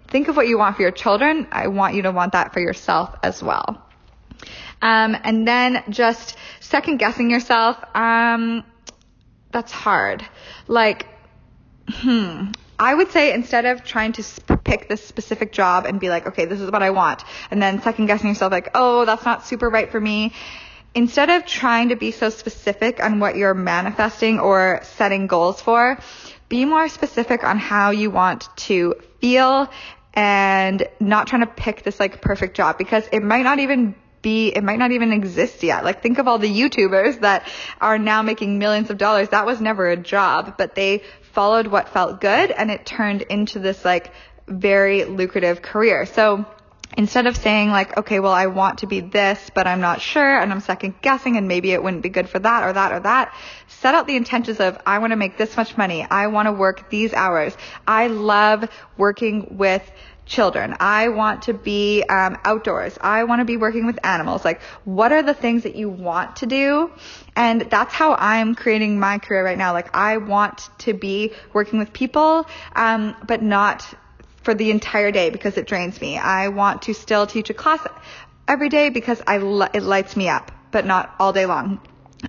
think 0.09 0.29
of 0.29 0.37
what 0.37 0.49
you 0.49 0.57
want 0.57 0.77
for 0.77 0.83
your 0.83 0.93
children. 0.93 1.47
I 1.53 1.69
want 1.69 1.95
you 1.95 2.03
to 2.03 2.11
want 2.11 2.33
that 2.33 2.55
for 2.55 2.61
yourself 2.61 3.15
as 3.23 3.43
well. 3.43 3.87
Um, 4.81 5.15
and 5.23 5.47
then 5.47 5.85
just 5.91 6.39
second 6.61 6.97
guessing 6.97 7.31
yourself. 7.31 7.77
Um, 7.95 8.65
that's 9.53 9.73
hard. 9.73 10.25
Like, 10.69 11.07
hmm, 11.87 12.53
I 12.81 12.95
would 12.95 13.11
say 13.11 13.35
instead 13.35 13.67
of 13.67 13.85
trying 13.85 14.13
to 14.13 14.25
pick 14.65 14.89
this 14.89 15.05
specific 15.05 15.53
job 15.53 15.85
and 15.85 16.01
be 16.01 16.09
like, 16.09 16.27
okay, 16.29 16.47
this 16.47 16.61
is 16.61 16.71
what 16.71 16.83
I 16.83 16.91
want, 16.91 17.23
and 17.51 17.63
then 17.63 17.83
second 17.83 18.07
guessing 18.07 18.31
yourself 18.31 18.51
like, 18.51 18.71
oh, 18.75 19.05
that's 19.05 19.25
not 19.25 19.47
super 19.47 19.69
right 19.69 19.91
for 19.91 20.01
me. 20.01 20.33
Instead 20.95 21.29
of 21.29 21.45
trying 21.45 21.91
to 21.91 21.97
be 21.97 22.11
so 22.11 22.31
specific 22.31 23.05
on 23.05 23.21
what 23.21 23.37
you're 23.37 23.53
manifesting 23.53 24.41
or 24.41 24.81
setting 24.83 25.27
goals 25.27 25.61
for, 25.61 25.99
be 26.49 26.65
more 26.65 26.89
specific 26.89 27.45
on 27.45 27.59
how 27.59 27.91
you 27.91 28.11
want 28.11 28.49
to 28.57 28.95
feel 29.21 29.71
and 30.15 30.89
not 30.99 31.27
trying 31.27 31.43
to 31.43 31.53
pick 31.53 31.83
this 31.83 32.01
like 32.01 32.23
perfect 32.23 32.57
job 32.57 32.79
because 32.79 33.07
it 33.13 33.23
might 33.23 33.43
not 33.43 33.59
even 33.61 33.95
be, 34.23 34.49
it 34.49 34.63
might 34.63 34.79
not 34.79 34.91
even 34.91 35.13
exist 35.13 35.63
yet. 35.63 35.85
Like 35.85 36.03
think 36.03 36.19
of 36.19 36.29
all 36.29 36.39
the 36.39 36.51
YouTubers 36.51 37.21
that 37.21 37.47
are 37.81 37.99
now 37.99 38.23
making 38.23 38.59
millions 38.59 38.91
of 38.91 38.99
dollars. 38.99 39.29
That 39.31 39.47
was 39.47 39.61
never 39.61 39.89
a 39.89 39.97
job, 39.97 40.57
but 40.59 40.75
they 40.75 41.03
followed 41.33 41.67
what 41.67 41.89
felt 41.89 42.21
good 42.21 42.51
and 42.51 42.71
it 42.71 42.85
turned 42.85 43.23
into 43.23 43.59
this 43.59 43.85
like 43.85 44.13
very 44.47 45.05
lucrative 45.05 45.63
career. 45.63 46.07
So 46.07 46.45
instead 46.97 47.27
of 47.27 47.37
saying 47.37 47.71
like, 47.71 47.97
okay, 47.97 48.21
well, 48.21 48.33
I 48.33 48.47
want 48.47 48.79
to 48.79 48.87
be 48.87 49.01
this, 49.01 49.51
but 49.55 49.67
I'm 49.67 49.81
not 49.81 50.01
sure 50.01 50.41
and 50.41 50.53
I'm 50.53 50.61
second 50.61 50.95
guessing 51.03 51.37
and 51.37 51.47
maybe 51.47 51.73
it 51.73 51.83
wouldn't 51.83 52.03
be 52.03 52.09
good 52.09 52.29
for 52.29 52.39
that 52.39 52.65
or 52.65 52.73
that 52.73 52.93
or 52.93 53.01
that, 53.01 53.35
set 53.69 53.95
out 53.95 54.07
the 54.07 54.17
intentions 54.17 54.61
of, 54.61 54.79
I 54.85 54.99
want 54.99 55.13
to 55.13 55.17
make 55.17 55.37
this 55.37 55.57
much 55.57 55.77
money. 55.77 56.07
I 56.09 56.27
want 56.27 56.47
to 56.47 56.53
work 56.53 56.91
these 56.91 57.13
hours. 57.13 57.57
I 57.87 58.09
love 58.09 58.69
working 58.97 59.57
with 59.57 59.89
children. 60.31 60.77
I 60.79 61.09
want 61.09 61.43
to 61.43 61.55
be 61.55 62.03
um, 62.05 62.39
outdoors. 62.45 62.97
I 63.01 63.25
want 63.25 63.41
to 63.41 63.45
be 63.45 63.57
working 63.57 63.85
with 63.85 63.99
animals. 64.05 64.45
Like, 64.45 64.63
what 64.85 65.13
are 65.13 65.23
the 65.23 65.35
things 65.35 65.65
that 65.65 65.75
you 65.75 65.91
want 65.91 66.37
to 66.37 66.47
do? 66.47 66.91
And 67.37 67.63
that's 67.63 67.93
how 67.93 68.15
I'm 68.15 68.55
creating 68.55 68.99
my 68.99 69.19
career 69.19 69.45
right 69.45 69.59
now. 69.59 69.73
Like, 69.73 69.95
I 69.95 70.19
want 70.19 70.71
to 70.79 70.95
be 70.95 71.33
working 71.53 71.81
with 71.81 71.93
people, 71.93 72.47
um, 72.75 73.17
but 73.27 73.43
not 73.43 73.85
for 74.43 74.55
the 74.55 74.71
entire 74.71 75.11
day 75.11 75.31
because 75.31 75.59
it 75.59 75.67
drains 75.67 76.01
me. 76.01 76.17
I 76.17 76.49
want 76.49 76.83
to 76.83 76.95
still 76.95 77.27
teach 77.27 77.51
a 77.51 77.55
class 77.55 77.85
every 78.47 78.69
day 78.69 78.89
because 78.89 79.21
I 79.27 79.37
it 79.75 79.83
lights 79.83 80.17
me 80.17 80.29
up, 80.29 80.53
but 80.71 80.87
not 80.87 81.15
all 81.19 81.33
day 81.33 81.47
long. 81.47 81.81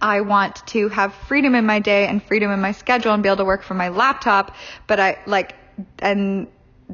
I 0.01 0.21
want 0.21 0.65
to 0.67 0.89
have 0.89 1.13
freedom 1.27 1.53
in 1.53 1.65
my 1.65 1.79
day 1.79 2.07
and 2.07 2.23
freedom 2.23 2.49
in 2.51 2.61
my 2.61 2.71
schedule 2.71 3.13
and 3.13 3.21
be 3.21 3.29
able 3.29 3.37
to 3.37 3.45
work 3.45 3.63
from 3.63 3.77
my 3.77 3.89
laptop, 3.89 4.55
but 4.87 4.99
I 4.99 5.19
like 5.25 5.55
and 5.99 6.47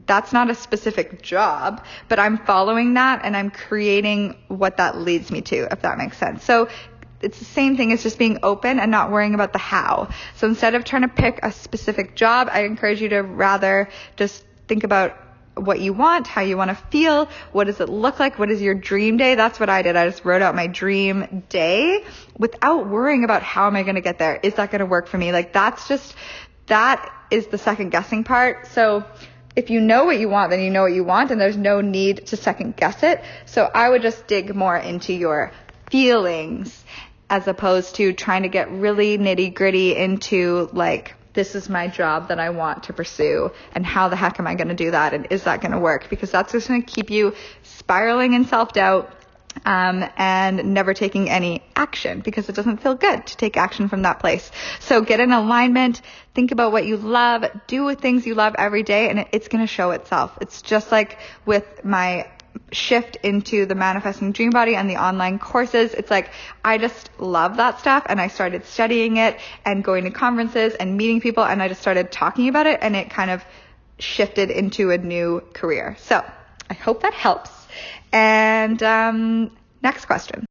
that's 0.06 0.34
not 0.34 0.50
a 0.50 0.56
specific 0.56 1.22
job, 1.22 1.84
but 2.08 2.20
I'm 2.20 2.38
following 2.38 2.94
that 2.96 3.22
and 3.24 3.36
I'm 3.36 3.50
creating 3.50 4.38
what 4.48 4.78
that 4.78 4.98
leads 4.98 5.32
me 5.32 5.42
to, 5.42 5.68
if 5.72 5.82
that 5.82 5.98
makes 5.98 6.18
sense. 6.18 6.44
So 6.44 6.70
it's 7.22 7.40
the 7.40 7.46
same 7.46 7.78
thing 7.78 7.92
as 7.92 8.04
just 8.04 8.20
being 8.20 8.40
open 8.44 8.80
and 8.80 8.92
not 8.92 9.12
worrying 9.12 9.34
about 9.34 9.54
the 9.54 9.60
how. 9.60 10.10
So 10.36 10.48
instead 10.48 10.76
of 10.76 10.84
trying 10.84 11.02
to 11.02 11.08
pick 11.08 11.40
a 11.42 11.52
specific 11.52 12.16
job, 12.16 12.50
I 12.52 12.64
encourage 12.64 13.02
you 13.02 13.10
to 13.10 13.22
rather 13.22 13.90
just 14.16 14.44
think 14.68 14.84
about 14.84 15.18
what 15.56 15.80
you 15.80 15.92
want, 15.92 16.28
how 16.28 16.42
you 16.42 16.56
want 16.56 16.70
to 16.70 16.76
feel, 16.76 17.28
what 17.52 17.64
does 17.64 17.80
it 17.82 17.90
look 17.90 18.20
like, 18.20 18.38
what 18.38 18.52
is 18.52 18.62
your 18.62 18.76
dream 18.76 19.18
day? 19.18 19.34
That's 19.34 19.60
what 19.60 19.70
I 19.70 19.82
did. 19.82 19.96
I 19.96 20.08
just 20.08 20.24
wrote 20.24 20.44
out 20.44 20.54
my 20.54 20.68
dream 20.68 21.44
day 21.50 22.04
without 22.38 22.88
worrying 22.88 23.24
about 23.24 23.42
how 23.42 23.66
am 23.66 23.76
I 23.76 23.82
going 23.82 23.96
to 23.96 24.02
get 24.02 24.20
there? 24.20 24.40
Is 24.44 24.54
that 24.56 24.70
going 24.70 24.80
to 24.80 24.86
work 24.86 25.08
for 25.08 25.18
me? 25.18 25.32
Like 25.32 25.54
that's 25.54 25.88
just, 25.88 26.16
that 26.68 27.12
is 27.32 27.48
the 27.48 27.58
second 27.58 27.90
guessing 27.90 28.24
part. 28.24 28.68
So 28.68 29.04
if 29.58 29.72
you 29.72 29.82
know 29.82 30.06
what 30.06 30.20
you 30.20 30.30
want, 30.30 30.52
then 30.52 30.62
you 30.62 30.70
know 30.70 30.84
what 30.84 30.94
you 30.94 31.04
want 31.04 31.32
and 31.32 31.42
there's 31.42 31.58
no 31.58 31.82
need 31.82 32.28
to 32.28 32.38
second 32.38 32.78
guess 32.78 33.02
it. 33.02 33.24
So 33.48 33.68
I 33.74 33.90
would 33.90 34.04
just 34.04 34.28
dig 34.28 34.54
more 34.54 34.78
into 34.78 35.14
your 35.14 35.52
feelings 35.90 36.84
as 37.28 37.48
opposed 37.48 37.96
to 37.96 38.14
trying 38.14 38.44
to 38.44 38.50
get 38.50 38.72
really 38.72 39.18
nitty 39.18 39.56
gritty 39.56 39.96
into 39.96 40.70
like, 40.74 41.16
this 41.34 41.56
is 41.56 41.70
my 41.70 41.88
job 41.88 42.28
that 42.28 42.40
I 42.40 42.52
want 42.52 42.84
to 42.84 42.94
pursue 42.94 43.52
and 43.74 43.84
how 43.84 44.10
the 44.10 44.16
heck 44.16 44.40
am 44.40 44.46
I 44.46 44.54
going 44.54 44.68
to 44.68 44.76
do 44.76 44.92
that 44.92 45.16
and 45.16 45.28
is 45.32 45.46
that 45.46 45.62
going 45.62 45.72
to 45.72 45.80
work? 45.80 46.08
Because 46.08 46.30
that's 46.30 46.52
just 46.52 46.68
going 46.68 46.84
to 46.84 46.88
keep 46.88 47.10
you 47.10 47.34
spiraling 47.64 48.34
in 48.34 48.46
self 48.46 48.74
doubt 48.74 49.12
um, 49.66 50.06
and 50.18 50.74
never 50.74 50.94
taking 50.94 51.30
any 51.30 51.64
action 51.76 52.22
because 52.22 52.50
it 52.50 52.56
doesn't 52.56 52.78
feel 52.78 52.96
good 52.96 53.26
to 53.28 53.38
take 53.38 53.58
action 53.58 53.90
from 53.90 54.04
that 54.04 54.20
place. 54.20 54.52
So 54.80 55.02
get 55.02 55.20
in 55.20 55.32
alignment, 55.32 56.02
think 56.34 56.52
about 56.52 56.72
what 56.72 56.86
you 56.86 56.98
love, 56.98 57.46
do 57.68 57.94
things 57.96 58.26
you 58.26 58.36
love 58.36 58.56
every 58.58 58.84
day, 58.84 59.10
and 59.10 59.26
it's 59.32 59.48
going 59.48 59.64
to 59.64 59.72
show 59.72 59.92
itself. 59.92 60.38
It's 60.42 60.62
just 60.62 60.92
like 60.92 61.20
with 61.46 61.84
my 61.84 62.28
shift 62.72 63.18
into 63.18 63.66
the 63.66 63.76
manifesting 63.76 64.32
dream 64.32 64.50
body 64.50 64.76
and 64.76 64.90
the 64.90 64.98
online 64.98 65.40
courses. 65.40 65.94
It's 65.94 66.12
like 66.12 66.32
I 66.64 66.78
just 66.78 67.10
love 67.20 67.58
that 67.58 67.80
stuff 67.80 68.06
and 68.08 68.20
I 68.20 68.28
started 68.28 68.66
studying 68.66 69.18
it 69.18 69.40
and 69.66 69.84
going 69.84 70.04
to 70.06 70.12
conferences 70.12 70.74
and 70.76 70.98
meeting 70.98 71.22
people 71.22 71.44
and 71.44 71.62
I 71.62 71.68
just 71.68 71.82
started 71.82 72.12
talking 72.12 72.50
about 72.50 72.68
it 72.68 72.80
and 72.82 72.96
it 72.96 73.10
kind 73.10 73.32
of 73.32 73.44
shifted 74.00 74.52
into 74.52 74.92
a 74.92 74.98
new 74.98 75.44
career. 75.54 75.96
So 76.00 76.24
I 76.70 76.74
hope 76.74 77.02
that 77.02 77.14
helps. 77.14 77.52
And 78.12 78.82
um, 78.84 79.58
next 79.82 80.06
question. 80.06 80.46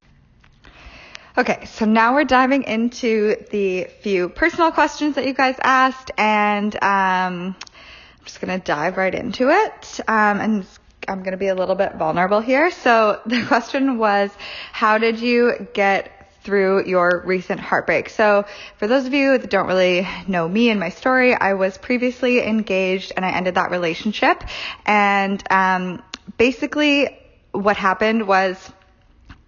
Okay, 1.38 1.66
so 1.66 1.84
now 1.84 2.14
we're 2.14 2.24
diving 2.24 2.62
into 2.62 3.36
the 3.50 3.88
few 4.00 4.30
personal 4.30 4.72
questions 4.72 5.16
that 5.16 5.26
you 5.26 5.34
guys 5.34 5.56
asked, 5.62 6.10
and 6.16 6.74
um, 6.76 7.54
I'm 7.54 8.24
just 8.24 8.40
gonna 8.40 8.58
dive 8.58 8.96
right 8.96 9.14
into 9.14 9.50
it. 9.50 10.00
Um, 10.08 10.40
and 10.40 10.66
I'm 11.06 11.22
gonna 11.22 11.36
be 11.36 11.48
a 11.48 11.54
little 11.54 11.74
bit 11.74 11.96
vulnerable 11.96 12.40
here. 12.40 12.70
So 12.70 13.20
the 13.26 13.44
question 13.44 13.98
was, 13.98 14.30
how 14.72 14.96
did 14.96 15.20
you 15.20 15.68
get 15.74 16.16
through 16.46 16.86
your 16.86 17.24
recent 17.26 17.58
heartbreak. 17.58 18.08
So 18.08 18.46
for 18.78 18.86
those 18.86 19.04
of 19.04 19.12
you 19.12 19.36
that 19.36 19.50
don't 19.50 19.66
really 19.66 20.06
know 20.28 20.48
me 20.48 20.70
and 20.70 20.78
my 20.78 20.90
story, 20.90 21.34
I 21.34 21.54
was 21.54 21.76
previously 21.76 22.40
engaged 22.40 23.12
and 23.16 23.24
I 23.24 23.32
ended 23.32 23.56
that 23.56 23.72
relationship. 23.72 24.44
And 24.86 25.42
um, 25.50 26.04
basically, 26.36 27.18
what 27.52 27.76
happened 27.76 28.26
was 28.26 28.72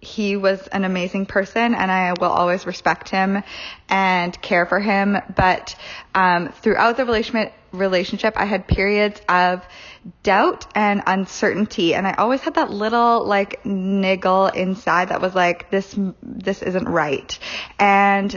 he 0.01 0.37
was 0.37 0.65
an 0.67 0.85
amazing 0.85 1.25
person 1.25 1.75
and 1.75 1.91
I 1.91 2.13
will 2.13 2.31
always 2.31 2.65
respect 2.65 3.09
him 3.09 3.43
and 3.89 4.41
care 4.41 4.65
for 4.65 4.79
him. 4.79 5.17
But 5.35 5.75
um, 6.15 6.49
throughout 6.49 6.97
the 6.97 7.05
relationship, 7.05 7.53
relationship, 7.71 8.33
I 8.37 8.45
had 8.45 8.67
periods 8.67 9.21
of 9.27 9.65
doubt 10.23 10.65
and 10.75 11.03
uncertainty, 11.05 11.93
and 11.93 12.07
I 12.07 12.13
always 12.13 12.41
had 12.41 12.55
that 12.55 12.71
little 12.71 13.25
like 13.25 13.65
niggle 13.65 14.47
inside 14.47 15.09
that 15.09 15.21
was 15.21 15.35
like, 15.35 15.69
this 15.69 15.95
this 16.23 16.61
isn't 16.61 16.87
right. 16.87 17.37
And 17.77 18.35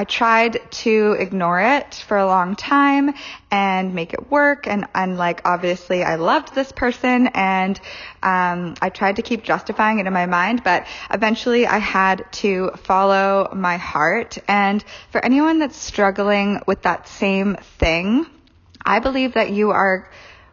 I 0.00 0.04
tried 0.04 0.58
to 0.84 1.14
ignore 1.18 1.60
it 1.60 1.94
for 1.94 2.16
a 2.16 2.24
long 2.24 2.56
time 2.56 3.12
and 3.50 3.94
make 3.94 4.14
it 4.14 4.30
work. 4.30 4.66
And, 4.66 4.86
and 4.94 5.18
like, 5.18 5.42
obviously 5.44 6.02
I 6.02 6.14
loved 6.14 6.54
this 6.54 6.72
person 6.72 7.26
and, 7.34 7.78
um, 8.22 8.76
I 8.80 8.88
tried 8.88 9.16
to 9.16 9.22
keep 9.22 9.42
justifying 9.42 9.98
it 9.98 10.06
in 10.06 10.12
my 10.14 10.24
mind, 10.24 10.64
but 10.64 10.86
eventually 11.10 11.66
I 11.66 11.76
had 11.76 12.24
to 12.44 12.70
follow 12.84 13.52
my 13.54 13.76
heart. 13.76 14.38
And 14.48 14.82
for 15.10 15.22
anyone 15.22 15.58
that's 15.58 15.76
struggling 15.76 16.62
with 16.66 16.80
that 16.80 17.06
same 17.06 17.56
thing, 17.78 18.24
I 18.82 19.00
believe 19.00 19.34
that 19.34 19.50
you 19.50 19.72
are 19.72 20.08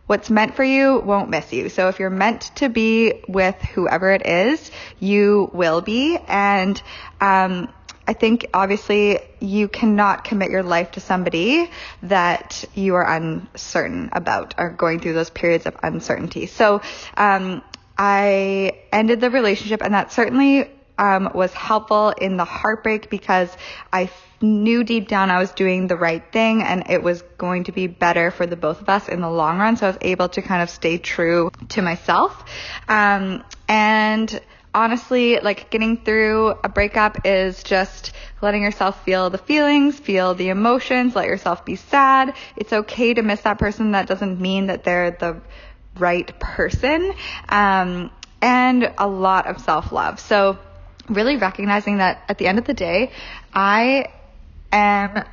what's 0.08 0.30
meant 0.30 0.56
for 0.56 0.64
you 0.66 1.00
won't 1.00 1.30
miss 1.30 1.54
you. 1.54 1.70
So 1.70 1.88
if 1.88 2.00
you're 2.00 2.10
meant 2.10 2.42
to 2.56 2.68
be 2.68 3.24
with 3.30 3.56
whoever 3.56 4.12
it 4.12 4.26
is, 4.26 4.72
you 5.00 5.50
will 5.54 5.80
be. 5.80 6.18
And, 6.28 6.82
um, 7.22 7.70
I 8.08 8.14
think 8.14 8.48
obviously 8.54 9.20
you 9.40 9.68
cannot 9.68 10.24
commit 10.24 10.50
your 10.50 10.64
life 10.64 10.92
to 10.92 11.02
somebody 11.02 11.70
that 12.04 12.64
you 12.74 12.96
are 12.96 13.08
uncertain 13.08 14.10
about 14.14 14.56
or 14.58 14.70
going 14.70 15.02
through 15.02 15.14
those 15.14 15.30
periods 15.30 15.66
of 15.66 15.76
uncertainty. 15.84 16.46
So, 16.46 16.82
um, 17.18 17.62
I 17.98 18.84
ended 18.92 19.22
the 19.22 19.30
relationship 19.30 19.82
and 19.82 19.94
that 19.94 20.12
certainly 20.12 20.70
um, 21.00 21.32
was 21.34 21.54
helpful 21.54 22.10
in 22.10 22.38
the 22.38 22.46
heartbreak 22.46 23.10
because 23.10 23.56
I 23.92 24.10
knew 24.42 24.84
deep 24.84 25.08
down 25.08 25.32
I 25.32 25.40
was 25.40 25.52
doing 25.52 25.88
the 25.88 25.96
right 25.96 26.24
thing 26.32 26.62
and 26.62 26.90
it 26.90 27.02
was 27.02 27.24
going 27.38 27.66
to 27.66 27.72
be 27.72 27.88
better 27.88 28.30
for 28.32 28.46
the 28.46 28.56
both 28.56 28.82
of 28.82 28.90
us 28.90 29.08
in 29.08 29.22
the 29.22 29.30
long 29.30 29.58
run. 29.58 29.78
So 29.78 29.88
I 29.88 29.90
was 29.90 29.98
able 30.02 30.30
to 30.30 30.42
kind 30.42 30.62
of 30.62 30.70
stay 30.70 30.98
true 30.98 31.52
to 31.70 31.82
myself. 31.82 32.46
Um, 32.88 33.44
and 33.68 34.40
honestly, 34.78 35.40
like 35.40 35.72
getting 35.72 35.98
through 35.98 36.54
a 36.64 36.70
breakup 36.70 37.26
is 37.26 37.64
just 37.64 38.12
letting 38.44 38.62
yourself 38.62 39.04
feel 39.04 39.32
the 39.32 39.40
feelings, 39.40 40.00
feel 40.00 40.36
the 40.36 40.50
emotions, 40.50 41.16
let 41.16 41.26
yourself 41.26 41.66
be 41.66 41.76
sad. 41.76 42.36
It's 42.56 42.72
okay 42.72 43.16
to 43.16 43.24
miss 43.24 43.42
that 43.42 43.58
person. 43.58 43.94
That 43.94 44.08
doesn't 44.08 44.40
mean 44.40 44.68
that 44.68 44.84
they're 44.84 45.12
the 45.12 45.42
right 45.98 46.40
person. 46.40 47.12
Um, 47.50 48.12
and 48.40 48.94
a 49.00 49.08
lot 49.08 49.48
of 49.48 49.60
self 49.60 49.92
love. 49.92 50.20
So 50.20 50.60
really 51.10 51.38
recognizing 51.38 51.98
that 51.98 52.22
at 52.30 52.38
the 52.38 52.46
end 52.46 52.60
of 52.60 52.66
the 52.66 52.76
day, 52.76 53.12
I 53.52 54.14
am 54.72 55.24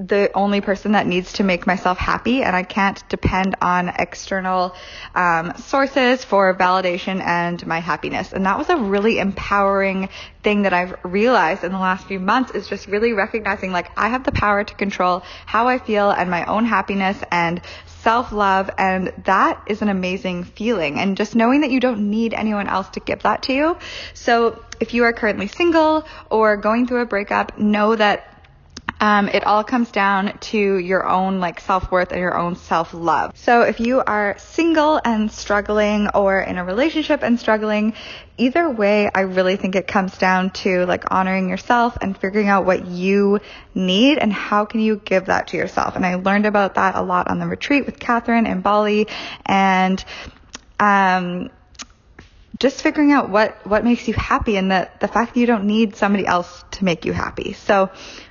the 0.00 0.30
only 0.34 0.62
person 0.62 0.92
that 0.92 1.06
needs 1.06 1.34
to 1.34 1.44
make 1.44 1.66
myself 1.66 1.98
happy 1.98 2.42
and 2.42 2.56
I 2.56 2.62
can't 2.62 3.06
depend 3.10 3.56
on 3.60 3.88
external 3.88 4.74
um, 5.14 5.52
sources 5.58 6.24
for 6.24 6.54
validation 6.56 7.20
and 7.20 7.64
my 7.66 7.80
happiness. 7.80 8.32
And 8.32 8.46
that 8.46 8.56
was 8.56 8.70
a 8.70 8.76
really 8.76 9.18
empowering 9.18 10.08
thing 10.42 10.62
that 10.62 10.72
I've 10.72 10.96
realized 11.04 11.64
in 11.64 11.72
the 11.72 11.78
last 11.78 12.06
few 12.06 12.18
months 12.18 12.52
is 12.52 12.66
just 12.66 12.86
really 12.86 13.12
recognizing 13.12 13.72
like 13.72 13.90
I 13.94 14.08
have 14.08 14.24
the 14.24 14.32
power 14.32 14.64
to 14.64 14.74
control 14.74 15.22
how 15.44 15.68
I 15.68 15.78
feel 15.78 16.10
and 16.10 16.30
my 16.30 16.46
own 16.46 16.64
happiness 16.64 17.22
and 17.30 17.60
self 18.02 18.32
love. 18.32 18.70
And 18.78 19.12
that 19.26 19.62
is 19.66 19.82
an 19.82 19.90
amazing 19.90 20.44
feeling. 20.44 20.98
And 20.98 21.14
just 21.14 21.36
knowing 21.36 21.60
that 21.60 21.70
you 21.70 21.78
don't 21.80 22.08
need 22.08 22.32
anyone 22.32 22.68
else 22.68 22.88
to 22.90 23.00
give 23.00 23.24
that 23.24 23.42
to 23.44 23.52
you. 23.52 23.76
So 24.14 24.64
if 24.80 24.94
you 24.94 25.04
are 25.04 25.12
currently 25.12 25.48
single 25.48 26.06
or 26.30 26.56
going 26.56 26.86
through 26.86 27.02
a 27.02 27.06
breakup, 27.06 27.58
know 27.58 27.94
that 27.94 28.39
um, 29.00 29.28
it 29.28 29.44
all 29.46 29.64
comes 29.64 29.90
down 29.90 30.38
to 30.38 30.58
your 30.58 31.08
own 31.08 31.40
like 31.40 31.60
self-worth 31.60 32.12
and 32.12 32.20
your 32.20 32.36
own 32.36 32.54
self-love. 32.54 33.32
So 33.36 33.62
if 33.62 33.80
you 33.80 34.00
are 34.00 34.36
single 34.38 35.00
and 35.02 35.32
struggling 35.32 36.08
or 36.14 36.40
in 36.40 36.58
a 36.58 36.64
relationship 36.64 37.22
and 37.22 37.40
struggling, 37.40 37.94
either 38.36 38.68
way, 38.68 39.10
I 39.12 39.20
really 39.20 39.56
think 39.56 39.74
it 39.74 39.86
comes 39.86 40.16
down 40.18 40.50
to 40.50 40.84
like 40.84 41.10
honoring 41.10 41.48
yourself 41.48 41.96
and 42.02 42.16
figuring 42.16 42.48
out 42.48 42.66
what 42.66 42.86
you 42.86 43.40
need 43.74 44.18
and 44.18 44.32
how 44.32 44.66
can 44.66 44.80
you 44.80 45.00
give 45.02 45.26
that 45.26 45.48
to 45.48 45.56
yourself. 45.56 45.96
And 45.96 46.04
I 46.04 46.16
learned 46.16 46.44
about 46.44 46.74
that 46.74 46.94
a 46.94 47.02
lot 47.02 47.28
on 47.28 47.38
the 47.38 47.46
retreat 47.46 47.86
with 47.86 47.98
Catherine 47.98 48.46
in 48.46 48.60
Bali 48.60 49.08
and 49.46 50.04
um, 50.78 51.50
just 52.58 52.82
figuring 52.82 53.10
out 53.10 53.30
what, 53.30 53.66
what 53.66 53.84
makes 53.84 54.06
you 54.06 54.12
happy 54.12 54.56
and 54.56 54.70
the, 54.70 54.90
the 55.00 55.08
fact 55.08 55.32
that 55.32 55.40
you 55.40 55.46
don't 55.46 55.64
need 55.64 55.96
somebody 55.96 56.26
else 56.26 56.64
to 56.72 56.84
make 56.84 57.06
you 57.06 57.12
happy. 57.12 57.54
So 57.54 57.90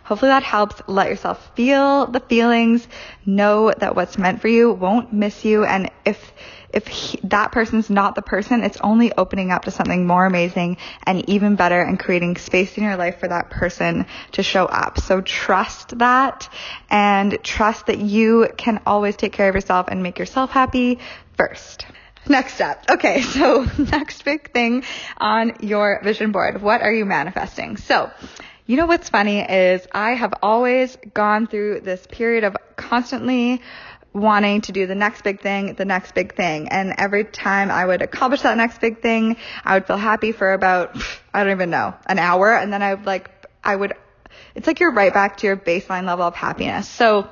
hopefully 0.09 0.29
that 0.29 0.41
helps. 0.41 0.81
Let 0.87 1.07
yourself 1.07 1.51
feel 1.55 2.07
the 2.07 2.19
feelings. 2.19 2.87
Know 3.27 3.71
that 3.71 3.95
what's 3.95 4.17
meant 4.17 4.41
for 4.41 4.47
you 4.47 4.71
won't 4.71 5.13
miss 5.13 5.45
you. 5.45 5.65
And 5.65 5.91
if, 6.03 6.33
if 6.73 6.87
he, 6.87 7.19
that 7.25 7.51
person's 7.51 7.91
not 7.91 8.15
the 8.15 8.23
person, 8.23 8.63
it's 8.63 8.79
only 8.81 9.13
opening 9.13 9.51
up 9.51 9.65
to 9.65 9.71
something 9.71 10.07
more 10.07 10.25
amazing 10.25 10.77
and 11.03 11.29
even 11.29 11.55
better 11.55 11.79
and 11.79 11.99
creating 11.99 12.37
space 12.37 12.75
in 12.75 12.83
your 12.83 12.97
life 12.97 13.19
for 13.19 13.27
that 13.27 13.51
person 13.51 14.07
to 14.31 14.41
show 14.41 14.65
up. 14.65 14.99
So 14.99 15.21
trust 15.21 15.99
that 15.99 16.51
and 16.89 17.37
trust 17.43 17.85
that 17.85 17.99
you 17.99 18.49
can 18.57 18.81
always 18.87 19.15
take 19.15 19.33
care 19.33 19.47
of 19.47 19.53
yourself 19.53 19.89
and 19.89 20.01
make 20.01 20.17
yourself 20.17 20.49
happy 20.49 20.97
first. 21.37 21.85
Next 22.27 22.55
step. 22.55 22.83
Okay, 22.89 23.21
so 23.37 23.67
next 23.77 24.25
big 24.25 24.51
thing 24.51 24.83
on 25.17 25.57
your 25.61 26.01
vision 26.03 26.31
board. 26.31 26.63
What 26.63 26.81
are 26.81 26.91
you 26.91 27.05
manifesting? 27.05 27.77
So, 27.77 28.09
you 28.69 28.75
know 28.75 28.85
what's 28.85 29.09
funny 29.09 29.39
is 29.39 29.87
I 29.91 30.11
have 30.11 30.31
always 30.43 30.95
gone 31.11 31.47
through 31.47 31.79
this 31.79 32.05
period 32.05 32.43
of 32.43 32.55
constantly 32.75 33.63
wanting 34.13 34.61
to 34.61 34.71
do 34.71 34.85
the 34.85 34.93
next 34.93 35.23
big 35.23 35.41
thing, 35.41 35.73
the 35.73 35.85
next 35.85 36.13
big 36.13 36.35
thing. 36.35 36.67
And 36.67 36.93
every 36.99 37.23
time 37.23 37.71
I 37.71 37.83
would 37.83 38.03
accomplish 38.03 38.43
that 38.43 38.57
next 38.57 38.79
big 38.79 39.01
thing, 39.01 39.37
I 39.65 39.73
would 39.73 39.87
feel 39.87 39.97
happy 39.97 40.33
for 40.33 40.53
about, 40.53 40.95
I 41.33 41.43
don't 41.43 41.51
even 41.51 41.71
know, 41.71 41.95
an 42.05 42.19
hour. 42.19 42.55
And 42.55 42.71
then 42.71 42.83
I 42.83 42.93
would 42.93 43.07
like, 43.07 43.31
I 43.63 43.75
would, 43.75 43.93
it's 44.53 44.67
like 44.67 44.79
you're 44.79 44.93
right 44.93 45.11
back 45.11 45.37
to 45.37 45.47
your 45.47 45.57
baseline 45.57 46.05
level 46.05 46.27
of 46.27 46.35
happiness. 46.35 46.87
So 46.87 47.27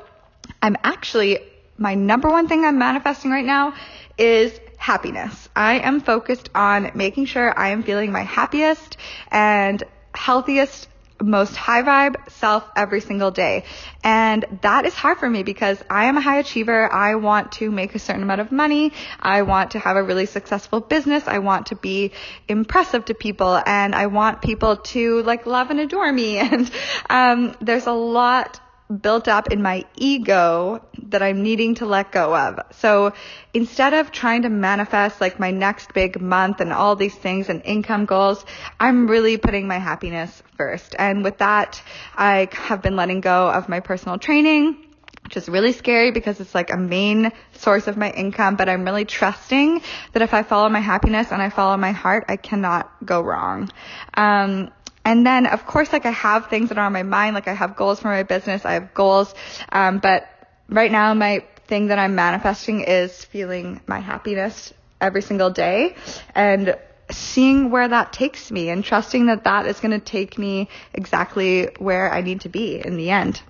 I'm 0.60 0.76
actually, 0.84 1.38
my 1.78 1.94
number 1.94 2.30
one 2.30 2.48
thing 2.48 2.66
I'm 2.66 2.80
manifesting 2.80 3.30
right 3.30 3.46
now 3.46 3.76
is 4.18 4.60
happiness. 4.80 5.50
I 5.56 5.82
am 5.82 6.02
focused 6.02 6.50
on 6.56 6.94
making 6.96 7.26
sure 7.26 7.56
I 7.56 7.70
am 7.70 7.84
feeling 7.84 8.12
my 8.12 8.24
happiest 8.24 8.98
and 9.30 9.84
healthiest 10.16 10.88
most 11.22 11.55
high 11.55 11.82
vibe 11.82 12.15
self 12.32 12.63
every 12.76 13.01
single 13.01 13.32
day. 13.32 13.63
And 14.03 14.45
that 14.61 14.86
is 14.86 14.93
hard 14.93 15.18
for 15.18 15.30
me 15.30 15.43
because 15.43 15.82
I 15.89 16.05
am 16.05 16.18
a 16.18 16.22
high 16.22 16.39
achiever. 16.39 16.91
I 16.91 17.15
want 17.15 17.53
to 17.53 17.72
make 17.72 17.95
a 17.95 17.99
certain 17.99 18.24
amount 18.24 18.41
of 18.41 18.51
money. 18.51 18.93
I 19.20 19.41
want 19.41 19.72
to 19.72 19.80
have 19.80 19.97
a 19.97 20.03
really 20.03 20.26
successful 20.26 20.80
business. 20.80 21.28
I 21.28 21.39
want 21.39 21.68
to 21.68 21.76
be 21.76 22.11
impressive 22.47 23.05
to 23.05 23.13
people 23.13 23.61
and 23.65 23.95
I 23.95 24.07
want 24.07 24.41
people 24.41 24.78
to 24.78 25.24
like 25.24 25.45
love 25.45 25.70
and 25.70 25.80
adore 25.80 26.11
me. 26.11 26.38
And, 26.47 26.72
um, 27.09 27.55
there's 27.59 27.88
a 27.88 27.91
lot 27.91 28.59
built 29.02 29.28
up 29.28 29.52
in 29.52 29.62
my 29.62 29.86
ego 29.96 30.82
that 31.10 31.22
I'm 31.22 31.44
needing 31.44 31.76
to 31.76 31.86
let 31.86 32.12
go 32.12 32.36
of. 32.36 32.60
So 32.72 33.14
instead 33.54 33.94
of 33.94 34.12
trying 34.12 34.44
to 34.44 34.50
manifest 34.50 35.20
like 35.20 35.40
my 35.40 35.52
next 35.52 35.94
big 35.94 36.22
month 36.22 36.62
and 36.62 36.72
all 36.72 36.96
these 36.96 37.16
things 37.16 37.50
and 37.50 37.62
income 37.66 38.06
goals, 38.06 38.46
I'm 38.80 39.08
really 39.08 39.38
putting 39.38 39.68
my 39.68 39.78
happiness 39.78 40.42
first. 40.58 40.96
And 40.98 41.24
with 41.24 41.40
that, 41.40 41.82
I 42.16 42.48
have 42.54 42.82
been 42.82 42.96
letting 42.96 43.22
go 43.22 43.50
of 43.50 43.68
my 43.68 43.82
personal 43.82 44.18
training 44.18 44.84
which 45.28 45.36
is 45.36 45.50
really 45.50 45.74
scary 45.74 46.12
because 46.12 46.40
it's 46.40 46.56
like 46.56 46.72
a 46.72 46.78
main 46.78 47.34
source 47.52 47.88
of 47.88 47.98
my 47.98 48.10
income, 48.12 48.56
but 48.56 48.70
I'm 48.70 48.86
really 48.86 49.04
trusting 49.04 49.82
that 50.14 50.22
if 50.22 50.34
I 50.34 50.42
follow 50.42 50.70
my 50.70 50.80
happiness 50.80 51.34
and 51.34 51.42
I 51.42 51.50
follow 51.50 51.76
my 51.76 51.92
heart, 51.92 52.24
I 52.30 52.38
cannot 52.38 52.90
go 53.06 53.20
wrong. 53.20 53.70
Um, 54.14 54.72
and 55.08 55.26
then, 55.26 55.45
of 55.45 55.66
course, 55.66 55.93
like 55.93 56.05
I 56.05 56.12
have 56.12 56.47
things 56.47 56.68
that 56.68 56.78
are 56.78 56.86
on 56.86 56.91
my 56.91 57.03
mind, 57.03 57.34
like 57.34 57.47
I 57.47 57.53
have 57.53 57.78
goals 57.78 58.01
for 58.01 58.10
my 58.10 58.24
business, 58.24 58.66
I 58.66 58.74
have 58.74 58.93
goals, 58.93 59.34
um, 59.72 59.99
but 59.99 60.28
right 60.68 60.91
now 60.91 61.14
my 61.14 61.45
thing 61.66 61.88
that 61.88 61.97
I'm 61.97 62.14
manifesting 62.14 62.82
is 62.82 63.24
feeling 63.24 63.80
my 63.88 63.99
happiness 63.99 64.74
every 64.99 65.22
single 65.22 65.49
day 65.49 65.95
and 66.36 66.78
seeing 67.10 67.72
where 67.72 67.88
that 67.88 68.12
takes 68.12 68.51
me 68.51 68.68
and 68.68 68.84
trusting 68.84 69.28
that 69.28 69.45
that 69.45 69.66
is 69.66 69.80
going 69.80 69.97
to 69.97 70.05
take 70.05 70.38
me 70.38 70.68
exactly 70.93 71.70
where 71.80 72.14
I 72.14 72.20
need 72.20 72.41
to 72.41 72.49
be 72.49 72.84
in 72.84 72.97
the 72.97 73.10
end. 73.10 73.41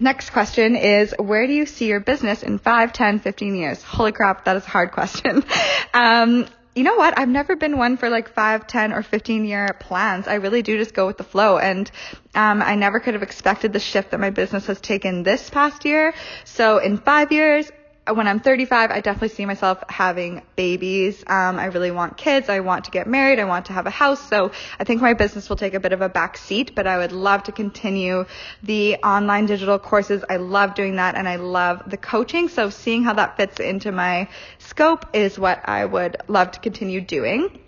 Next 0.00 0.30
question 0.30 0.74
is, 0.74 1.14
where 1.16 1.46
do 1.46 1.52
you 1.52 1.64
see 1.64 1.86
your 1.86 2.00
business 2.00 2.42
in 2.42 2.58
5, 2.58 2.92
10, 2.92 3.20
15 3.20 3.54
years? 3.54 3.80
Holy 3.84 4.10
crap, 4.10 4.46
that 4.46 4.56
is 4.56 4.66
a 4.66 4.68
hard 4.68 4.90
question. 4.90 5.44
um, 5.94 6.48
you 6.74 6.82
know 6.82 6.96
what? 6.96 7.18
I've 7.18 7.28
never 7.28 7.56
been 7.56 7.78
one 7.78 7.96
for 7.96 8.10
like 8.10 8.28
five, 8.28 8.66
ten, 8.66 8.92
or 8.92 9.02
15 9.02 9.44
year 9.44 9.76
plans. 9.80 10.26
I 10.26 10.34
really 10.34 10.62
do 10.62 10.76
just 10.76 10.94
go 10.94 11.06
with 11.06 11.16
the 11.16 11.24
flow. 11.24 11.58
And, 11.58 11.90
um, 12.34 12.62
I 12.62 12.74
never 12.74 13.00
could 13.00 13.14
have 13.14 13.22
expected 13.22 13.72
the 13.72 13.80
shift 13.80 14.10
that 14.10 14.20
my 14.20 14.30
business 14.30 14.66
has 14.66 14.80
taken 14.80 15.22
this 15.22 15.50
past 15.50 15.84
year. 15.84 16.14
So 16.44 16.78
in 16.78 16.98
five 16.98 17.30
years, 17.30 17.70
when 18.12 18.28
I'm 18.28 18.40
35, 18.40 18.90
I 18.90 19.00
definitely 19.00 19.30
see 19.30 19.46
myself 19.46 19.82
having 19.88 20.42
babies. 20.56 21.24
Um, 21.26 21.58
I 21.58 21.66
really 21.66 21.90
want 21.90 22.18
kids. 22.18 22.50
I 22.50 22.60
want 22.60 22.84
to 22.84 22.90
get 22.90 23.06
married. 23.06 23.38
I 23.38 23.44
want 23.44 23.66
to 23.66 23.72
have 23.72 23.86
a 23.86 23.90
house. 23.90 24.20
So 24.28 24.52
I 24.78 24.84
think 24.84 25.00
my 25.00 25.14
business 25.14 25.48
will 25.48 25.56
take 25.56 25.72
a 25.72 25.80
bit 25.80 25.92
of 25.92 26.02
a 26.02 26.08
back 26.10 26.36
seat, 26.36 26.74
but 26.74 26.86
I 26.86 26.98
would 26.98 27.12
love 27.12 27.44
to 27.44 27.52
continue 27.52 28.26
the 28.62 28.96
online 28.96 29.46
digital 29.46 29.78
courses. 29.78 30.22
I 30.28 30.36
love 30.36 30.74
doing 30.74 30.96
that 30.96 31.14
and 31.14 31.26
I 31.26 31.36
love 31.36 31.82
the 31.86 31.96
coaching. 31.96 32.48
So 32.48 32.68
seeing 32.68 33.04
how 33.04 33.14
that 33.14 33.38
fits 33.38 33.58
into 33.58 33.90
my 33.90 34.28
scope 34.58 35.06
is 35.14 35.38
what 35.38 35.66
I 35.66 35.86
would 35.86 36.18
love 36.28 36.50
to 36.52 36.60
continue 36.60 37.00
doing. 37.00 37.60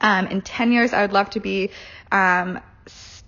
Um, 0.00 0.28
in 0.28 0.40
10 0.40 0.70
years, 0.70 0.92
I 0.92 1.02
would 1.02 1.12
love 1.12 1.30
to 1.30 1.40
be, 1.40 1.70
um, 2.12 2.60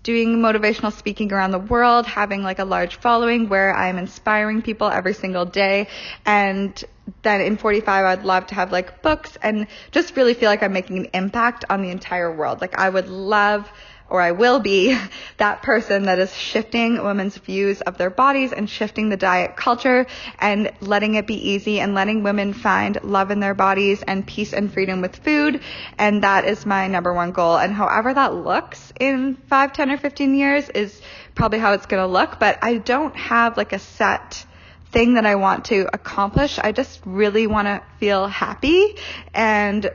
doing 0.03 0.38
motivational 0.38 0.92
speaking 0.92 1.32
around 1.32 1.53
the 1.53 1.59
world, 1.59 2.07
having 2.07 2.42
like 2.42 2.59
a 2.59 2.64
large 2.64 2.96
following 2.96 3.48
where 3.48 3.74
I'm 3.74 3.98
inspiring 3.98 4.62
people 4.62 4.88
every 4.88 5.14
single 5.14 5.44
day. 5.44 5.88
And 6.26 6.82
then 7.22 7.40
in 7.40 7.57
45, 7.57 8.05
I'd 8.05 8.24
love 8.24 8.46
to 8.48 8.55
have 8.55 8.72
like 8.72 9.03
books 9.03 9.36
and 9.42 9.66
just 9.90 10.16
really 10.16 10.34
feel 10.34 10.48
like 10.48 10.62
I'm 10.62 10.72
making 10.72 10.98
an 10.98 11.09
impact 11.14 11.64
on 11.70 11.82
the 11.82 11.90
entire 11.90 12.34
world. 12.34 12.61
Like 12.61 12.78
I 12.78 12.88
would 12.88 13.09
love 13.09 13.70
or 14.09 14.20
I 14.20 14.32
will 14.32 14.61
be 14.61 14.98
that 15.38 15.62
person 15.62 16.05
that 16.05 16.18
is 16.18 16.34
shifting 16.34 17.03
women's 17.03 17.36
views 17.36 17.80
of 17.80 17.98
their 17.98 18.11
bodies 18.11 18.53
and 18.53 18.68
shifting 18.68 19.09
the 19.09 19.16
diet 19.16 19.57
culture 19.57 20.07
and 20.38 20.70
letting 20.80 21.14
it 21.14 21.26
be 21.26 21.50
easy 21.50 21.80
and 21.80 21.94
letting 21.94 22.22
women 22.22 22.53
find 22.53 23.03
love 23.03 23.30
in 23.30 23.40
their 23.40 23.55
bodies 23.55 24.03
and 24.03 24.26
peace 24.26 24.53
and 24.53 24.72
freedom 24.72 25.00
with 25.00 25.16
food. 25.16 25.61
And 25.98 26.22
that 26.24 26.44
is 26.44 26.66
my 26.66 26.88
number 26.88 27.12
one 27.12 27.32
goal. 27.32 27.57
And 27.57 27.72
however 27.72 28.12
that 28.12 28.34
looks 28.34 28.92
in 29.00 29.36
five, 29.48 29.72
10 29.72 29.90
or 29.90 29.96
15 29.96 30.34
years 30.34 30.68
is 30.68 31.00
probably 31.34 31.59
how 31.59 31.72
it's 31.72 31.86
going 31.86 32.03
to 32.03 32.12
look. 32.12 32.38
But 32.38 32.59
I 32.62 32.78
don't 32.78 33.16
have 33.16 33.57
like 33.57 33.72
a 33.72 33.78
set 33.78 34.44
thing 34.92 35.14
that 35.14 35.24
I 35.24 35.36
want 35.36 35.66
to 35.66 35.88
accomplish. 35.92 36.59
I 36.59 36.72
just 36.72 37.00
really 37.07 37.46
want 37.46 37.66
to 37.66 37.82
feel 37.98 38.26
happy 38.26 38.96
and 39.32 39.90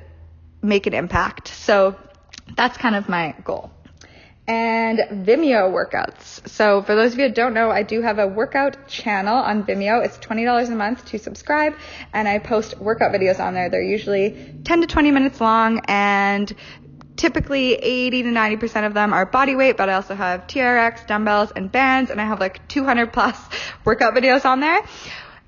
make 0.62 0.88
an 0.88 0.94
impact. 0.94 1.50
So 1.50 1.96
that's 2.56 2.78
kind 2.78 2.96
of 2.96 3.08
my 3.08 3.36
goal 3.44 3.72
and 4.48 5.00
Vimeo 5.26 5.70
workouts. 5.70 6.48
So 6.48 6.82
for 6.82 6.96
those 6.96 7.14
of 7.14 7.20
you 7.20 7.28
that 7.28 7.36
don't 7.36 7.54
know, 7.54 7.70
I 7.70 7.84
do 7.84 8.02
have 8.02 8.18
a 8.18 8.28
workout 8.28 8.88
channel 8.88 9.36
on 9.36 9.64
Vimeo. 9.64 10.04
It's 10.04 10.18
$20 10.18 10.68
a 10.68 10.76
month 10.76 11.06
to 11.08 11.20
subscribe 11.20 11.76
and 12.14 12.28
I 12.28 12.40
post 12.40 12.78
workout 12.80 13.12
videos 13.12 13.40
on 13.40 13.54
there. 13.54 13.70
They're 13.70 13.82
usually 13.82 14.56
10 14.64 14.82
to 14.82 14.88
20 14.88 15.12
minutes 15.12 15.42
long 15.42 15.82
and 15.88 16.54
typically 17.18 17.74
80 17.74 18.24
to 18.24 18.30
90% 18.30 18.88
of 18.88 18.94
them 18.94 19.12
are 19.12 19.26
body 19.26 19.56
weight, 19.56 19.76
but 19.76 19.90
I 19.90 19.94
also 19.96 20.16
have 20.16 20.48
TRX, 20.48 21.08
dumbbells, 21.08 21.52
and 21.52 21.72
bands, 21.72 22.12
and 22.12 22.22
I 22.22 22.26
have 22.26 22.40
like 22.40 22.66
200 22.70 23.12
plus 23.12 23.38
workout 23.86 24.14
videos 24.14 24.46
on 24.46 24.62
there. 24.62 24.82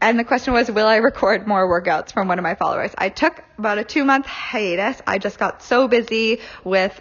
And 0.02 0.18
the 0.18 0.24
question 0.24 0.54
was, 0.54 0.72
will 0.72 0.88
I 0.88 0.98
record 0.98 1.46
more 1.46 1.68
workouts 1.68 2.14
from 2.14 2.28
one 2.28 2.40
of 2.40 2.44
my 2.44 2.56
followers? 2.56 2.92
I 2.98 3.10
took 3.10 3.44
about 3.58 3.78
a 3.78 3.84
two 3.84 4.06
month 4.06 4.26
hiatus. 4.26 5.02
I 5.06 5.18
just 5.18 5.38
got 5.38 5.62
so 5.62 5.88
busy 5.90 6.40
with 6.64 7.00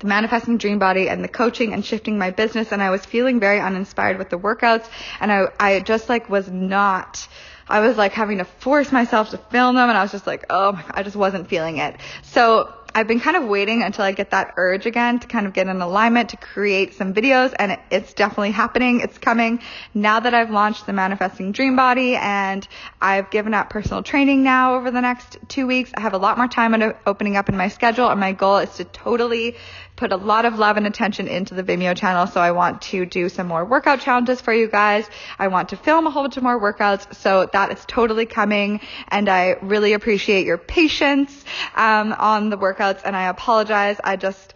the 0.00 0.06
manifesting 0.06 0.58
dream 0.58 0.78
body 0.78 1.08
and 1.08 1.22
the 1.22 1.28
coaching 1.28 1.72
and 1.72 1.84
shifting 1.84 2.18
my 2.18 2.30
business 2.30 2.72
and 2.72 2.82
I 2.82 2.90
was 2.90 3.04
feeling 3.04 3.38
very 3.38 3.60
uninspired 3.60 4.18
with 4.18 4.30
the 4.30 4.38
workouts 4.38 4.88
and 5.20 5.30
I, 5.30 5.48
I 5.60 5.80
just 5.80 6.08
like 6.08 6.28
was 6.28 6.50
not, 6.50 7.26
I 7.68 7.80
was 7.80 7.96
like 7.96 8.12
having 8.12 8.38
to 8.38 8.44
force 8.44 8.90
myself 8.90 9.30
to 9.30 9.38
film 9.38 9.76
them 9.76 9.88
and 9.88 9.96
I 9.96 10.02
was 10.02 10.10
just 10.10 10.26
like, 10.26 10.46
oh 10.50 10.82
I 10.90 11.02
just 11.02 11.16
wasn't 11.16 11.48
feeling 11.48 11.76
it. 11.78 11.96
So 12.22 12.74
I've 12.92 13.06
been 13.06 13.20
kind 13.20 13.36
of 13.36 13.44
waiting 13.44 13.82
until 13.82 14.04
I 14.04 14.12
get 14.12 14.30
that 14.30 14.54
urge 14.56 14.84
again 14.84 15.20
to 15.20 15.28
kind 15.28 15.46
of 15.46 15.52
get 15.52 15.68
in 15.68 15.80
alignment 15.80 16.30
to 16.30 16.36
create 16.36 16.94
some 16.94 17.14
videos 17.14 17.54
and 17.56 17.72
it, 17.72 17.80
it's 17.90 18.14
definitely 18.14 18.50
happening. 18.50 19.00
It's 19.00 19.16
coming 19.16 19.60
now 19.94 20.18
that 20.18 20.34
I've 20.34 20.50
launched 20.50 20.86
the 20.86 20.92
manifesting 20.92 21.52
dream 21.52 21.76
body 21.76 22.16
and 22.16 22.66
I've 23.00 23.30
given 23.30 23.54
up 23.54 23.70
personal 23.70 24.02
training 24.02 24.42
now 24.42 24.74
over 24.74 24.90
the 24.90 25.00
next 25.00 25.38
two 25.46 25.66
weeks. 25.68 25.92
I 25.96 26.00
have 26.00 26.14
a 26.14 26.18
lot 26.18 26.36
more 26.36 26.48
time 26.48 26.74
opening 27.06 27.36
up 27.36 27.48
in 27.48 27.56
my 27.56 27.68
schedule 27.68 28.08
and 28.08 28.18
my 28.18 28.32
goal 28.32 28.58
is 28.58 28.74
to 28.76 28.84
totally 28.84 29.56
put 30.00 30.12
a 30.12 30.16
lot 30.16 30.46
of 30.46 30.58
love 30.58 30.78
and 30.78 30.86
attention 30.86 31.28
into 31.28 31.54
the 31.54 31.62
Vimeo 31.62 31.94
channel. 31.94 32.26
So 32.26 32.40
I 32.40 32.52
want 32.52 32.80
to 32.82 33.04
do 33.04 33.28
some 33.28 33.46
more 33.46 33.66
workout 33.66 34.00
challenges 34.00 34.40
for 34.40 34.52
you 34.52 34.66
guys. 34.66 35.06
I 35.38 35.48
want 35.48 35.68
to 35.68 35.76
film 35.76 36.06
a 36.06 36.10
whole 36.10 36.22
bunch 36.22 36.38
of 36.38 36.42
more 36.42 36.58
workouts. 36.58 37.14
So 37.16 37.50
that 37.52 37.70
is 37.70 37.84
totally 37.86 38.24
coming. 38.24 38.80
And 39.08 39.28
I 39.28 39.56
really 39.60 39.92
appreciate 39.92 40.46
your 40.46 40.56
patience, 40.56 41.44
um, 41.76 42.14
on 42.14 42.48
the 42.48 42.56
workouts. 42.80 43.02
And 43.04 43.14
I 43.16 43.28
apologize. 43.28 43.98
I 44.02 44.16
just, 44.16 44.54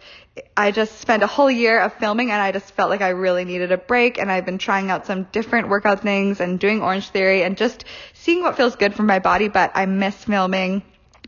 I 0.55 0.71
just 0.71 0.99
spent 0.99 1.23
a 1.23 1.27
whole 1.27 1.49
year 1.51 1.79
of 1.79 1.93
filming 1.93 2.31
and 2.31 2.41
I 2.41 2.51
just 2.51 2.71
felt 2.73 2.89
like 2.89 3.01
I 3.01 3.09
really 3.09 3.45
needed 3.45 3.71
a 3.71 3.77
break 3.77 4.17
and 4.17 4.31
I've 4.31 4.45
been 4.45 4.57
trying 4.57 4.91
out 4.91 5.05
some 5.05 5.23
different 5.31 5.69
workout 5.69 6.01
things 6.01 6.39
and 6.39 6.59
doing 6.59 6.81
Orange 6.81 7.09
Theory 7.09 7.43
and 7.43 7.57
just 7.57 7.85
seeing 8.13 8.41
what 8.41 8.57
feels 8.57 8.75
good 8.75 8.93
for 8.93 9.03
my 9.03 9.19
body, 9.19 9.47
but 9.47 9.71
I 9.75 9.85
miss 9.85 10.15
filming 10.23 10.81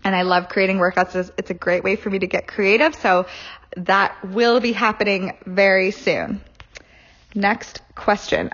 and 0.04 0.16
I 0.16 0.24
love 0.24 0.50
creating 0.50 0.78
workouts. 0.78 1.32
It's 1.38 1.50
a 1.50 1.54
great 1.56 1.84
way 1.84 1.96
for 1.96 2.10
me 2.10 2.20
to 2.20 2.28
get 2.28 2.48
creative. 2.48 2.96
So 2.96 3.26
that 3.78 4.16
will 4.26 4.60
be 4.60 4.72
happening 4.74 5.38
very 5.46 5.92
soon. 5.92 6.42
Next 7.36 7.82
question. 7.96 8.52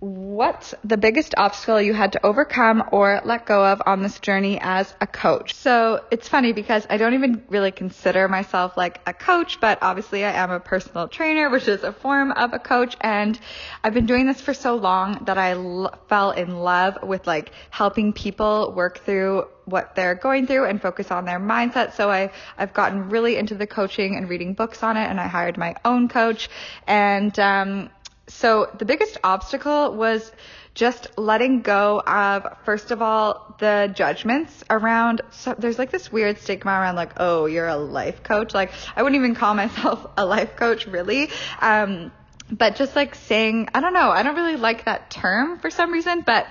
What's 0.00 0.74
the 0.82 0.96
biggest 0.96 1.34
obstacle 1.36 1.80
you 1.80 1.94
had 1.94 2.12
to 2.12 2.26
overcome 2.26 2.82
or 2.90 3.22
let 3.24 3.46
go 3.46 3.64
of 3.64 3.80
on 3.86 4.02
this 4.02 4.18
journey 4.18 4.58
as 4.60 4.92
a 5.00 5.06
coach? 5.06 5.54
So 5.54 6.04
it's 6.10 6.28
funny 6.28 6.52
because 6.52 6.84
I 6.90 6.96
don't 6.96 7.14
even 7.14 7.44
really 7.48 7.70
consider 7.70 8.26
myself 8.26 8.76
like 8.76 9.00
a 9.06 9.12
coach, 9.12 9.60
but 9.60 9.78
obviously 9.82 10.24
I 10.24 10.32
am 10.32 10.50
a 10.50 10.58
personal 10.58 11.06
trainer, 11.06 11.48
which 11.48 11.68
is 11.68 11.84
a 11.84 11.92
form 11.92 12.32
of 12.32 12.52
a 12.52 12.58
coach. 12.58 12.96
And 13.00 13.38
I've 13.84 13.94
been 13.94 14.06
doing 14.06 14.26
this 14.26 14.40
for 14.40 14.52
so 14.52 14.74
long 14.74 15.24
that 15.26 15.38
I 15.38 15.52
l- 15.52 15.96
fell 16.08 16.32
in 16.32 16.56
love 16.56 16.98
with 17.04 17.28
like 17.28 17.52
helping 17.70 18.12
people 18.12 18.72
work 18.76 18.98
through 18.98 19.46
what 19.64 19.94
they're 19.94 20.16
going 20.16 20.48
through 20.48 20.64
and 20.64 20.82
focus 20.82 21.12
on 21.12 21.24
their 21.24 21.38
mindset. 21.38 21.92
So 21.92 22.10
I, 22.10 22.32
I've 22.58 22.74
gotten 22.74 23.10
really 23.10 23.36
into 23.36 23.54
the 23.54 23.66
coaching 23.66 24.16
and 24.16 24.28
reading 24.28 24.54
books 24.54 24.82
on 24.82 24.96
it 24.96 25.08
and 25.08 25.20
I 25.20 25.28
hired 25.28 25.56
my 25.56 25.76
own 25.84 26.08
coach 26.08 26.50
and, 26.88 27.38
um, 27.38 27.90
so 28.26 28.70
the 28.78 28.84
biggest 28.84 29.18
obstacle 29.22 29.94
was 29.94 30.32
just 30.74 31.16
letting 31.16 31.62
go 31.62 32.00
of, 32.00 32.46
first 32.64 32.90
of 32.90 33.00
all, 33.00 33.54
the 33.60 33.92
judgments 33.94 34.64
around, 34.68 35.22
so 35.30 35.54
there's 35.56 35.78
like 35.78 35.90
this 35.90 36.10
weird 36.10 36.38
stigma 36.38 36.72
around 36.72 36.96
like, 36.96 37.12
oh, 37.18 37.46
you're 37.46 37.68
a 37.68 37.76
life 37.76 38.22
coach. 38.22 38.52
Like, 38.54 38.72
I 38.96 39.02
wouldn't 39.02 39.18
even 39.18 39.34
call 39.34 39.54
myself 39.64 40.06
a 40.16 40.24
life 40.24 40.56
coach 40.56 40.86
really. 40.86 41.30
Um, 41.60 42.12
but 42.50 42.76
just 42.76 42.96
like 42.96 43.14
saying, 43.14 43.68
I 43.74 43.80
don't 43.80 43.94
know, 43.94 44.10
I 44.10 44.22
don't 44.22 44.36
really 44.36 44.56
like 44.56 44.86
that 44.86 45.10
term 45.10 45.58
for 45.60 45.70
some 45.70 45.92
reason, 45.92 46.22
but 46.22 46.46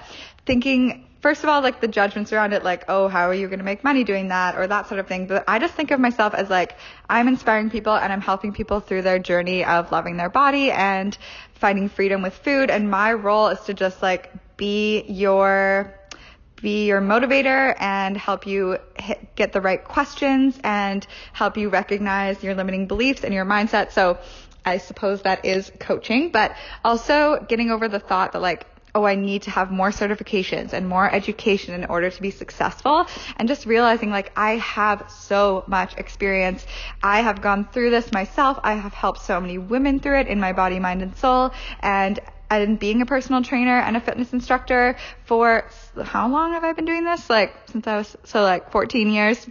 thinking, 0.45 1.07
first 1.23 1.41
of 1.41 1.49
all, 1.49 1.61
like 1.61 1.79
the 1.79 1.87
judgments 1.87 2.33
around 2.33 2.51
it, 2.51 2.65
like, 2.65 2.83
oh, 2.89 3.07
how 3.07 3.29
are 3.29 3.33
you 3.33 3.47
going 3.47 3.59
to 3.59 3.65
make 3.65 3.81
money 3.81 4.03
doing 4.03 4.27
that 4.27 4.57
or 4.57 4.67
that 4.67 4.89
sort 4.89 4.99
of 4.99 5.07
thing. 5.07 5.25
But 5.25 5.45
I 5.47 5.57
just 5.57 5.73
think 5.73 5.89
of 5.91 5.99
myself 5.99 6.33
as 6.33 6.49
like, 6.49 6.75
I'm 7.09 7.29
inspiring 7.29 7.69
people 7.69 7.95
and 7.95 8.11
I'm 8.11 8.19
helping 8.19 8.51
people 8.51 8.81
through 8.81 9.03
their 9.03 9.19
journey 9.19 9.63
of 9.63 9.91
loving 9.91 10.17
their 10.17 10.29
body 10.29 10.69
and 10.69 11.17
finding 11.53 11.87
freedom 11.87 12.21
with 12.21 12.33
food. 12.33 12.69
And 12.69 12.91
my 12.91 13.13
role 13.13 13.47
is 13.47 13.61
to 13.61 13.73
just 13.73 14.01
like 14.01 14.31
be 14.57 15.03
your, 15.03 15.95
be 16.61 16.87
your 16.87 16.99
motivator 16.99 17.73
and 17.79 18.17
help 18.17 18.45
you 18.45 18.79
hit, 18.99 19.33
get 19.35 19.53
the 19.53 19.61
right 19.61 19.81
questions 19.81 20.59
and 20.61 21.07
help 21.31 21.55
you 21.55 21.69
recognize 21.69 22.43
your 22.43 22.53
limiting 22.53 22.85
beliefs 22.85 23.23
and 23.23 23.33
your 23.33 23.45
mindset. 23.45 23.93
So 23.93 24.19
I 24.65 24.77
suppose 24.77 25.21
that 25.21 25.45
is 25.45 25.71
coaching, 25.79 26.31
but 26.31 26.53
also 26.83 27.45
getting 27.47 27.71
over 27.71 27.87
the 27.87 27.99
thought 27.99 28.33
that 28.33 28.41
like, 28.41 28.65
oh, 28.95 29.05
I 29.05 29.15
need 29.15 29.43
to 29.43 29.51
have 29.51 29.71
more 29.71 29.89
certifications 29.89 30.73
and 30.73 30.87
more 30.87 31.11
education 31.11 31.73
in 31.73 31.85
order 31.85 32.09
to 32.09 32.21
be 32.21 32.31
successful. 32.31 33.07
And 33.37 33.47
just 33.47 33.65
realizing 33.65 34.09
like 34.11 34.31
I 34.35 34.57
have 34.57 35.09
so 35.09 35.63
much 35.67 35.95
experience. 35.97 36.65
I 37.01 37.21
have 37.21 37.41
gone 37.41 37.67
through 37.71 37.89
this 37.89 38.11
myself. 38.11 38.59
I 38.63 38.73
have 38.73 38.93
helped 38.93 39.21
so 39.21 39.39
many 39.41 39.57
women 39.57 39.99
through 39.99 40.19
it 40.19 40.27
in 40.27 40.39
my 40.39 40.53
body, 40.53 40.79
mind, 40.79 41.01
and 41.01 41.15
soul. 41.17 41.51
And 41.79 42.19
and 42.49 42.77
being 42.77 43.01
a 43.01 43.05
personal 43.05 43.41
trainer 43.41 43.79
and 43.79 43.97
a 43.97 43.99
fitness 43.99 44.31
instructor 44.31 44.95
for 45.25 45.67
how 46.03 46.29
long 46.29 46.51
have 46.53 46.63
I 46.63 46.73
been 46.73 46.85
doing 46.85 47.03
this? 47.03 47.29
Like 47.29 47.51
since 47.71 47.87
I 47.87 47.97
was 47.97 48.15
so 48.25 48.43
like 48.43 48.71
14 48.71 49.09
years. 49.09 49.47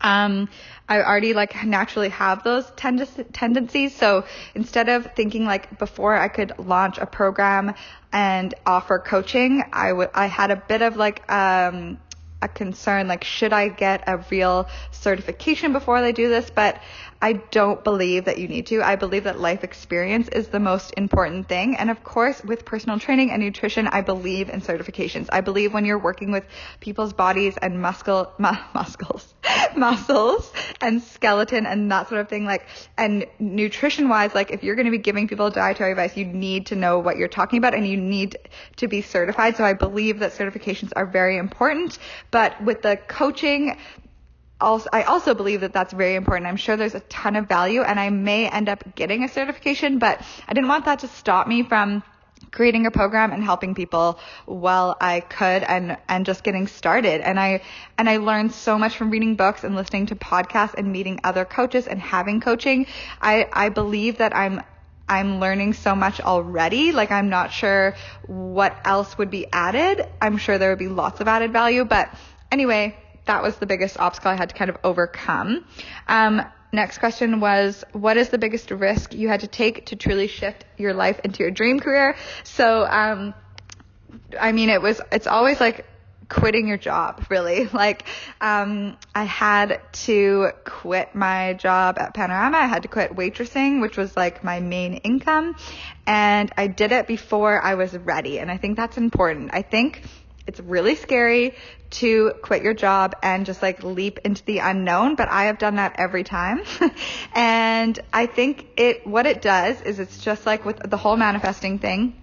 Um, 0.00 0.48
I 0.88 1.02
already 1.02 1.34
like 1.34 1.64
naturally 1.64 2.10
have 2.10 2.42
those 2.42 2.70
tend- 2.76 3.26
tendencies. 3.32 3.94
So 3.94 4.24
instead 4.54 4.88
of 4.88 5.12
thinking 5.14 5.44
like 5.44 5.78
before 5.78 6.14
I 6.16 6.28
could 6.28 6.52
launch 6.58 6.98
a 6.98 7.06
program 7.06 7.74
and 8.12 8.54
offer 8.66 8.98
coaching, 8.98 9.64
I 9.72 9.92
would, 9.92 10.10
I 10.14 10.26
had 10.26 10.50
a 10.50 10.56
bit 10.56 10.82
of 10.82 10.96
like, 10.96 11.30
um, 11.30 11.98
a 12.42 12.48
concern 12.48 13.08
like 13.08 13.24
should 13.24 13.52
I 13.52 13.68
get 13.68 14.04
a 14.06 14.18
real 14.30 14.68
certification 14.90 15.72
before 15.72 16.00
they 16.00 16.12
do 16.12 16.28
this 16.28 16.50
but 16.50 16.80
I 17.22 17.34
don't 17.34 17.84
believe 17.84 18.24
that 18.24 18.38
you 18.38 18.48
need 18.48 18.66
to. 18.66 18.82
I 18.82 18.96
believe 18.96 19.24
that 19.24 19.38
life 19.38 19.62
experience 19.62 20.26
is 20.26 20.48
the 20.48 20.58
most 20.58 20.92
important 20.96 21.48
thing. 21.48 21.76
And 21.76 21.88
of 21.88 22.02
course, 22.02 22.42
with 22.42 22.64
personal 22.64 22.98
training 22.98 23.30
and 23.30 23.40
nutrition, 23.40 23.86
I 23.86 24.00
believe 24.00 24.50
in 24.50 24.60
certifications. 24.60 25.28
I 25.30 25.40
believe 25.40 25.72
when 25.72 25.84
you're 25.84 26.00
working 26.00 26.32
with 26.32 26.44
people's 26.80 27.12
bodies 27.12 27.56
and 27.62 27.80
muscle, 27.80 28.32
mu- 28.38 28.50
muscles, 28.74 29.34
muscles 29.76 30.52
and 30.80 31.00
skeleton 31.00 31.64
and 31.64 31.92
that 31.92 32.08
sort 32.08 32.20
of 32.20 32.28
thing, 32.28 32.44
like, 32.44 32.66
and 32.98 33.24
nutrition 33.38 34.08
wise, 34.08 34.34
like 34.34 34.50
if 34.50 34.64
you're 34.64 34.74
going 34.74 34.86
to 34.86 34.90
be 34.90 34.98
giving 34.98 35.28
people 35.28 35.48
dietary 35.48 35.92
advice, 35.92 36.16
you 36.16 36.24
need 36.24 36.66
to 36.66 36.74
know 36.74 36.98
what 36.98 37.18
you're 37.18 37.28
talking 37.28 37.58
about 37.58 37.72
and 37.72 37.86
you 37.86 37.96
need 37.96 38.36
to 38.78 38.88
be 38.88 39.00
certified. 39.00 39.56
So 39.56 39.62
I 39.62 39.74
believe 39.74 40.18
that 40.18 40.32
certifications 40.32 40.90
are 40.96 41.06
very 41.06 41.36
important. 41.36 42.00
But 42.32 42.60
with 42.60 42.82
the 42.82 42.96
coaching, 42.96 43.76
also, 44.60 44.88
I 44.92 45.02
also 45.02 45.34
believe 45.34 45.60
that 45.60 45.72
that's 45.72 45.92
very 45.92 46.16
important. 46.16 46.48
I'm 46.48 46.56
sure 46.56 46.76
there's 46.76 46.96
a 46.96 47.00
ton 47.00 47.36
of 47.36 47.46
value 47.46 47.82
and 47.82 48.00
I 48.00 48.10
may 48.10 48.48
end 48.48 48.68
up 48.68 48.96
getting 48.96 49.22
a 49.22 49.28
certification, 49.28 49.98
but 49.98 50.20
I 50.48 50.54
didn't 50.54 50.68
want 50.68 50.86
that 50.86 51.00
to 51.00 51.08
stop 51.08 51.46
me 51.46 51.62
from 51.62 52.02
creating 52.50 52.86
a 52.86 52.90
program 52.90 53.32
and 53.32 53.42
helping 53.44 53.74
people 53.74 54.18
while 54.46 54.96
I 55.00 55.20
could 55.20 55.62
and 55.62 55.96
and 56.08 56.26
just 56.26 56.42
getting 56.42 56.66
started 56.66 57.20
and 57.20 57.38
I 57.38 57.62
and 57.96 58.08
I 58.10 58.16
learned 58.16 58.52
so 58.52 58.78
much 58.78 58.96
from 58.96 59.10
reading 59.10 59.36
books 59.36 59.64
and 59.64 59.74
listening 59.76 60.06
to 60.06 60.16
podcasts 60.16 60.74
and 60.74 60.92
meeting 60.92 61.20
other 61.24 61.44
coaches 61.44 61.86
and 61.86 62.00
having 62.00 62.40
coaching 62.40 62.86
I 63.20 63.48
I 63.52 63.68
believe 63.68 64.18
that 64.18 64.36
I'm 64.36 64.60
I'm 65.12 65.40
learning 65.40 65.74
so 65.74 65.94
much 65.94 66.20
already 66.20 66.92
like 66.92 67.10
I'm 67.10 67.28
not 67.28 67.52
sure 67.52 67.94
what 68.26 68.76
else 68.84 69.18
would 69.18 69.30
be 69.30 69.46
added 69.52 70.06
I'm 70.20 70.38
sure 70.38 70.58
there 70.58 70.70
would 70.70 70.78
be 70.78 70.88
lots 70.88 71.20
of 71.20 71.28
added 71.28 71.52
value 71.52 71.84
but 71.84 72.08
anyway 72.50 72.96
that 73.26 73.42
was 73.42 73.56
the 73.56 73.66
biggest 73.66 73.98
obstacle 73.98 74.30
I 74.30 74.34
had 74.34 74.48
to 74.48 74.54
kind 74.54 74.70
of 74.70 74.78
overcome. 74.82 75.64
Um, 76.08 76.42
next 76.72 76.98
question 76.98 77.40
was, 77.40 77.84
what 77.92 78.16
is 78.16 78.30
the 78.30 78.38
biggest 78.38 78.70
risk 78.70 79.14
you 79.14 79.28
had 79.28 79.40
to 79.40 79.46
take 79.46 79.86
to 79.86 79.96
truly 79.96 80.26
shift 80.26 80.64
your 80.76 80.94
life 80.94 81.20
into 81.24 81.40
your 81.40 81.50
dream 81.50 81.78
career? 81.78 82.16
So, 82.42 82.84
um, 82.86 83.34
I 84.38 84.52
mean, 84.52 84.70
it 84.70 84.82
was, 84.82 85.00
it's 85.12 85.26
always 85.26 85.60
like 85.60 85.86
quitting 86.32 86.66
your 86.66 86.78
job, 86.78 87.24
really. 87.30 87.66
Like, 87.66 88.04
um, 88.40 88.96
I 89.14 89.24
had 89.24 89.80
to 90.06 90.50
quit 90.64 91.14
my 91.14 91.52
job 91.54 91.98
at 91.98 92.14
Panorama. 92.14 92.56
I 92.56 92.66
had 92.66 92.82
to 92.82 92.88
quit 92.88 93.14
waitressing, 93.14 93.80
which 93.82 93.96
was 93.96 94.16
like 94.16 94.42
my 94.42 94.60
main 94.60 94.94
income. 94.94 95.54
And 96.06 96.50
I 96.56 96.66
did 96.66 96.92
it 96.92 97.06
before 97.06 97.60
I 97.60 97.74
was 97.74 97.96
ready. 97.96 98.38
And 98.38 98.50
I 98.50 98.56
think 98.56 98.76
that's 98.76 98.96
important. 98.96 99.50
I 99.52 99.62
think 99.62 100.02
it's 100.46 100.58
really 100.58 100.96
scary 100.96 101.54
to 101.90 102.32
quit 102.42 102.62
your 102.62 102.74
job 102.74 103.14
and 103.22 103.44
just 103.44 103.62
like 103.62 103.84
leap 103.84 104.18
into 104.24 104.42
the 104.44 104.58
unknown, 104.58 105.14
but 105.14 105.28
I 105.28 105.44
have 105.44 105.58
done 105.58 105.76
that 105.76 105.96
every 105.98 106.24
time. 106.24 106.62
and 107.34 107.98
I 108.12 108.26
think 108.26 108.68
it, 108.78 109.06
what 109.06 109.26
it 109.26 109.42
does 109.42 109.80
is 109.82 110.00
it's 110.00 110.18
just 110.18 110.46
like 110.46 110.64
with 110.64 110.78
the 110.78 110.96
whole 110.96 111.16
manifesting 111.16 111.78
thing 111.78 112.16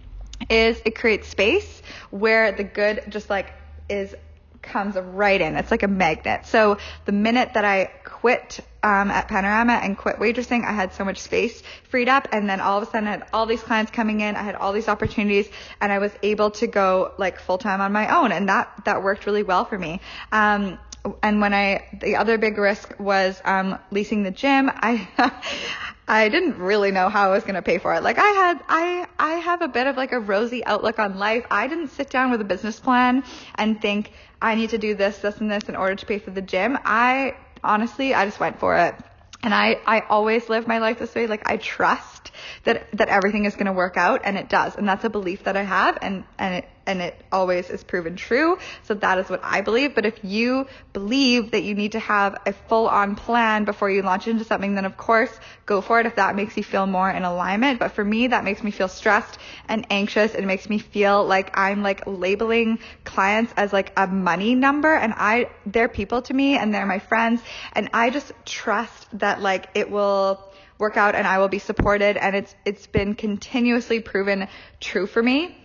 is 0.49 0.81
it 0.85 0.95
creates 0.95 1.27
space 1.27 1.81
where 2.09 2.51
the 2.51 2.63
good 2.63 3.03
just 3.09 3.29
like 3.29 3.53
is 3.89 4.15
comes 4.61 4.95
right 4.95 5.39
in. 5.39 5.55
It's 5.55 5.71
like 5.71 5.83
a 5.83 5.87
magnet. 5.87 6.45
So 6.45 6.77
the 7.05 7.11
minute 7.11 7.53
that 7.53 7.65
I 7.65 7.85
quit 8.03 8.59
um, 8.83 9.09
at 9.11 9.27
Panorama 9.27 9.73
and 9.73 9.97
quit 9.97 10.17
waitressing, 10.17 10.65
I 10.65 10.73
had 10.73 10.93
so 10.93 11.03
much 11.05 11.19
space 11.19 11.61
freed 11.89 12.09
up. 12.09 12.27
And 12.31 12.49
then 12.49 12.59
all 12.59 12.81
of 12.81 12.87
a 12.87 12.91
sudden 12.91 13.07
I 13.07 13.11
had 13.11 13.27
all 13.33 13.45
these 13.45 13.61
clients 13.61 13.91
coming 13.91 14.21
in. 14.21 14.35
I 14.35 14.43
had 14.43 14.55
all 14.55 14.73
these 14.73 14.87
opportunities 14.87 15.49
and 15.81 15.91
I 15.91 15.99
was 15.99 16.11
able 16.23 16.51
to 16.51 16.67
go 16.67 17.13
like 17.17 17.39
full 17.39 17.57
time 17.57 17.81
on 17.81 17.91
my 17.91 18.15
own. 18.15 18.31
And 18.31 18.49
that, 18.49 18.83
that 18.85 19.03
worked 19.03 19.25
really 19.25 19.43
well 19.43 19.65
for 19.65 19.77
me. 19.77 20.01
Um, 20.31 20.79
and 21.23 21.39
when 21.39 21.53
I, 21.53 21.87
the 22.01 22.17
other 22.17 22.37
big 22.37 22.57
risk 22.57 22.93
was, 22.99 23.41
um, 23.45 23.79
leasing 23.91 24.23
the 24.23 24.31
gym, 24.31 24.69
I, 24.73 25.07
I 26.09 26.27
didn't 26.27 26.57
really 26.57 26.89
know 26.89 27.07
how 27.07 27.29
I 27.29 27.33
was 27.33 27.43
going 27.43 27.55
to 27.55 27.61
pay 27.61 27.77
for 27.77 27.93
it. 27.93 28.01
Like 28.01 28.17
I 28.17 28.27
had, 28.27 28.59
I, 28.67 29.07
I 29.19 29.35
have 29.35 29.61
a 29.61 29.67
bit 29.67 29.85
of 29.85 29.95
like 29.95 30.11
a 30.11 30.19
rosy 30.19 30.65
outlook 30.65 30.97
on 30.97 31.19
life. 31.19 31.45
I 31.51 31.67
didn't 31.67 31.89
sit 31.89 32.09
down 32.09 32.31
with 32.31 32.41
a 32.41 32.45
business 32.45 32.79
plan 32.79 33.23
and 33.55 33.79
think 33.79 34.11
I 34.41 34.55
need 34.55 34.71
to 34.71 34.79
do 34.79 34.95
this, 34.95 35.19
this 35.19 35.37
and 35.37 35.51
this 35.51 35.69
in 35.69 35.75
order 35.75 35.95
to 35.95 36.05
pay 36.07 36.17
for 36.17 36.31
the 36.31 36.41
gym. 36.41 36.79
I 36.83 37.35
honestly, 37.63 38.15
I 38.15 38.25
just 38.25 38.39
went 38.39 38.59
for 38.59 38.75
it. 38.75 38.95
And 39.43 39.53
I, 39.53 39.79
I 39.85 40.01
always 40.09 40.49
live 40.49 40.67
my 40.67 40.79
life 40.79 40.97
this 40.97 41.13
way. 41.13 41.27
Like 41.27 41.47
I 41.47 41.57
trust 41.57 42.31
that, 42.63 42.87
that 42.93 43.09
everything 43.09 43.45
is 43.45 43.53
going 43.53 43.67
to 43.67 43.73
work 43.73 43.95
out 43.95 44.21
and 44.25 44.35
it 44.35 44.49
does. 44.49 44.75
And 44.75 44.89
that's 44.89 45.05
a 45.05 45.09
belief 45.09 45.43
that 45.43 45.55
I 45.55 45.63
have 45.63 45.99
and, 46.01 46.25
and 46.39 46.55
it, 46.55 46.69
and 46.89 47.01
it 47.01 47.15
always 47.31 47.69
is 47.69 47.83
proven 47.83 48.15
true. 48.15 48.57
So 48.83 48.95
that 48.95 49.19
is 49.19 49.29
what 49.29 49.41
I 49.43 49.61
believe. 49.61 49.93
But 49.93 50.07
if 50.07 50.19
you 50.23 50.65
believe 50.91 51.51
that 51.51 51.61
you 51.61 51.75
need 51.75 51.91
to 51.91 51.99
have 51.99 52.41
a 52.47 52.53
full 52.53 52.89
on 52.89 53.15
plan 53.15 53.63
before 53.63 53.91
you 53.91 54.01
launch 54.01 54.27
into 54.27 54.43
something, 54.43 54.73
then 54.73 54.85
of 54.85 54.97
course 54.97 55.29
go 55.67 55.81
for 55.81 55.99
it 55.99 56.07
if 56.07 56.15
that 56.15 56.35
makes 56.35 56.57
you 56.57 56.63
feel 56.63 56.87
more 56.87 57.09
in 57.09 57.23
alignment. 57.23 57.77
But 57.77 57.91
for 57.91 58.03
me, 58.03 58.27
that 58.27 58.43
makes 58.43 58.63
me 58.63 58.71
feel 58.71 58.87
stressed 58.87 59.37
and 59.67 59.85
anxious. 59.91 60.33
It 60.33 60.45
makes 60.45 60.67
me 60.67 60.79
feel 60.79 61.23
like 61.23 61.55
I'm 61.55 61.83
like 61.83 62.07
labeling 62.07 62.79
clients 63.03 63.53
as 63.55 63.71
like 63.71 63.93
a 63.95 64.07
money 64.07 64.55
number 64.55 64.91
and 64.91 65.13
I, 65.15 65.51
they're 65.67 65.89
people 65.89 66.23
to 66.23 66.33
me 66.33 66.57
and 66.57 66.73
they're 66.73 66.87
my 66.87 66.99
friends. 66.99 67.41
And 67.73 67.89
I 67.93 68.09
just 68.09 68.31
trust 68.45 69.07
that 69.19 69.41
like 69.41 69.69
it 69.75 69.91
will 69.91 70.43
work 70.79 70.97
out 70.97 71.13
and 71.13 71.27
I 71.27 71.37
will 71.37 71.49
be 71.49 71.59
supported. 71.59 72.17
And 72.17 72.35
it's, 72.35 72.55
it's 72.65 72.87
been 72.87 73.13
continuously 73.13 73.99
proven 73.99 74.47
true 74.79 75.05
for 75.05 75.21
me. 75.21 75.58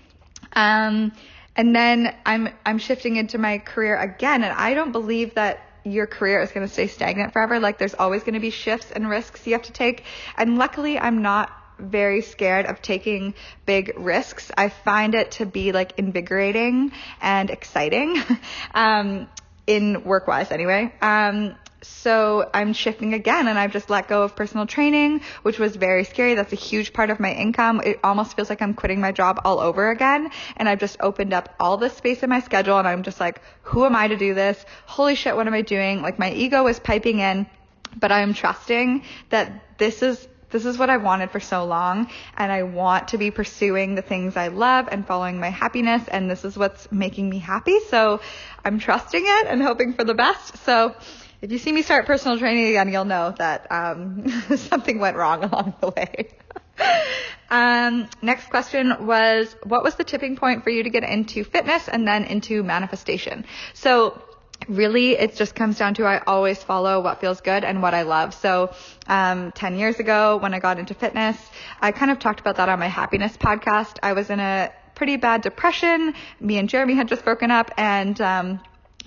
Um, 0.54 1.12
and 1.56 1.74
then 1.74 2.14
I'm, 2.26 2.48
I'm 2.66 2.78
shifting 2.78 3.16
into 3.16 3.38
my 3.38 3.58
career 3.58 3.96
again. 3.96 4.42
And 4.42 4.52
I 4.52 4.74
don't 4.74 4.92
believe 4.92 5.34
that 5.34 5.60
your 5.84 6.06
career 6.06 6.40
is 6.40 6.50
going 6.50 6.66
to 6.66 6.72
stay 6.72 6.86
stagnant 6.86 7.32
forever. 7.32 7.60
Like 7.60 7.78
there's 7.78 7.94
always 7.94 8.22
going 8.22 8.34
to 8.34 8.40
be 8.40 8.50
shifts 8.50 8.90
and 8.90 9.08
risks 9.08 9.46
you 9.46 9.52
have 9.52 9.62
to 9.62 9.72
take. 9.72 10.04
And 10.36 10.58
luckily 10.58 10.98
I'm 10.98 11.22
not 11.22 11.52
very 11.78 12.22
scared 12.22 12.66
of 12.66 12.80
taking 12.80 13.34
big 13.66 13.92
risks. 13.96 14.50
I 14.56 14.68
find 14.68 15.14
it 15.14 15.32
to 15.32 15.46
be 15.46 15.72
like 15.72 15.98
invigorating 15.98 16.92
and 17.20 17.50
exciting, 17.50 18.22
um, 18.74 19.28
in 19.66 20.04
work 20.04 20.26
wise 20.26 20.50
anyway. 20.50 20.92
Um, 21.00 21.56
so 21.84 22.48
I'm 22.52 22.72
shifting 22.72 23.14
again 23.14 23.48
and 23.48 23.58
I've 23.58 23.72
just 23.72 23.90
let 23.90 24.08
go 24.08 24.22
of 24.22 24.34
personal 24.34 24.66
training, 24.66 25.20
which 25.42 25.58
was 25.58 25.76
very 25.76 26.04
scary. 26.04 26.34
That's 26.34 26.52
a 26.52 26.56
huge 26.56 26.92
part 26.92 27.10
of 27.10 27.20
my 27.20 27.32
income. 27.32 27.80
It 27.84 28.00
almost 28.02 28.36
feels 28.36 28.50
like 28.50 28.62
I'm 28.62 28.74
quitting 28.74 29.00
my 29.00 29.12
job 29.12 29.40
all 29.44 29.60
over 29.60 29.90
again. 29.90 30.30
And 30.56 30.68
I've 30.68 30.80
just 30.80 30.96
opened 31.00 31.32
up 31.32 31.54
all 31.60 31.76
this 31.76 31.94
space 31.94 32.22
in 32.22 32.30
my 32.30 32.40
schedule 32.40 32.78
and 32.78 32.88
I'm 32.88 33.02
just 33.02 33.20
like, 33.20 33.40
who 33.62 33.84
am 33.84 33.94
I 33.94 34.08
to 34.08 34.16
do 34.16 34.34
this? 34.34 34.64
Holy 34.86 35.14
shit, 35.14 35.36
what 35.36 35.46
am 35.46 35.54
I 35.54 35.62
doing? 35.62 36.02
Like 36.02 36.18
my 36.18 36.32
ego 36.32 36.66
is 36.66 36.80
piping 36.80 37.20
in, 37.20 37.46
but 37.98 38.10
I'm 38.10 38.34
trusting 38.34 39.04
that 39.30 39.78
this 39.78 40.02
is 40.02 40.28
this 40.50 40.66
is 40.66 40.78
what 40.78 40.88
I 40.88 40.98
wanted 40.98 41.32
for 41.32 41.40
so 41.40 41.64
long 41.64 42.08
and 42.36 42.52
I 42.52 42.62
want 42.62 43.08
to 43.08 43.18
be 43.18 43.32
pursuing 43.32 43.96
the 43.96 44.02
things 44.02 44.36
I 44.36 44.48
love 44.48 44.88
and 44.88 45.04
following 45.04 45.40
my 45.40 45.48
happiness 45.48 46.06
and 46.06 46.30
this 46.30 46.44
is 46.44 46.56
what's 46.56 46.92
making 46.92 47.28
me 47.28 47.38
happy. 47.38 47.80
So 47.88 48.20
I'm 48.64 48.78
trusting 48.78 49.24
it 49.26 49.46
and 49.48 49.60
hoping 49.60 49.94
for 49.94 50.04
the 50.04 50.14
best. 50.14 50.58
So 50.58 50.94
if 51.44 51.52
you 51.52 51.58
see 51.58 51.72
me 51.72 51.82
start 51.82 52.06
personal 52.06 52.38
training 52.38 52.68
again, 52.68 52.90
you'll 52.90 53.04
know 53.04 53.34
that 53.36 53.70
um, 53.70 54.26
something 54.56 54.98
went 54.98 55.14
wrong 55.18 55.44
along 55.44 55.74
the 55.78 55.90
way. 55.90 56.30
um, 57.50 58.08
next 58.22 58.48
question 58.48 59.06
was, 59.06 59.54
what 59.62 59.84
was 59.84 59.94
the 59.96 60.04
tipping 60.04 60.36
point 60.36 60.64
for 60.64 60.70
you 60.70 60.82
to 60.84 60.88
get 60.88 61.04
into 61.04 61.44
fitness 61.44 61.86
and 61.86 62.08
then 62.08 62.24
into 62.24 62.62
manifestation? 62.62 63.44
So 63.74 64.22
really 64.68 65.18
it 65.18 65.36
just 65.36 65.54
comes 65.54 65.76
down 65.76 65.92
to 65.94 66.06
I 66.06 66.22
always 66.26 66.62
follow 66.62 67.02
what 67.02 67.20
feels 67.20 67.42
good 67.42 67.62
and 67.62 67.82
what 67.82 67.92
I 67.92 68.04
love. 68.04 68.32
So 68.32 68.72
um, 69.06 69.52
10 69.52 69.76
years 69.76 70.00
ago 70.00 70.38
when 70.38 70.54
I 70.54 70.60
got 70.60 70.78
into 70.78 70.94
fitness, 70.94 71.36
I 71.78 71.92
kind 71.92 72.10
of 72.10 72.18
talked 72.20 72.40
about 72.40 72.56
that 72.56 72.70
on 72.70 72.78
my 72.78 72.88
happiness 72.88 73.36
podcast. 73.36 73.98
I 74.02 74.14
was 74.14 74.30
in 74.30 74.40
a 74.40 74.72
pretty 74.94 75.18
bad 75.18 75.42
depression. 75.42 76.14
Me 76.40 76.56
and 76.56 76.70
Jeremy 76.70 76.94
had 76.94 77.08
just 77.08 77.22
broken 77.22 77.50
up 77.50 77.70
and 77.76 78.18
um, 78.22 78.60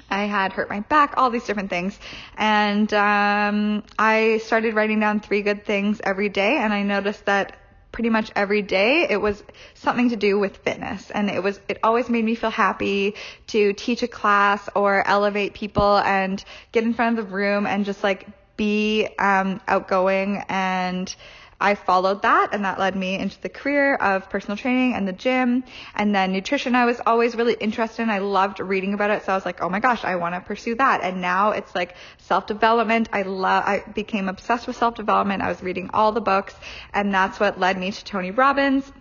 I 0.09 0.25
had 0.25 0.53
hurt 0.53 0.69
my 0.69 0.81
back, 0.81 1.15
all 1.17 1.29
these 1.29 1.45
different 1.45 1.69
things. 1.69 1.99
And 2.37 2.91
um, 2.93 3.83
I 3.99 4.39
started 4.43 4.73
writing 4.73 4.99
down 4.99 5.19
three 5.19 5.41
good 5.41 5.65
things 5.65 5.99
every 6.03 6.29
day, 6.29 6.57
and 6.57 6.73
I 6.73 6.83
noticed 6.83 7.25
that 7.25 7.57
pretty 7.91 8.09
much 8.09 8.31
every 8.35 8.61
day 8.61 9.07
it 9.09 9.17
was 9.17 9.43
something 9.73 10.09
to 10.09 10.15
do 10.15 10.37
with 10.37 10.57
fitness 10.57 11.09
and 11.09 11.31
it 11.31 11.41
was 11.41 11.59
it 11.67 11.79
always 11.81 12.09
made 12.09 12.23
me 12.23 12.35
feel 12.35 12.51
happy 12.51 13.15
to 13.47 13.73
teach 13.73 14.03
a 14.03 14.07
class 14.07 14.69
or 14.75 15.07
elevate 15.07 15.55
people 15.55 15.97
and 15.99 16.43
get 16.71 16.83
in 16.83 16.93
front 16.93 17.17
of 17.17 17.25
the 17.25 17.33
room 17.33 17.65
and 17.65 17.85
just 17.85 18.03
like 18.03 18.27
be 18.55 19.07
um, 19.17 19.61
outgoing 19.67 20.43
and 20.49 21.15
I 21.59 21.75
followed 21.75 22.21
that 22.21 22.49
and 22.51 22.65
that 22.65 22.79
led 22.79 22.95
me 22.95 23.17
into 23.17 23.41
the 23.41 23.49
career 23.49 23.95
of 23.95 24.29
personal 24.29 24.57
training 24.57 24.93
and 24.93 25.07
the 25.07 25.13
gym. 25.13 25.63
And 25.95 26.13
then 26.13 26.31
nutrition 26.31 26.75
I 26.75 26.85
was 26.85 27.01
always 27.05 27.35
really 27.35 27.55
interested 27.59 28.03
in. 28.03 28.09
I 28.09 28.19
loved 28.19 28.59
reading 28.59 28.93
about 28.93 29.09
it. 29.09 29.25
So 29.25 29.31
I 29.31 29.35
was 29.35 29.45
like, 29.45 29.61
oh 29.61 29.69
my 29.69 29.79
gosh, 29.79 30.03
I 30.05 30.17
want 30.17 30.35
to 30.35 30.41
pursue 30.41 30.75
that. 30.75 31.01
And 31.03 31.19
now 31.21 31.51
it's 31.51 31.73
like 31.73 31.95
self-development. 32.19 33.09
I 33.11 33.23
love, 33.23 33.63
I 33.65 33.83
became 33.93 34.29
obsessed 34.29 34.67
with 34.67 34.75
self-development. 34.75 35.41
I 35.41 35.49
was 35.49 35.63
reading 35.63 35.89
all 35.93 36.11
the 36.11 36.21
books 36.21 36.55
and 36.93 37.13
that's 37.13 37.39
what 37.39 37.59
led 37.59 37.77
me 37.77 37.91
to 37.91 38.05
Tony 38.05 38.31
Robbins 38.31 38.91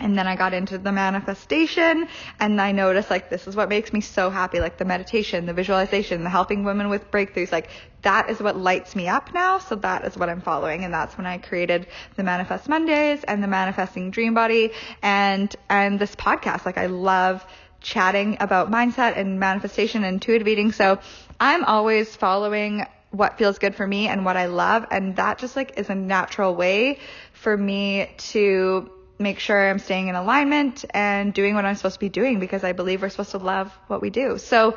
and 0.00 0.18
then 0.18 0.26
I 0.26 0.34
got 0.34 0.52
into 0.52 0.76
the 0.76 0.90
manifestation 0.90 2.08
and 2.40 2.60
I 2.60 2.72
noticed 2.72 3.10
like 3.10 3.30
this 3.30 3.46
is 3.46 3.54
what 3.54 3.68
makes 3.68 3.92
me 3.92 4.00
so 4.00 4.28
happy. 4.28 4.58
Like 4.58 4.76
the 4.76 4.84
meditation, 4.84 5.46
the 5.46 5.52
visualization, 5.52 6.24
the 6.24 6.30
helping 6.30 6.64
women 6.64 6.88
with 6.88 7.10
breakthroughs. 7.12 7.52
Like 7.52 7.68
that 8.02 8.28
is 8.28 8.40
what 8.40 8.56
lights 8.56 8.96
me 8.96 9.06
up 9.06 9.32
now. 9.32 9.58
So 9.58 9.76
that 9.76 10.04
is 10.04 10.16
what 10.16 10.28
I'm 10.28 10.40
following. 10.40 10.84
And 10.84 10.92
that's 10.92 11.16
when 11.16 11.26
I 11.26 11.38
created 11.38 11.86
the 12.16 12.24
Manifest 12.24 12.68
Mondays 12.68 13.22
and 13.22 13.42
the 13.42 13.46
Manifesting 13.46 14.10
Dream 14.10 14.34
Body 14.34 14.72
and, 15.00 15.54
and 15.70 15.98
this 15.98 16.16
podcast. 16.16 16.66
Like 16.66 16.78
I 16.78 16.86
love 16.86 17.46
chatting 17.80 18.38
about 18.40 18.72
mindset 18.72 19.16
and 19.16 19.38
manifestation 19.38 20.02
and 20.02 20.14
intuitive 20.14 20.48
eating. 20.48 20.72
So 20.72 20.98
I'm 21.38 21.62
always 21.64 22.16
following 22.16 22.84
what 23.10 23.38
feels 23.38 23.58
good 23.60 23.76
for 23.76 23.86
me 23.86 24.08
and 24.08 24.24
what 24.24 24.36
I 24.36 24.46
love. 24.46 24.86
And 24.90 25.14
that 25.16 25.38
just 25.38 25.54
like 25.54 25.78
is 25.78 25.88
a 25.88 25.94
natural 25.94 26.56
way 26.56 26.98
for 27.32 27.56
me 27.56 28.10
to 28.16 28.90
make 29.18 29.38
sure 29.38 29.70
I'm 29.70 29.78
staying 29.78 30.08
in 30.08 30.14
alignment 30.14 30.84
and 30.90 31.32
doing 31.32 31.54
what 31.54 31.64
I'm 31.64 31.76
supposed 31.76 31.94
to 31.94 32.00
be 32.00 32.08
doing 32.08 32.40
because 32.40 32.64
I 32.64 32.72
believe 32.72 33.02
we're 33.02 33.10
supposed 33.10 33.32
to 33.32 33.38
love 33.38 33.72
what 33.86 34.02
we 34.02 34.10
do. 34.10 34.38
So 34.38 34.76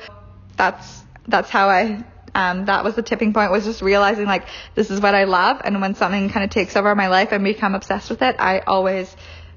that's 0.55 1.03
that's 1.27 1.49
how 1.49 1.69
I 1.69 2.03
um, 2.35 2.65
that 2.65 2.83
was 2.83 2.95
the 2.95 3.01
tipping 3.01 3.33
point 3.33 3.51
was 3.51 3.65
just 3.65 3.81
realizing 3.81 4.25
like 4.25 4.47
this 4.75 4.91
is 4.91 5.01
what 5.01 5.15
I 5.15 5.23
love 5.23 5.61
and 5.63 5.81
when 5.81 5.95
something 5.95 6.29
kind 6.29 6.43
of 6.43 6.51
takes 6.51 6.75
over 6.75 6.93
my 6.93 7.07
life 7.07 7.31
and 7.31 7.43
become 7.43 7.73
obsessed 7.73 8.09
with 8.09 8.21
it, 8.21 8.35
I 8.37 8.59
always 8.59 9.15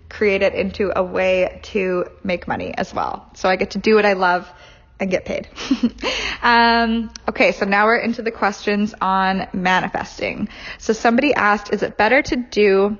create 0.08 0.42
it 0.42 0.54
into 0.54 0.90
a 0.98 1.02
way 1.02 1.60
to 1.62 2.06
make 2.24 2.48
money 2.48 2.74
as 2.76 2.92
well. 2.92 3.30
So 3.34 3.48
I 3.48 3.56
get 3.56 3.72
to 3.72 3.78
do 3.78 3.94
what 3.94 4.06
I 4.06 4.14
love 4.14 4.50
and 4.98 5.10
get 5.10 5.24
paid. 5.24 5.48
um, 6.42 7.10
okay, 7.28 7.52
so 7.52 7.64
now 7.64 7.86
we're 7.86 7.96
into 7.96 8.22
the 8.22 8.30
questions 8.30 8.94
on 9.00 9.48
manifesting. 9.52 10.48
So 10.78 10.92
somebody 10.92 11.32
asked, 11.32 11.72
is 11.72 11.82
it 11.82 11.96
better 11.96 12.20
to 12.22 12.36
do 12.36 12.98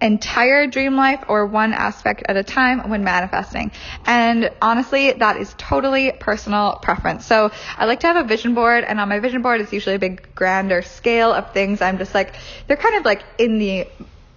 entire 0.00 0.66
dream 0.66 0.96
life 0.96 1.24
or 1.28 1.46
one 1.46 1.72
aspect 1.72 2.22
at 2.28 2.36
a 2.36 2.42
time 2.42 2.90
when 2.90 3.04
manifesting. 3.04 3.72
And 4.04 4.50
honestly, 4.60 5.12
that 5.12 5.36
is 5.38 5.54
totally 5.56 6.12
personal 6.12 6.78
preference. 6.82 7.24
So 7.24 7.50
I 7.76 7.86
like 7.86 8.00
to 8.00 8.06
have 8.06 8.16
a 8.16 8.28
vision 8.28 8.54
board 8.54 8.84
and 8.84 9.00
on 9.00 9.08
my 9.08 9.20
vision 9.20 9.42
board 9.42 9.60
it's 9.60 9.72
usually 9.72 9.96
a 9.96 9.98
big 9.98 10.34
grander 10.34 10.82
scale 10.82 11.32
of 11.32 11.52
things. 11.52 11.80
I'm 11.80 11.98
just 11.98 12.14
like, 12.14 12.34
they're 12.66 12.76
kind 12.76 12.96
of 12.96 13.04
like 13.04 13.24
in 13.38 13.58
the 13.58 13.88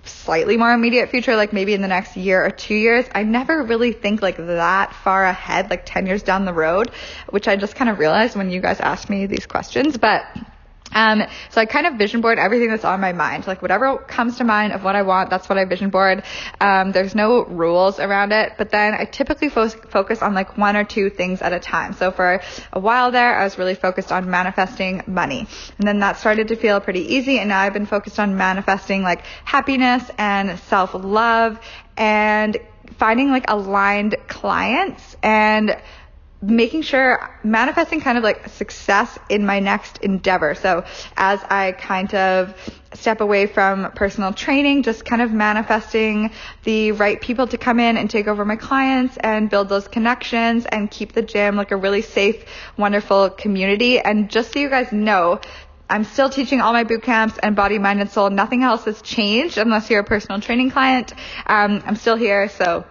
slightly 0.06 0.58
more 0.58 0.72
immediate 0.72 1.10
future, 1.10 1.36
like 1.36 1.54
maybe 1.54 1.74
in 1.74 1.82
the 1.82 1.88
next 1.88 2.18
year 2.18 2.44
or 2.44 2.50
two 2.50 2.76
years. 2.76 3.06
I 3.14 3.24
never 3.24 3.64
really 3.64 3.92
think 3.92 4.22
like 4.22 4.38
that 4.38 4.94
far 4.94 5.26
ahead, 5.26 5.70
like 5.70 5.86
10 5.86 6.08
years 6.08 6.24
down 6.24 6.46
the 6.46 6.54
road, 6.54 6.92
which 7.30 7.48
I 7.48 7.56
just 7.56 7.76
kind 7.76 7.90
of 7.90 8.00
realized 8.00 8.36
when 8.36 8.50
you 8.50 8.62
guys 8.62 8.80
asked 8.80 9.10
me 9.10 9.26
these 9.26 9.46
questions. 9.46 9.98
But 9.98 10.24
um, 10.94 11.24
so 11.50 11.62
I 11.62 11.66
kind 11.66 11.86
of 11.86 11.96
vision 11.96 12.22
board 12.22 12.40
everything 12.40 12.70
that's 12.70 12.86
on 12.86 13.00
my 13.00 13.14
mind, 13.14 13.48
like 13.48 13.62
whatever 13.62 13.98
comes 13.98 14.38
to 14.38 14.44
mind 14.44 14.74
of 14.74 14.84
what 14.84 14.96
I 14.96 15.04
want, 15.04 15.30
that's 15.30 15.48
what 15.48 15.58
I 15.58 15.66
vision 15.66 15.90
board. 15.90 16.24
Um, 16.60 16.92
there's 16.92 17.16
no 17.16 17.46
rules 17.46 18.00
around 18.00 18.32
it, 18.32 18.54
but 18.58 18.70
then 18.72 18.94
I 18.94 19.06
typically 19.06 19.50
fo- 19.50 19.70
focus 19.70 20.22
on 20.22 20.34
like 20.34 20.58
one 20.58 20.76
or 20.76 20.84
two 20.84 21.10
things 21.10 21.42
at 21.42 21.54
a 21.54 21.60
time. 21.60 21.94
So 21.94 22.12
for 22.12 22.42
a 22.74 22.80
while 22.80 23.12
there, 23.12 23.36
I 23.36 23.44
was 23.44 23.58
really 23.58 23.76
focused 23.76 24.12
on 24.12 24.30
manifesting 24.30 25.04
money, 25.08 25.48
and 25.78 25.88
then 25.88 26.00
that 26.00 26.18
started 26.18 26.48
to 26.50 26.56
feel 26.56 26.80
pretty 26.80 27.16
easy, 27.16 27.40
and 27.40 27.50
now 27.50 27.60
I've 27.60 27.74
been 27.74 27.86
focused 27.86 28.20
on 28.20 28.38
manifesting 28.38 29.04
like 29.04 29.24
happiness 29.46 30.04
and 30.18 30.60
self 30.60 30.94
love 30.94 31.60
and 31.98 32.58
finding 32.98 33.30
like 33.30 33.46
aligned 33.48 34.16
clients 34.28 35.16
and 35.22 35.78
making 36.42 36.82
sure 36.82 37.38
manifesting 37.44 38.00
kind 38.00 38.18
of 38.18 38.24
like 38.24 38.48
success 38.48 39.20
in 39.28 39.46
my 39.46 39.60
next 39.60 39.98
endeavor. 39.98 40.56
So 40.56 40.86
as 41.18 41.42
I 41.44 41.74
kind 41.74 42.14
of 42.16 42.56
step 42.94 43.20
away 43.20 43.46
from 43.46 43.92
personal 43.92 44.32
training, 44.32 44.84
just 44.84 45.04
kind 45.04 45.22
of 45.22 45.34
manifesting 45.34 46.32
the 46.64 46.94
right 46.94 47.20
people 47.20 47.48
to 47.48 47.58
come 47.58 47.80
in 47.80 47.98
and 47.98 48.10
take 48.10 48.28
over 48.28 48.46
my 48.46 48.56
clients 48.56 49.18
and 49.18 49.50
build 49.50 49.68
those 49.68 49.88
connections 49.88 50.66
and 50.66 50.90
keep 50.90 51.12
the 51.12 51.22
gym 51.22 51.58
like 51.58 51.72
a 51.72 51.78
really 51.78 52.02
safe, 52.02 52.46
wonderful 52.78 53.30
community. 53.32 54.00
And 54.00 54.30
just 54.30 54.54
so 54.54 54.60
you 54.60 54.70
guys 54.70 54.94
know, 54.94 55.42
I'm 55.90 56.04
still 56.04 56.30
teaching 56.30 56.62
all 56.62 56.72
my 56.72 56.84
boot 56.84 57.04
camps 57.04 57.38
and 57.42 57.56
body, 57.56 57.80
mind, 57.80 58.00
and 58.00 58.10
soul. 58.10 58.30
Nothing 58.30 58.64
else 58.64 58.86
has 58.86 59.02
changed 59.02 59.58
unless 59.58 59.90
you're 59.90 60.02
a 60.02 60.06
personal 60.06 60.40
training 60.40 60.72
client. 60.72 61.14
Um, 61.48 61.84
I'm 61.86 61.96
still 61.96 62.16
here, 62.16 62.48
so 62.48 62.86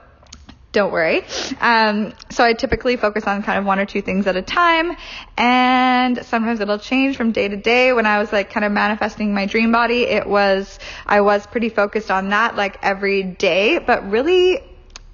don't 0.72 0.92
worry. 0.92 1.24
Um, 1.60 2.12
so 2.30 2.44
I 2.44 2.52
typically 2.52 2.96
focus 2.96 3.24
on 3.26 3.42
kind 3.42 3.58
of 3.58 3.64
one 3.64 3.78
or 3.78 3.86
two 3.86 4.02
things 4.02 4.26
at 4.26 4.36
a 4.36 4.42
time, 4.42 4.96
and 5.36 6.24
sometimes 6.26 6.60
it'll 6.60 6.78
change 6.78 7.16
from 7.16 7.32
day 7.32 7.48
to 7.48 7.56
day. 7.56 7.92
When 7.92 8.06
I 8.06 8.18
was 8.18 8.32
like 8.32 8.50
kind 8.50 8.64
of 8.64 8.72
manifesting 8.72 9.32
my 9.32 9.46
dream 9.46 9.72
body, 9.72 10.02
it 10.02 10.26
was 10.26 10.78
I 11.06 11.22
was 11.22 11.46
pretty 11.46 11.70
focused 11.70 12.10
on 12.10 12.30
that 12.30 12.56
like 12.56 12.78
every 12.82 13.22
day, 13.22 13.78
but 13.78 14.10
really, 14.10 14.62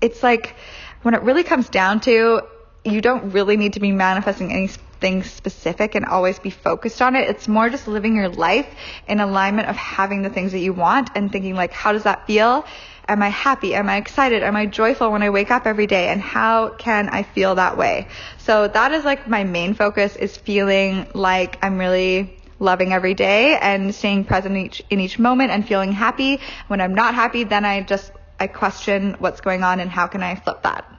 it's 0.01 0.23
like 0.23 0.57
when 1.03 1.15
it 1.15 1.23
really 1.23 1.45
comes 1.45 1.69
down 1.69 2.01
to 2.01 2.43
you 2.85 3.01
don't 3.01 3.33
really 3.33 3.57
need 3.57 3.75
to 3.75 3.81
be 3.81 3.93
manifesting 3.93 4.53
anything 4.53 5.23
specific 5.23 5.95
and 5.95 6.05
always 6.05 6.39
be 6.39 6.51
focused 6.51 7.01
on 7.01 7.17
it. 7.17 7.29
It's 7.29 7.49
more 7.49 7.71
just 7.71 7.89
living 7.89 8.17
your 8.17 8.29
life 8.29 8.67
in 9.09 9.21
alignment 9.21 9.69
of 9.69 9.77
having 9.77 10.23
the 10.23 10.31
things 10.31 10.53
that 10.53 10.59
you 10.59 10.73
want 10.73 11.11
and 11.15 11.33
thinking 11.33 11.55
like, 11.55 11.73
how 11.73 11.93
does 11.93 12.03
that 12.03 12.27
feel? 12.27 12.67
Am 13.07 13.23
I 13.23 13.29
happy? 13.29 13.75
Am 13.75 13.89
I 13.89 13.97
excited? 13.97 14.43
Am 14.43 14.57
I 14.57 14.67
joyful 14.67 15.13
when 15.13 15.23
I 15.23 15.31
wake 15.31 15.51
up 15.51 15.67
every 15.67 15.87
day? 15.87 16.09
And 16.09 16.21
how 16.21 16.71
can 16.71 17.09
I 17.11 17.23
feel 17.23 17.57
that 17.57 17.77
way? 17.77 18.09
So 18.39 18.69
that 18.69 18.93
is 18.93 19.05
like 19.05 19.29
my 19.29 19.45
main 19.45 19.75
focus 19.75 20.17
is 20.17 20.37
feeling 20.37 21.07
like 21.15 21.59
I'm 21.63 21.79
really 21.79 22.39
loving 22.59 22.93
every 22.93 23.15
day 23.15 23.59
and 23.59 23.95
staying 23.95 24.25
present 24.25 24.57
in 24.57 24.67
each, 24.67 24.83
in 24.89 25.01
each 25.01 25.19
moment 25.19 25.51
and 25.51 25.67
feeling 25.67 25.93
happy. 25.93 26.41
When 26.69 26.81
I'm 26.81 26.95
not 26.95 27.15
happy, 27.15 27.45
then 27.45 27.65
I 27.65 27.83
just, 27.83 28.11
I 28.41 28.47
question 28.47 29.17
what's 29.19 29.41
going 29.41 29.63
on 29.63 29.81
and 29.81 29.91
how 29.91 30.07
can 30.07 30.23
I 30.23 30.37
flip 30.37 30.63
that. 30.63 30.91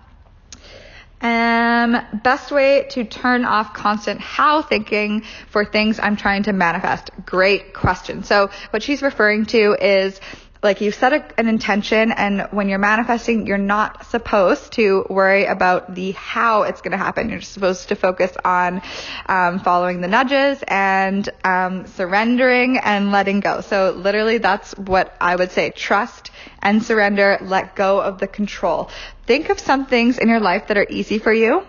Um, 1.21 1.97
best 2.23 2.51
way 2.51 2.85
to 2.91 3.03
turn 3.03 3.45
off 3.45 3.73
constant 3.73 4.19
how 4.19 4.61
thinking 4.61 5.23
for 5.49 5.65
things 5.65 5.99
I'm 5.99 6.17
trying 6.17 6.43
to 6.43 6.53
manifest. 6.53 7.09
Great 7.25 7.73
question. 7.73 8.23
So 8.23 8.51
what 8.69 8.83
she's 8.83 9.01
referring 9.01 9.45
to 9.47 9.75
is 9.79 10.19
like 10.65 10.81
you 10.81 10.91
set 10.91 11.13
a, 11.13 11.23
an 11.39 11.47
intention 11.47 12.11
and 12.11 12.47
when 12.51 12.67
you're 12.67 12.79
manifesting, 12.79 13.45
you're 13.47 13.57
not 13.57 14.05
supposed 14.07 14.73
to 14.73 15.05
worry 15.09 15.45
about 15.45 15.93
the 15.95 16.11
how 16.11 16.63
it's 16.63 16.81
going 16.81 16.91
to 16.91 16.97
happen. 16.97 17.29
You're 17.29 17.41
supposed 17.41 17.89
to 17.89 17.95
focus 17.95 18.35
on 18.43 18.81
um, 19.27 19.59
following 19.59 20.01
the 20.01 20.07
nudges 20.07 20.61
and 20.67 21.29
um, 21.45 21.85
surrendering 21.87 22.79
and 22.79 23.11
letting 23.11 23.39
go. 23.39 23.61
So 23.61 23.91
literally 23.91 24.39
that's 24.39 24.73
what 24.73 25.15
I 25.21 25.35
would 25.35 25.51
say. 25.51 25.69
Trust 25.69 26.31
and 26.61 26.83
surrender. 26.83 27.37
Let 27.41 27.75
go 27.75 28.01
of 28.01 28.17
the 28.17 28.27
control. 28.27 28.89
Think 29.27 29.49
of 29.49 29.59
some 29.59 29.85
things 29.85 30.17
in 30.17 30.27
your 30.27 30.39
life 30.39 30.67
that 30.67 30.77
are 30.77 30.87
easy 30.89 31.19
for 31.19 31.31
you. 31.31 31.65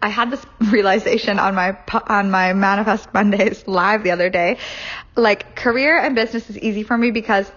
I 0.00 0.08
had 0.08 0.30
this 0.30 0.44
realization 0.70 1.40
on 1.40 1.56
my 1.56 1.76
on 2.06 2.30
my 2.30 2.52
Manifest 2.52 3.12
Mondays 3.12 3.66
live 3.66 4.04
the 4.04 4.12
other 4.12 4.30
day. 4.30 4.58
Like 5.16 5.56
career 5.56 5.98
and 5.98 6.14
business 6.14 6.48
is 6.48 6.56
easy 6.56 6.84
for 6.84 6.96
me 6.96 7.10
because 7.10 7.50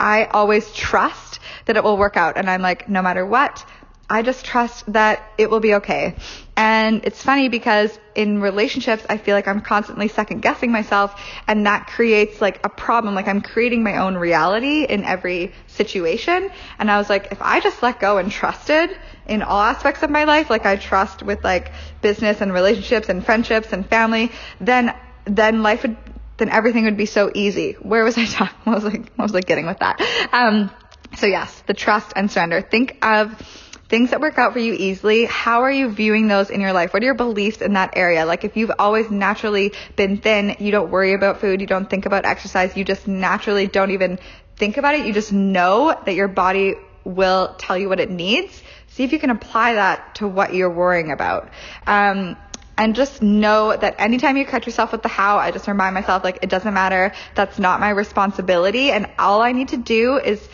I 0.00 0.24
always 0.24 0.72
trust 0.72 1.40
that 1.66 1.76
it 1.76 1.84
will 1.84 1.96
work 1.96 2.16
out. 2.16 2.36
And 2.36 2.48
I'm 2.48 2.62
like, 2.62 2.88
no 2.88 3.02
matter 3.02 3.24
what, 3.24 3.64
I 4.12 4.22
just 4.22 4.44
trust 4.44 4.92
that 4.92 5.22
it 5.38 5.50
will 5.50 5.60
be 5.60 5.74
okay. 5.74 6.16
And 6.56 7.04
it's 7.04 7.22
funny 7.22 7.48
because 7.48 7.96
in 8.16 8.40
relationships, 8.40 9.06
I 9.08 9.18
feel 9.18 9.36
like 9.36 9.46
I'm 9.46 9.60
constantly 9.60 10.08
second 10.08 10.40
guessing 10.40 10.72
myself 10.72 11.18
and 11.46 11.64
that 11.66 11.86
creates 11.86 12.40
like 12.40 12.60
a 12.64 12.68
problem. 12.68 13.14
Like 13.14 13.28
I'm 13.28 13.40
creating 13.40 13.84
my 13.84 13.98
own 13.98 14.16
reality 14.16 14.82
in 14.84 15.04
every 15.04 15.52
situation. 15.68 16.50
And 16.80 16.90
I 16.90 16.98
was 16.98 17.08
like, 17.08 17.28
if 17.30 17.40
I 17.40 17.60
just 17.60 17.82
let 17.84 18.00
go 18.00 18.18
and 18.18 18.32
trusted 18.32 18.90
in 19.28 19.42
all 19.42 19.60
aspects 19.60 20.02
of 20.02 20.10
my 20.10 20.24
life, 20.24 20.50
like 20.50 20.66
I 20.66 20.74
trust 20.74 21.22
with 21.22 21.44
like 21.44 21.70
business 22.02 22.40
and 22.40 22.52
relationships 22.52 23.08
and 23.08 23.24
friendships 23.24 23.72
and 23.72 23.86
family, 23.86 24.32
then 24.60 24.92
then 25.24 25.62
life 25.62 25.82
would 25.82 25.96
then 26.40 26.48
everything 26.48 26.84
would 26.84 26.96
be 26.96 27.06
so 27.06 27.30
easy. 27.32 27.72
Where 27.74 28.02
was 28.02 28.18
I 28.18 28.24
talking? 28.38 28.58
What 28.64 28.82
was 28.82 28.92
I, 28.92 28.98
what 28.98 29.18
was 29.18 29.34
I 29.34 29.40
getting 29.40 29.66
with 29.66 29.78
that? 29.78 30.00
Um, 30.32 30.70
so 31.16 31.26
yes, 31.26 31.62
the 31.66 31.74
trust 31.74 32.12
and 32.16 32.30
surrender. 32.30 32.60
Think 32.60 32.98
of 33.04 33.40
things 33.88 34.10
that 34.10 34.20
work 34.20 34.38
out 34.38 34.52
for 34.52 34.60
you 34.60 34.72
easily. 34.72 35.24
How 35.26 35.62
are 35.62 35.70
you 35.70 35.90
viewing 35.90 36.28
those 36.28 36.48
in 36.48 36.60
your 36.60 36.72
life? 36.72 36.94
What 36.94 37.02
are 37.02 37.06
your 37.06 37.14
beliefs 37.14 37.60
in 37.60 37.74
that 37.74 37.96
area? 37.96 38.24
Like 38.24 38.44
if 38.44 38.56
you've 38.56 38.70
always 38.78 39.10
naturally 39.10 39.72
been 39.96 40.18
thin, 40.18 40.56
you 40.60 40.70
don't 40.70 40.90
worry 40.90 41.12
about 41.12 41.40
food, 41.40 41.60
you 41.60 41.66
don't 41.66 41.90
think 41.90 42.06
about 42.06 42.24
exercise, 42.24 42.76
you 42.76 42.84
just 42.84 43.08
naturally 43.08 43.66
don't 43.66 43.90
even 43.90 44.18
think 44.56 44.76
about 44.76 44.94
it. 44.94 45.06
You 45.06 45.12
just 45.12 45.32
know 45.32 46.00
that 46.06 46.14
your 46.14 46.28
body 46.28 46.74
will 47.04 47.54
tell 47.58 47.76
you 47.76 47.88
what 47.88 47.98
it 47.98 48.10
needs. 48.10 48.62
See 48.88 49.04
if 49.04 49.12
you 49.12 49.18
can 49.18 49.30
apply 49.30 49.74
that 49.74 50.16
to 50.16 50.28
what 50.28 50.54
you're 50.54 50.70
worrying 50.70 51.10
about. 51.10 51.50
Um, 51.86 52.36
and 52.80 52.94
just 52.94 53.20
know 53.20 53.76
that 53.76 53.96
anytime 53.98 54.38
you 54.38 54.46
catch 54.46 54.64
yourself 54.64 54.90
with 54.90 55.02
the 55.02 55.08
how, 55.08 55.36
I 55.36 55.50
just 55.50 55.68
remind 55.68 55.94
myself 55.94 56.24
like 56.24 56.38
it 56.40 56.48
doesn't 56.48 56.72
matter. 56.72 57.12
That's 57.34 57.58
not 57.58 57.78
my 57.78 57.90
responsibility. 57.90 58.90
And 58.90 59.06
all 59.18 59.42
I 59.42 59.52
need 59.52 59.68
to 59.68 59.76
do 59.76 60.16
is 60.16 60.48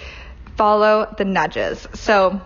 follow 0.56 1.14
the 1.16 1.24
nudges. 1.24 1.86
So, 1.94 2.40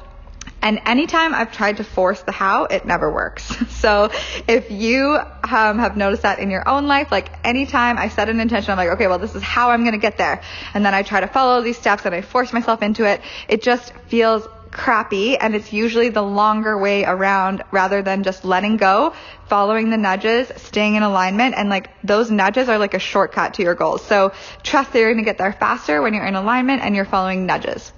and 0.61 0.81
anytime 0.85 1.35
I've 1.35 1.51
tried 1.53 1.79
to 1.79 1.85
force 1.85 2.21
the 2.21 2.31
how, 2.31 2.65
it 2.65 2.85
never 2.85 3.11
works. 3.11 3.57
So 3.81 4.11
if 4.47 4.71
you 4.71 5.17
um, 5.17 5.79
have 5.79 5.97
noticed 5.97 6.25
that 6.25 6.39
in 6.39 6.51
your 6.51 6.69
own 6.69 6.87
life, 6.87 7.11
like 7.11 7.31
anytime 7.47 7.97
I 7.97 8.09
set 8.09 8.29
an 8.29 8.39
intention, 8.39 8.73
I'm 8.73 8.77
like, 8.77 8.91
okay, 8.91 9.07
well, 9.07 9.19
this 9.19 9.35
is 9.35 9.43
how 9.43 9.71
I'm 9.71 9.81
going 9.81 9.93
to 9.93 9.99
get 9.99 10.19
there. 10.19 10.43
And 10.75 10.85
then 10.85 10.93
I 10.93 11.03
try 11.03 11.21
to 11.21 11.27
follow 11.27 11.63
these 11.63 11.79
steps 11.79 12.05
and 12.05 12.15
I 12.15 12.21
force 12.21 12.53
myself 12.53 12.83
into 12.83 13.07
it. 13.07 13.23
It 13.49 13.63
just 13.63 13.95
feels 14.09 14.47
crappy 14.71 15.37
and 15.37 15.55
it's 15.55 15.73
usually 15.73 16.09
the 16.11 16.23
longer 16.23 16.79
way 16.79 17.05
around 17.05 17.63
rather 17.71 18.03
than 18.03 18.23
just 18.23 18.45
letting 18.45 18.77
go, 18.77 19.15
following 19.49 19.91
the 19.91 19.97
nudges, 19.97 20.51
staying 20.57 20.95
in 20.95 21.03
alignment 21.03 21.55
and 21.57 21.69
like 21.69 21.91
those 22.03 22.31
nudges 22.31 22.69
are 22.69 22.79
like 22.79 22.95
a 22.95 22.99
shortcut 22.99 23.55
to 23.55 23.63
your 23.63 23.75
goals. 23.75 24.05
So 24.05 24.33
trust 24.63 24.93
that 24.93 24.99
you're 24.99 25.13
going 25.13 25.25
to 25.25 25.29
get 25.29 25.39
there 25.39 25.53
faster 25.53 26.01
when 26.03 26.15
you're 26.15 26.27
in 26.27 26.37
alignment 26.37 26.83
and 26.83 26.95
you're 26.95 27.05
following 27.05 27.47
nudges. 27.47 27.93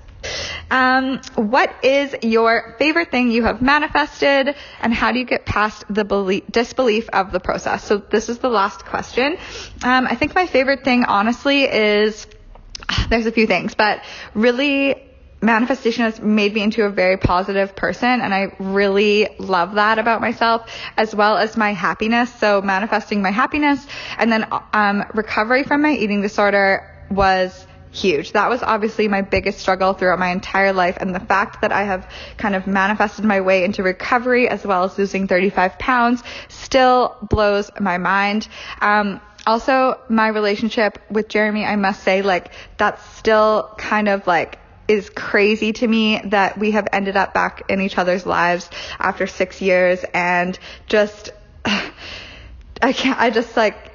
Um, 0.71 1.21
what 1.35 1.75
is 1.83 2.15
your 2.23 2.77
favorite 2.79 3.11
thing 3.11 3.31
you 3.31 3.45
have 3.45 3.61
manifested 3.61 4.55
and 4.81 4.95
how 4.95 5.13
do 5.13 5.19
you 5.19 5.25
get 5.25 5.45
past 5.45 5.85
the 5.91 6.05
belief, 6.05 6.45
disbelief 6.51 7.09
of 7.11 7.33
the 7.33 7.41
process? 7.41 7.85
So 7.85 7.99
this 7.99 8.29
is 8.29 8.39
the 8.39 8.49
last 8.49 8.85
question. 8.85 9.37
Um, 9.83 10.07
I 10.07 10.15
think 10.15 10.35
my 10.35 10.47
favorite 10.47 10.85
thing 10.85 11.05
honestly 11.05 11.65
is 11.65 12.27
there's 13.11 13.27
a 13.27 13.33
few 13.33 13.47
things, 13.47 13.75
but 13.75 14.03
really 14.35 15.12
manifestation 15.43 16.05
has 16.05 16.21
made 16.21 16.55
me 16.55 16.63
into 16.63 16.85
a 16.85 16.91
very 16.91 17.17
positive 17.17 17.75
person 17.75 18.21
and 18.21 18.33
I 18.33 18.55
really 18.59 19.29
love 19.39 19.75
that 19.75 19.99
about 19.99 20.21
myself 20.21 20.71
as 20.97 21.15
well 21.15 21.37
as 21.37 21.57
my 21.57 21.73
happiness. 21.73 22.33
So 22.35 22.63
manifesting 22.63 23.21
my 23.21 23.31
happiness 23.31 23.85
and 24.17 24.33
then 24.33 24.47
um, 24.73 25.05
recovery 25.15 25.65
from 25.65 25.83
my 25.83 25.93
eating 25.93 26.23
disorder 26.23 26.89
was 27.11 27.67
huge. 27.91 28.33
That 28.33 28.49
was 28.49 28.63
obviously 28.63 29.07
my 29.09 29.21
biggest 29.21 29.59
struggle 29.59 29.93
throughout 29.93 30.19
my 30.19 30.31
entire 30.31 30.73
life 30.73 30.97
and 30.99 31.15
the 31.15 31.21
fact 31.21 31.61
that 31.61 31.73
I 31.73 31.83
have 31.85 32.11
kind 32.39 32.55
of 32.55 32.67
manifested 32.67 33.25
my 33.25 33.41
way 33.41 33.65
into 33.65 33.83
recovery 33.83 34.49
as 34.49 34.65
well 34.65 34.85
as 34.85 34.97
losing 34.97 35.27
35 35.29 35.79
pounds 35.79 36.23
still 36.49 37.17
blows 37.23 37.71
my 37.79 37.99
mind. 37.99 38.49
Um, 38.81 39.21
also, 39.47 40.01
my 40.09 40.29
relationship 40.29 40.99
with 41.11 41.29
Jeremy, 41.29 41.65
I 41.65 41.77
must 41.77 42.05
say, 42.05 42.23
like, 42.23 42.53
that's 42.79 43.03
still 43.17 43.75
kind 43.77 44.09
of 44.09 44.27
like 44.27 44.59
is 44.89 45.11
crazy 45.11 45.73
to 45.73 45.87
me 45.87 46.21
that 46.25 46.59
we 46.59 46.73
have 46.73 46.89
ended 46.93 47.17
up 47.17 47.33
back 47.35 47.63
in 47.69 47.81
each 47.81 47.99
other's 47.99 48.27
lives 48.27 48.69
after 48.99 49.27
six 49.27 49.61
years 49.61 50.05
and 50.13 50.59
just, 50.87 51.31
I 51.65 52.93
can't, 52.93 53.19
I 53.19 53.31
just 53.31 53.57
like, 53.57 53.93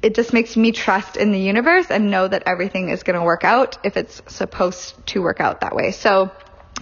it 0.00 0.14
just 0.14 0.32
makes 0.32 0.56
me 0.56 0.72
trust 0.72 1.16
in 1.16 1.32
the 1.32 1.40
universe 1.40 1.90
and 1.90 2.10
know 2.10 2.26
that 2.26 2.44
everything 2.46 2.90
is 2.90 3.02
going 3.02 3.18
to 3.18 3.24
work 3.24 3.44
out 3.44 3.78
if 3.84 3.96
it's 3.96 4.22
supposed 4.28 4.94
to 5.08 5.20
work 5.20 5.40
out 5.40 5.60
that 5.60 5.74
way. 5.74 5.90
So, 5.90 6.30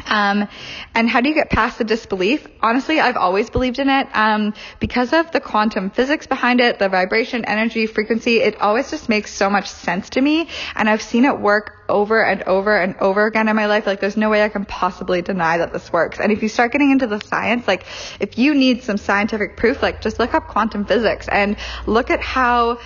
um, 0.06 0.48
and 0.94 1.08
how 1.08 1.20
do 1.20 1.28
you 1.28 1.34
get 1.34 1.50
past 1.50 1.78
the 1.78 1.84
disbelief? 1.84 2.46
Honestly, 2.60 3.00
I've 3.00 3.16
always 3.16 3.50
believed 3.50 3.78
in 3.78 3.88
it. 3.88 4.08
Um, 4.12 4.54
because 4.80 5.12
of 5.12 5.30
the 5.32 5.40
quantum 5.40 5.90
physics 5.90 6.26
behind 6.26 6.60
it, 6.60 6.78
the 6.78 6.88
vibration, 6.88 7.44
energy, 7.44 7.86
frequency, 7.86 8.40
it 8.40 8.60
always 8.60 8.90
just 8.90 9.08
makes 9.08 9.32
so 9.32 9.48
much 9.50 9.68
sense 9.68 10.10
to 10.10 10.20
me. 10.20 10.48
And 10.74 10.88
I've 10.88 11.02
seen 11.02 11.24
it 11.24 11.38
work 11.38 11.72
over 11.88 12.22
and 12.24 12.42
over 12.44 12.76
and 12.76 12.96
over 12.98 13.26
again 13.26 13.48
in 13.48 13.56
my 13.56 13.66
life. 13.66 13.86
Like 13.86 14.00
there's 14.00 14.16
no 14.16 14.30
way 14.30 14.42
I 14.42 14.48
can 14.48 14.64
possibly 14.64 15.22
deny 15.22 15.58
that 15.58 15.72
this 15.72 15.92
works. 15.92 16.20
And 16.20 16.32
if 16.32 16.42
you 16.42 16.48
start 16.48 16.72
getting 16.72 16.90
into 16.90 17.06
the 17.06 17.20
science, 17.20 17.66
like 17.66 17.84
if 18.20 18.38
you 18.38 18.54
need 18.54 18.82
some 18.82 18.96
scientific 18.96 19.56
proof, 19.56 19.82
like 19.82 20.00
just 20.00 20.18
look 20.18 20.34
up 20.34 20.48
quantum 20.48 20.84
physics 20.84 21.28
and 21.28 21.56
look 21.86 22.10
at 22.10 22.20
how, 22.20 22.78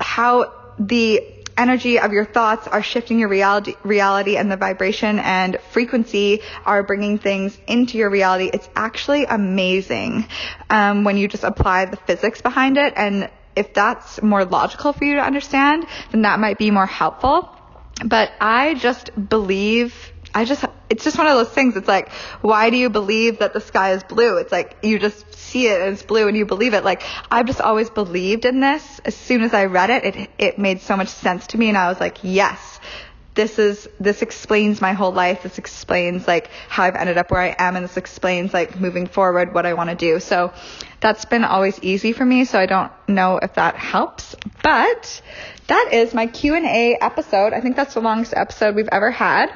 how 0.00 0.52
the 0.78 1.35
energy 1.56 1.98
of 1.98 2.12
your 2.12 2.24
thoughts 2.24 2.66
are 2.68 2.82
shifting 2.82 3.18
your 3.18 3.28
reality, 3.28 3.74
reality 3.82 4.36
and 4.36 4.50
the 4.50 4.56
vibration 4.56 5.18
and 5.18 5.58
frequency 5.72 6.40
are 6.64 6.82
bringing 6.82 7.18
things 7.18 7.58
into 7.66 7.98
your 7.98 8.10
reality. 8.10 8.50
It's 8.52 8.68
actually 8.76 9.24
amazing 9.24 10.26
um, 10.70 11.04
when 11.04 11.16
you 11.16 11.28
just 11.28 11.44
apply 11.44 11.86
the 11.86 11.96
physics 11.96 12.42
behind 12.42 12.76
it. 12.76 12.94
And 12.96 13.30
if 13.54 13.72
that's 13.72 14.22
more 14.22 14.44
logical 14.44 14.92
for 14.92 15.04
you 15.04 15.16
to 15.16 15.22
understand, 15.22 15.86
then 16.12 16.22
that 16.22 16.38
might 16.38 16.58
be 16.58 16.70
more 16.70 16.86
helpful. 16.86 17.48
But 18.04 18.30
I 18.40 18.74
just 18.74 19.10
believe 19.28 20.12
I 20.36 20.44
just, 20.44 20.66
it's 20.90 21.02
just 21.02 21.16
one 21.16 21.26
of 21.26 21.32
those 21.32 21.48
things. 21.48 21.76
It's 21.76 21.88
like, 21.88 22.10
why 22.42 22.68
do 22.68 22.76
you 22.76 22.90
believe 22.90 23.38
that 23.38 23.54
the 23.54 23.60
sky 23.62 23.92
is 23.92 24.04
blue? 24.04 24.36
It's 24.36 24.52
like, 24.52 24.76
you 24.82 24.98
just 24.98 25.34
see 25.34 25.66
it 25.66 25.80
and 25.80 25.94
it's 25.94 26.02
blue 26.02 26.28
and 26.28 26.36
you 26.36 26.44
believe 26.44 26.74
it. 26.74 26.84
Like, 26.84 27.02
I've 27.30 27.46
just 27.46 27.62
always 27.62 27.88
believed 27.88 28.44
in 28.44 28.60
this. 28.60 29.00
As 29.06 29.14
soon 29.14 29.40
as 29.40 29.54
I 29.54 29.64
read 29.64 29.88
it, 29.88 30.04
it, 30.04 30.30
it 30.36 30.58
made 30.58 30.82
so 30.82 30.94
much 30.94 31.08
sense 31.08 31.46
to 31.48 31.58
me 31.58 31.70
and 31.70 31.78
I 31.78 31.88
was 31.88 31.98
like, 32.00 32.18
yes, 32.20 32.80
this 33.32 33.58
is, 33.58 33.88
this 33.98 34.20
explains 34.20 34.82
my 34.82 34.92
whole 34.92 35.10
life. 35.10 35.42
This 35.42 35.56
explains 35.56 36.28
like 36.28 36.50
how 36.68 36.82
I've 36.82 36.96
ended 36.96 37.16
up 37.16 37.30
where 37.30 37.40
I 37.40 37.56
am 37.58 37.74
and 37.74 37.82
this 37.82 37.96
explains 37.96 38.52
like 38.52 38.78
moving 38.78 39.06
forward 39.06 39.54
what 39.54 39.64
I 39.64 39.72
want 39.72 39.88
to 39.88 39.96
do. 39.96 40.20
So 40.20 40.52
that's 41.00 41.24
been 41.24 41.44
always 41.44 41.82
easy 41.82 42.12
for 42.12 42.26
me. 42.26 42.44
So 42.44 42.58
I 42.58 42.66
don't 42.66 42.92
know 43.08 43.38
if 43.38 43.54
that 43.54 43.76
helps, 43.76 44.36
but 44.62 45.22
that 45.68 45.90
is 45.94 46.12
my 46.12 46.26
Q&A 46.26 46.98
episode. 47.00 47.54
I 47.54 47.62
think 47.62 47.76
that's 47.76 47.94
the 47.94 48.00
longest 48.00 48.34
episode 48.36 48.76
we've 48.76 48.88
ever 48.92 49.10
had. 49.10 49.50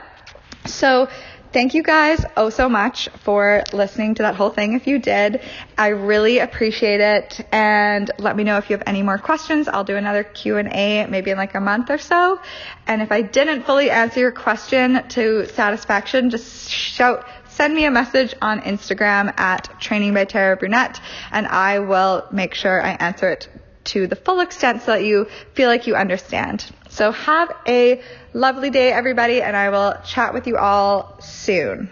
So 0.67 1.09
thank 1.53 1.75
you 1.75 1.83
guys 1.83 2.25
oh 2.37 2.49
so 2.49 2.69
much 2.69 3.09
for 3.25 3.65
listening 3.73 4.15
to 4.15 4.23
that 4.23 4.37
whole 4.37 4.51
thing 4.51 4.75
if 4.75 4.87
you 4.87 4.99
did. 4.99 5.41
I 5.77 5.89
really 5.89 6.39
appreciate 6.39 7.01
it 7.01 7.41
and 7.51 8.11
let 8.19 8.37
me 8.37 8.45
know 8.45 8.59
if 8.59 8.71
you 8.71 8.77
have 8.77 8.85
any 8.87 9.03
more 9.03 9.19
questions. 9.19 9.67
I'll 9.67 9.85
do 9.85 9.97
another 9.97 10.23
Q&A 10.23 11.07
maybe 11.07 11.31
in 11.31 11.37
like 11.37 11.55
a 11.55 11.61
month 11.61 11.91
or 11.91 11.99
so. 11.99 12.41
And 12.87 13.03
if 13.03 13.11
I 13.11 13.23
didn't 13.23 13.63
fully 13.63 13.91
answer 13.91 14.21
your 14.21 14.33
question 14.33 15.07
to 15.09 15.47
satisfaction, 15.47 16.31
just 16.31 16.71
shout 16.71 17.27
send 17.49 17.75
me 17.75 17.85
a 17.85 17.91
message 17.91 18.35
on 18.41 18.61
Instagram 18.61 19.39
at 19.39 19.69
training 19.81 20.15
by 20.15 20.25
Tara 20.25 20.57
Brunette 20.57 21.01
and 21.33 21.47
I 21.47 21.81
will 21.81 22.27
make 22.31 22.55
sure 22.55 22.81
I 22.81 22.93
answer 22.93 23.29
it 23.29 23.49
to 23.85 24.07
the 24.07 24.17
full 24.17 24.41
extent 24.41 24.83
so 24.83 24.93
that 24.93 25.05
you 25.05 25.27
feel 25.55 25.69
like 25.69 25.87
you 25.87 25.97
understand. 25.97 26.65
So 26.91 27.13
have 27.13 27.55
a 27.67 28.03
lovely 28.35 28.71
day, 28.71 28.93
everybody, 28.93 29.41
and 29.41 29.57
I 29.57 29.71
will 29.71 29.95
chat 30.05 30.35
with 30.35 30.47
you 30.47 30.57
all 30.57 31.17
soon. 31.21 31.89